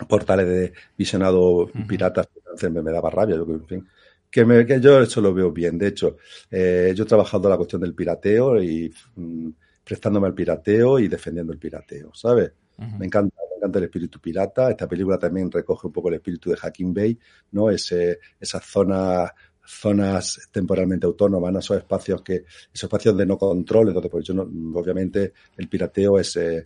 [0.07, 2.29] portales de visionado piratas,
[2.61, 3.35] me, me daba rabia.
[3.35, 3.87] Yo, en fin,
[4.29, 5.77] que, me, que yo eso lo veo bien.
[5.77, 6.17] De hecho,
[6.51, 9.49] eh, yo he trabajado la cuestión del pirateo y mm,
[9.83, 12.51] prestándome al pirateo y defendiendo el pirateo, ¿sabes?
[12.97, 14.69] Me encanta, me encanta el espíritu pirata.
[14.69, 17.19] Esta película también recoge un poco el espíritu de Hacking Bay,
[17.51, 17.69] ¿no?
[17.69, 19.31] Ese, esas zonas
[19.69, 21.59] zonas temporalmente autónomas, ¿no?
[21.59, 22.43] esos espacios que,
[22.73, 23.89] esos espacios de no control.
[23.89, 24.43] Entonces, pues yo no,
[24.79, 26.65] obviamente el pirateo es, eh,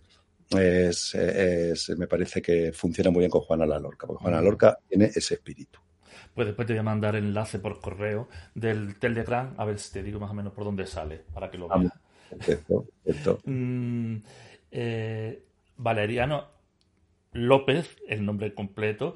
[0.50, 4.42] es, es, me parece que funciona muy bien con Juana la Lorca, porque Juana la
[4.42, 5.80] Lorca tiene ese espíritu.
[6.34, 9.92] Pues después te voy a mandar el enlace por correo del Telegram, a ver si
[9.92, 11.92] te digo más o menos por dónde sale, para que lo veas.
[12.30, 13.40] Perfecto, perfecto.
[13.44, 14.16] mm,
[14.70, 15.44] eh,
[15.76, 16.46] Valeriano
[17.32, 19.14] López, el nombre completo,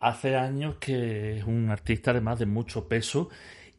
[0.00, 3.28] hace años que es un artista además de mucho peso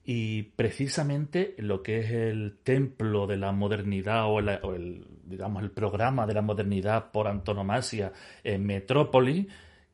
[0.05, 6.25] y precisamente lo que es el templo de la modernidad o el, digamos el programa
[6.25, 8.11] de la modernidad por antonomasia
[8.43, 9.47] en Metrópoli,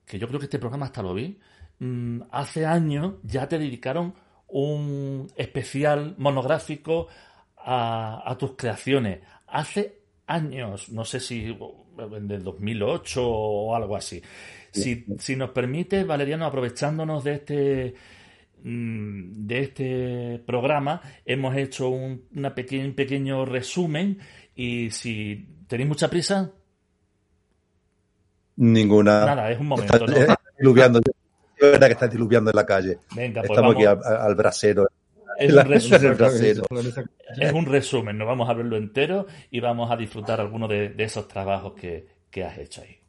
[0.06, 1.40] que yo creo que este programa hasta lo vi,
[1.80, 4.14] Mm, hace años ya te dedicaron
[4.48, 7.08] un especial monográfico
[7.58, 9.20] a, tus creaciones.
[9.48, 9.99] Hace
[10.30, 11.58] años, no sé si
[11.98, 14.22] en el 2008 o algo así.
[14.72, 17.96] Si, si nos permite, Valeriano, aprovechándonos de este
[18.64, 24.20] mm, de este programa, hemos hecho un, una pequeño, pequeño resumen
[24.56, 26.52] y si tenéis mucha prisa.
[28.58, 29.26] Ninguna.
[29.26, 30.06] Nada, es un momento.
[31.60, 33.00] Es verdad que está diluviando en la calle.
[33.14, 34.88] Venga, pues Estamos aquí al, al, brasero.
[35.40, 36.18] Es un, resumen,
[37.40, 41.04] es un resumen, no vamos a verlo entero y vamos a disfrutar algunos de, de
[41.06, 43.00] esos trabajos que, que has hecho ahí.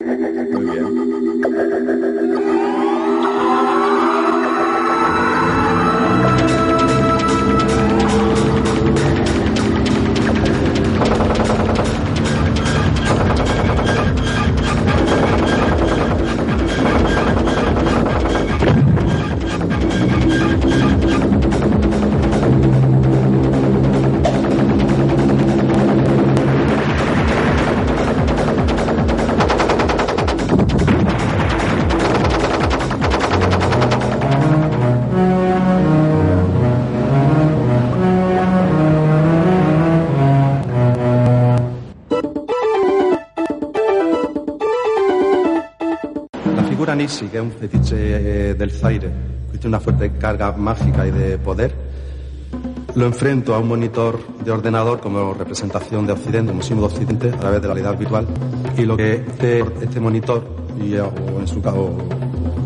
[0.00, 2.77] Muy bien.
[47.08, 49.10] Nisi, que un fetiche eh, del Zaire,
[49.50, 51.72] que tiene una fuerte carga mágica y de poder,
[52.94, 57.28] lo enfrento a un monitor de ordenador como representación de Occidente, como símbolo de Occidente,
[57.30, 58.26] a través de la realidad virtual.
[58.76, 60.44] Y lo que este, este monitor,
[60.78, 61.96] o en su caso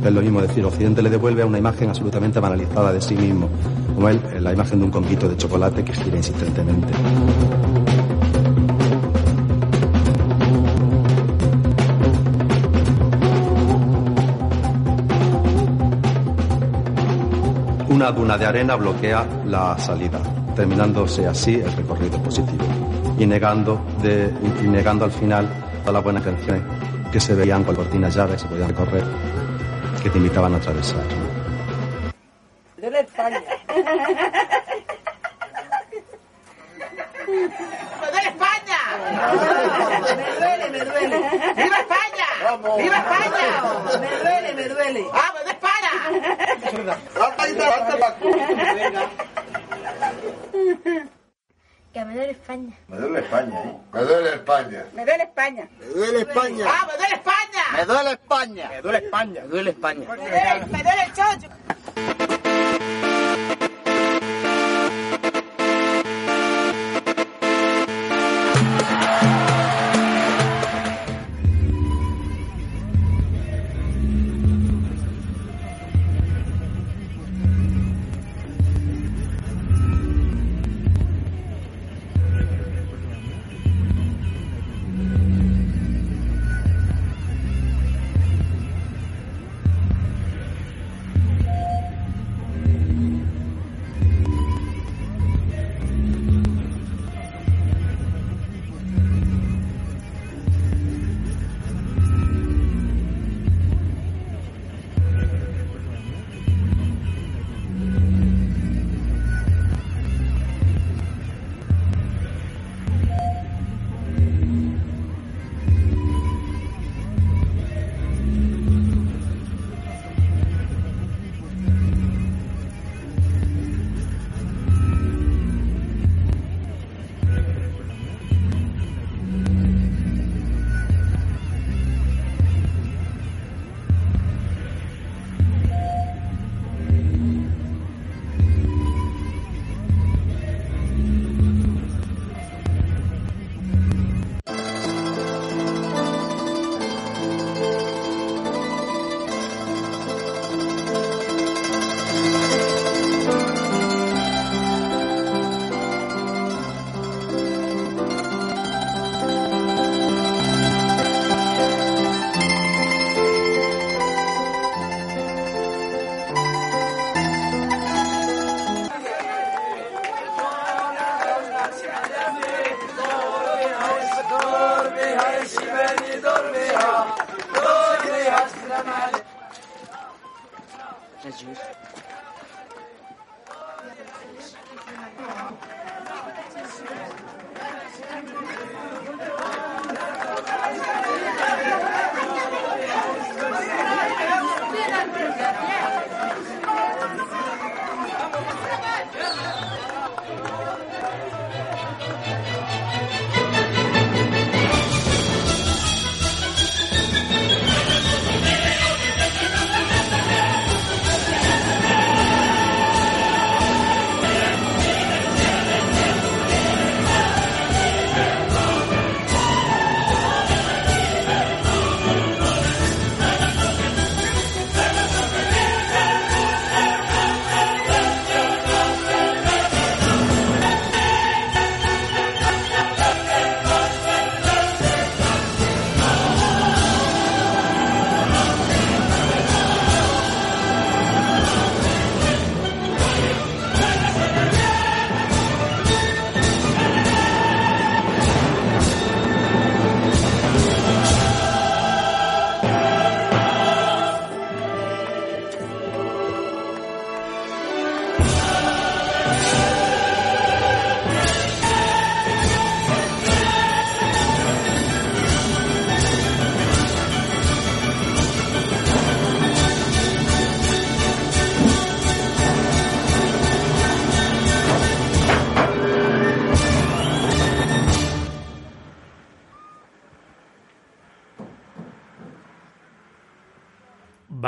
[0.04, 3.48] es lo mismo decir, Occidente le devuelve a una imagen absolutamente banalizada de sí mismo,
[3.94, 6.92] como él, la imagen de un conguito de chocolate que gira insistentemente.
[18.02, 20.18] Una duna de arena bloquea la salida,
[20.56, 22.64] terminándose así el recorrido positivo
[23.16, 23.80] y negando,
[24.60, 25.48] y negando al final
[25.82, 26.64] todas las buenas canciones
[27.12, 29.04] que se veían con cortinas llaves, se podían recorrer,
[30.02, 30.98] que te invitaban a atravesar.
[32.76, 33.40] De la España.
[37.28, 38.78] ¡Me duele España!
[40.16, 41.18] Me duele, me duele.
[41.54, 42.26] ¡Viva España!
[42.78, 43.46] ¡Viva España!
[44.00, 45.06] Me duele, me duele.
[45.14, 45.72] ¡Ah, me duele España!
[51.92, 52.76] Que me duele España.
[52.88, 53.78] Me duele España, ¿eh?
[53.92, 54.84] Me duele España.
[54.94, 55.68] Me duele España.
[55.78, 56.66] Me duele España.
[56.68, 57.64] ¡Ah, me duele España!
[57.76, 58.70] Me duele España.
[58.70, 58.82] Me
[59.52, 60.06] duele España.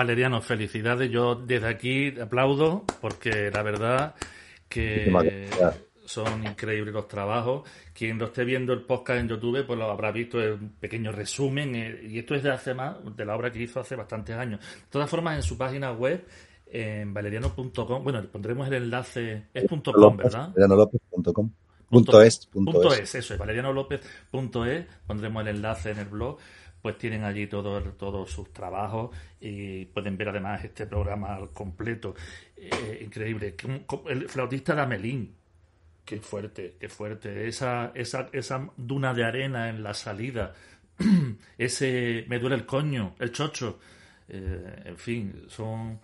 [0.05, 1.11] Valeriano, felicidades.
[1.11, 4.15] Yo desde aquí aplaudo porque la verdad
[4.69, 5.11] que
[6.05, 7.69] son increíbles los trabajos.
[7.95, 11.11] Quien lo esté viendo el podcast en YouTube, pues lo habrá visto en un pequeño
[11.11, 11.75] resumen.
[11.75, 14.61] eh, Y esto es de hace más, de la obra que hizo hace bastantes años.
[14.61, 16.27] De todas formas, en su página web,
[16.67, 20.49] en valeriano.com, bueno, le pondremos el enlace, es punto .com, ¿verdad?
[20.49, 21.51] valerianolopez.com.
[21.89, 23.01] Punto es, punto Punto es.
[23.01, 26.39] es, eso es, valerianolopez.es, pondremos el enlace en el blog,
[26.85, 32.15] pues tienen allí todo, todos sus trabajos y pueden ver además este programa al completo.
[32.59, 33.57] Eh, increíble.
[34.07, 35.35] El flautista de Amelín,
[36.05, 37.49] qué fuerte, qué fuerte.
[37.49, 40.53] Esa, esa, esa duna de arena en la salida,
[41.57, 43.79] ese me duele el coño, el chocho,
[44.29, 45.99] eh, en fin, son...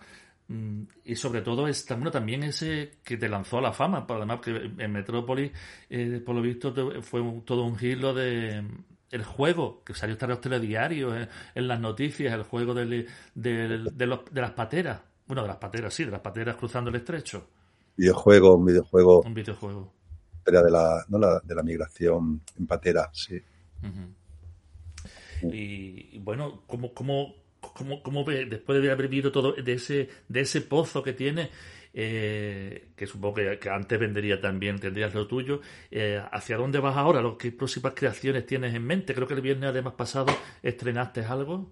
[0.47, 4.39] mm, Y sobre todo es bueno, también ese que te lanzó a la fama, además
[4.41, 4.49] que
[4.79, 5.51] en Metrópolis,
[5.91, 8.63] eh, por lo visto, fue un- todo un giro de
[9.11, 13.07] el juego, que salió hasta en los telediarios, eh, en las noticias, el juego del-
[13.35, 16.89] del- de, los- de las pateras, bueno, de las pateras, sí, de las pateras cruzando
[16.89, 17.47] el estrecho,
[17.97, 19.21] Videojuego, un videojuego.
[19.21, 19.93] un videojuego.
[20.37, 21.19] historia de la, ¿no?
[21.19, 23.39] la, de la migración en patera, sí.
[25.43, 30.09] Y, y bueno, ¿cómo, cómo, cómo, cómo ve, después de haber vivido todo de ese,
[30.27, 31.49] de ese pozo que tiene,
[31.93, 35.61] eh, que supongo que, que antes vendería también, tendrías lo tuyo,
[35.91, 37.21] eh, ¿hacia dónde vas ahora?
[37.21, 39.13] ¿Lo- ¿Qué próximas creaciones tienes en mente?
[39.13, 40.27] Creo que el viernes además pasado
[40.63, 41.71] estrenaste algo.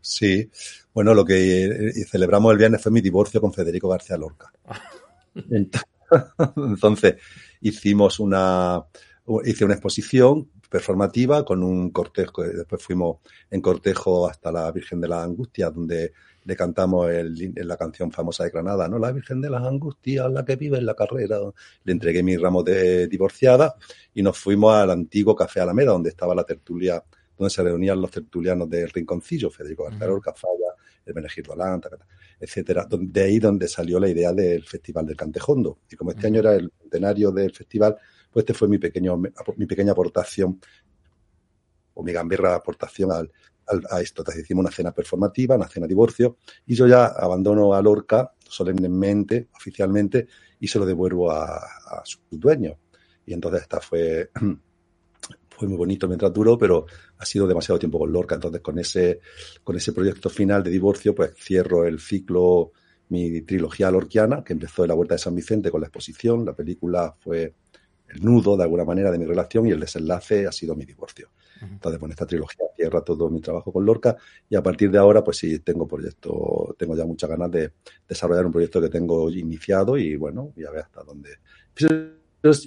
[0.00, 0.50] Sí,
[0.92, 4.52] bueno, lo que eh, celebramos el viernes fue mi divorcio con Federico García Lorca.
[5.50, 5.82] Ent-
[6.56, 7.16] Entonces,
[7.60, 8.84] hicimos una,
[9.44, 13.18] hice una exposición performativa con un cortejo, después fuimos
[13.48, 18.42] en cortejo hasta la Virgen de las Angustias, donde le cantamos el- la canción famosa
[18.42, 18.98] de Granada, ¿no?
[18.98, 21.38] La Virgen de las Angustias, la que vive en la carrera.
[21.84, 23.76] Le entregué mi ramo de divorciada
[24.14, 27.00] y nos fuimos al antiguo Café Alameda, donde estaba la tertulia,
[27.38, 30.74] donde se reunían los tertulianos del Rinconcillo, Federico García Lorca, Falla,
[31.06, 32.06] el Menegildo Alán, ta, ta, ta,
[32.40, 32.88] etcétera.
[32.90, 35.78] De ahí donde salió la idea del Festival del Cantejondo.
[35.88, 37.96] Y como este año era el centenario del festival,
[38.34, 40.60] pues este fue mi pequeño, mi pequeña aportación
[41.94, 43.30] o mi gamberra aportación al,
[43.66, 44.22] al- a esto.
[44.22, 46.36] Entonces hicimos una cena performativa, una cena divorcio,
[46.66, 50.26] y yo ya abandono a Lorca solemnemente, oficialmente,
[50.60, 52.76] y se lo devuelvo a, a su dueño.
[53.26, 54.30] Y entonces esta fue,
[55.48, 56.86] fue muy bonito mientras duró, pero
[57.18, 58.34] ha sido demasiado tiempo con Lorca.
[58.34, 59.20] Entonces con ese,
[59.62, 62.72] con ese proyecto final de divorcio, pues cierro el ciclo,
[63.08, 66.44] mi trilogía lorquiana, que empezó en la Vuelta de San Vicente con la exposición.
[66.44, 67.54] La película fue
[68.14, 71.30] el nudo, de alguna manera, de mi relación y el desenlace ha sido mi divorcio.
[71.60, 74.16] Entonces, con esta trilogía cierra todo mi trabajo con Lorca
[74.48, 77.72] y a partir de ahora, pues sí, tengo proyecto, tengo ya muchas ganas de
[78.08, 81.30] desarrollar un proyecto que tengo iniciado y bueno, ya ver hasta dónde.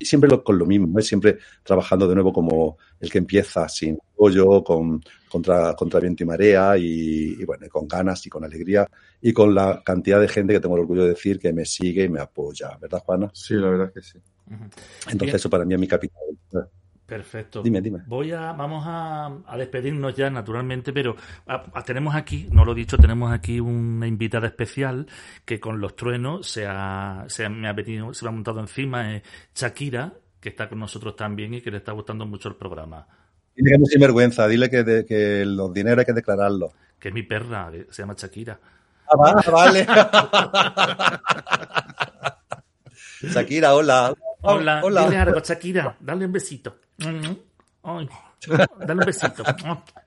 [0.04, 1.04] Siempre lo- con lo mismo, ¿eh?
[1.04, 5.00] siempre trabajando de nuevo como el que empieza sin apoyo, con,
[5.30, 8.88] contra, contra viento y marea y, y bueno, y con ganas y con alegría
[9.22, 12.06] y con la cantidad de gente que tengo el orgullo de decir que me sigue
[12.06, 13.30] y me apoya, ¿verdad, Juana?
[13.34, 14.20] Sí, la verdad es que sí.
[14.50, 15.36] Entonces Bien.
[15.36, 16.22] eso para mí es mi capital.
[17.06, 17.62] Perfecto.
[17.64, 18.02] Dime, dime.
[18.06, 21.16] Voy a, vamos a, a despedirnos ya, naturalmente, pero
[21.48, 25.08] a- a- tenemos aquí, no lo he dicho, tenemos aquí una invitada especial
[25.46, 29.16] que con los truenos se ha, se me ha venido, se me ha montado encima,
[29.16, 29.24] es
[29.56, 33.08] Shakira, que está con nosotros también y que le está gustando mucho el programa.
[33.56, 36.74] Dile que es muy sinvergüenza, dile que, de- que los dineros hay que declararlos.
[37.00, 38.60] Que es mi perra, que se llama Shakira.
[39.10, 39.88] Ah, va, vale.
[43.22, 44.14] Shakira, hola.
[44.42, 45.06] Hola, Hola.
[45.06, 46.78] dile algo, Shakira, dale un besito.
[47.84, 48.08] Ay,
[48.80, 49.44] dale un besito.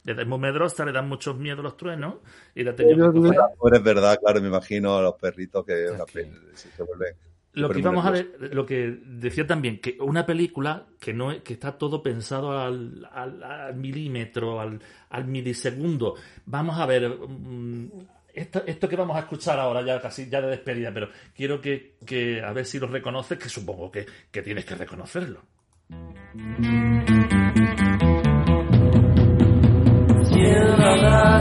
[0.04, 2.16] Le da muy medrosa, le dan muchos miedo los truenos
[2.54, 3.40] y la tenía que coger.
[3.58, 7.14] Pues es verdad, claro, me imagino a los perritos que una pe- se vuelven.
[7.52, 11.42] Lo que íbamos a ver, lo que decía también, que una película que no es-
[11.42, 16.14] que está todo pensado al, al- al milímetro, al, al milisegundo.
[16.46, 17.88] Vamos a ver mm,
[18.34, 21.96] esto, esto que vamos a escuchar ahora, ya casi ya de despedida, pero quiero que,
[22.06, 25.42] que a ver si lo reconoces, que supongo que, que tienes que reconocerlo.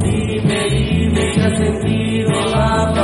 [0.00, 2.97] Dime, dime qué ha sentido la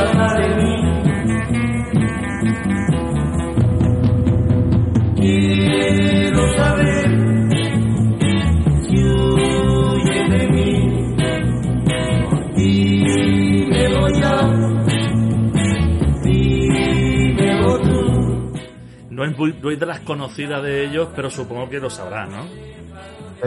[19.11, 22.29] No es, muy, no es de las conocidas de ellos, pero supongo que lo sabrás,
[22.29, 22.45] ¿no?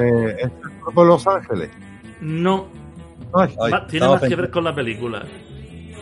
[0.01, 1.69] Eh, ¿Es el grupo Los Ángeles?
[2.21, 2.67] No.
[3.33, 5.25] Ay, Va- tiene más que ver con la película.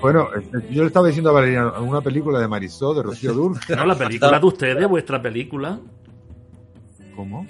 [0.01, 0.27] Bueno,
[0.69, 3.75] yo le estaba diciendo a Valeriano, una película de Marisol, de Rocío Dulce.
[3.75, 5.79] No, la película de ustedes, vuestra película.
[7.15, 7.47] ¿Cómo?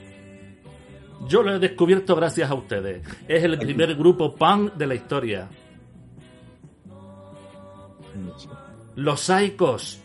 [1.27, 3.01] Yo lo he descubierto gracias a ustedes.
[3.27, 5.47] Es el primer grupo punk de la historia.
[8.95, 10.01] Los Saicos.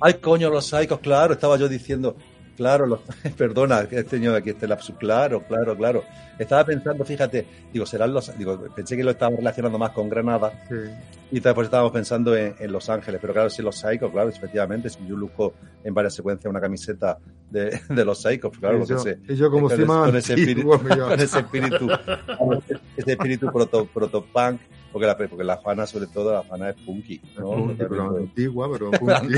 [0.00, 2.16] Ay, coño, los Saicos, claro, estaba yo diciendo.
[2.56, 3.00] Claro, los,
[3.36, 4.94] perdona, he tenido aquí este lapsus.
[4.96, 6.04] Claro, claro, claro.
[6.38, 8.36] Estaba pensando, fíjate, digo, serán los.
[8.36, 10.52] Digo, pensé que lo estaba relacionando más con Granada.
[11.30, 13.20] Y después estábamos pensando en, en Los Ángeles.
[13.20, 14.90] Pero claro, sí, los Psychos, claro, efectivamente.
[14.90, 17.18] Si yo luzco en varias secuencias una camiseta
[17.50, 20.68] de, de los Psychos, claro, Y yo- ese- y yo como si con ese espíritu,
[20.68, 21.88] con ese espíritu,
[22.96, 24.60] ese espíritu proto, protopunk,
[24.92, 27.20] porque la, porque la Juana, sobre todo, la Juana es punky.
[27.38, 27.50] ¿no?
[27.50, 28.20] Punky, pero Totalmente.
[28.20, 29.34] antigua, pero punky.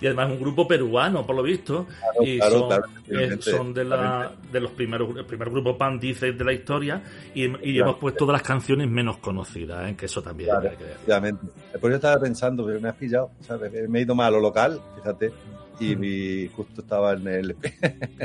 [0.00, 1.86] y además un grupo peruano, por lo visto.
[1.86, 5.50] Claro, y claro, son, claro, eh, efectivamente, son de, la, de los primeros, el primer
[5.50, 7.02] grupo pan dice de la historia.
[7.34, 9.96] Y, y hemos puesto todas las canciones menos conocidas, ¿eh?
[9.96, 11.38] que eso también Claro, hay que decir.
[11.72, 13.88] Después yo estaba pensando, pero me has pillado, ¿sabes?
[13.88, 15.32] Me he ido más a lo local, fíjate,
[15.80, 17.56] y mi- justo estaba en el...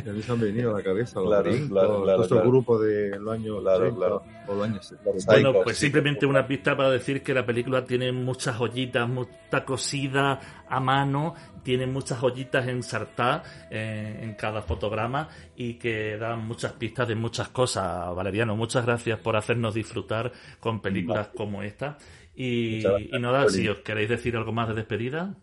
[0.06, 2.48] Y a mí se han venido a la cabeza los Claro, claro, claro, claro.
[2.50, 4.24] grupos de los años Claro, 80 claro.
[4.48, 5.26] o los años 70.
[5.32, 5.86] Bueno, pues sí.
[5.86, 11.34] simplemente una pista para decir que la película tiene muchas joyitas, mucha cosida a mano,
[11.64, 17.50] tiene muchas joyitas ensartadas eh, en cada fotograma y que dan muchas pistas de muchas
[17.50, 18.14] cosas.
[18.16, 21.98] Valeriano, muchas gracias por hacernos disfrutar con películas como esta.
[22.36, 25.34] Y, y nada, si os queréis decir algo más de despedida.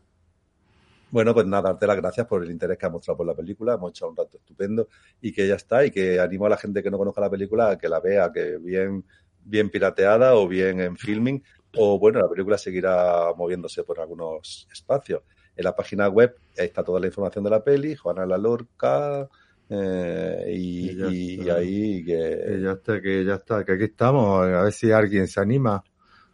[1.14, 3.74] Bueno, pues nada, darte las gracias por el interés que ha mostrado por la película.
[3.74, 4.88] Hemos echado un rato estupendo
[5.20, 5.86] y que ya está.
[5.86, 8.32] Y que animo a la gente que no conozca la película a que la vea,
[8.32, 9.04] que bien,
[9.44, 11.40] bien pirateada o bien en filming.
[11.76, 15.22] O bueno, la película seguirá moviéndose por algunos espacios.
[15.54, 19.28] En la página web está toda la información de la peli, Juana La Lorca.
[19.68, 24.72] eh, y, ahí que, Que ya está, que ya está, que aquí estamos, a ver
[24.72, 25.80] si alguien se anima.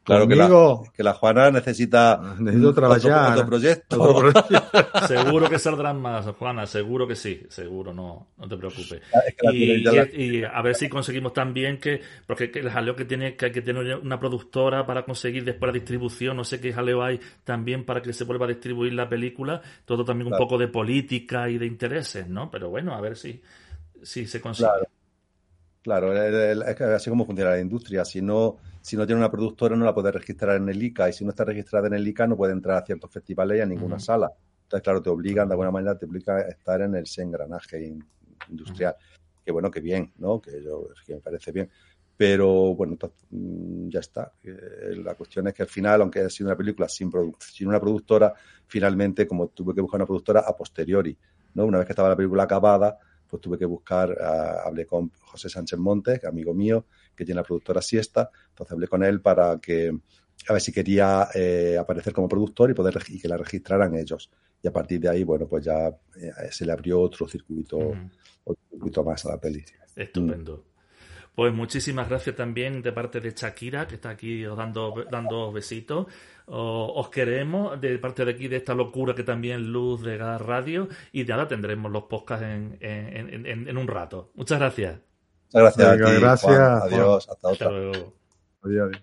[0.04, 0.48] Claro que la,
[0.94, 3.10] que la Juana necesita necesito trabajar.
[3.10, 4.02] otro, otro proyecto.
[4.02, 4.88] Otro proyecto.
[5.06, 9.00] Seguro que saldrán más, Juana, seguro que sí, seguro, no, no te preocupes.
[9.26, 9.52] Es que la
[10.12, 13.46] Y, la- a ver si conseguimos también que, porque que el jaleo que tiene, que
[13.46, 17.20] hay que tener una productora para conseguir después la distribución, no sé qué jaleo hay
[17.44, 21.48] también para que se vuelva a distribuir la película, todo también un poco de política
[21.48, 22.50] y de intereses, ¿no?
[22.50, 23.40] Pero bueno, a ver si,
[24.02, 24.68] si se consigue.
[24.68, 24.86] Claro.
[25.82, 28.04] Claro, el- el- es así como funciona la industria.
[28.04, 31.08] Si no, si no tiene una productora, no la puede registrar en el ICA.
[31.08, 33.60] Y si no está registrada en el ICA, no puede entrar a ciertos festivales y
[33.60, 34.30] a ninguna sala.
[34.62, 38.04] Entonces, claro, te obligan, de alguna manera, te obliga a estar en el engranaje in-
[38.48, 38.94] industrial.
[39.44, 40.40] Que bueno, que bien, ¿no?
[40.40, 41.68] Que yo, que me parece bien.
[42.16, 42.96] Pero bueno,
[43.30, 44.32] mm, ya está.
[44.42, 47.66] Eh, La cuestión es que al final, aunque haya sido una película sin, produ- sin
[47.68, 48.32] una productora,
[48.66, 51.16] finalmente, como tuve que buscar una productora a posteriori,
[51.54, 51.64] ¿no?
[51.64, 55.48] Una vez que estaba la película acabada, pues tuve que buscar, ah, hablé con José
[55.48, 56.84] Sánchez Montes, amigo mío,
[57.20, 59.96] que tiene la productora Siesta, entonces hablé con él para que,
[60.48, 64.30] a ver si quería eh, aparecer como productor y poder y que la registraran ellos.
[64.62, 67.78] Y a partir de ahí, bueno, pues ya eh, se le abrió otro circuito,
[68.44, 69.64] otro circuito más a la peli.
[69.96, 70.64] Estupendo.
[71.34, 76.06] Pues muchísimas gracias también de parte de Shakira, que está aquí os dando, dando besitos.
[76.46, 80.42] O- Os queremos de parte de aquí, de esta locura que también Luz de Gas
[80.42, 80.88] Radio.
[81.12, 84.32] Y nada, tendremos los podcasts en- en- en un rato.
[84.34, 84.98] Muchas gracias.
[85.52, 86.82] Muchas gracias Venga, a ti, gracias, Juan.
[86.82, 87.68] Adiós, hasta Hasta otra.
[87.68, 88.04] Adiós,
[88.62, 89.02] adiós.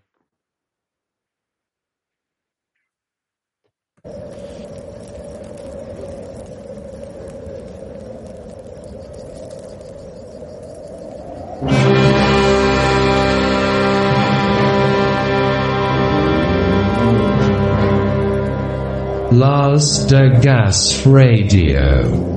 [19.32, 22.37] Lars de Gas Radio.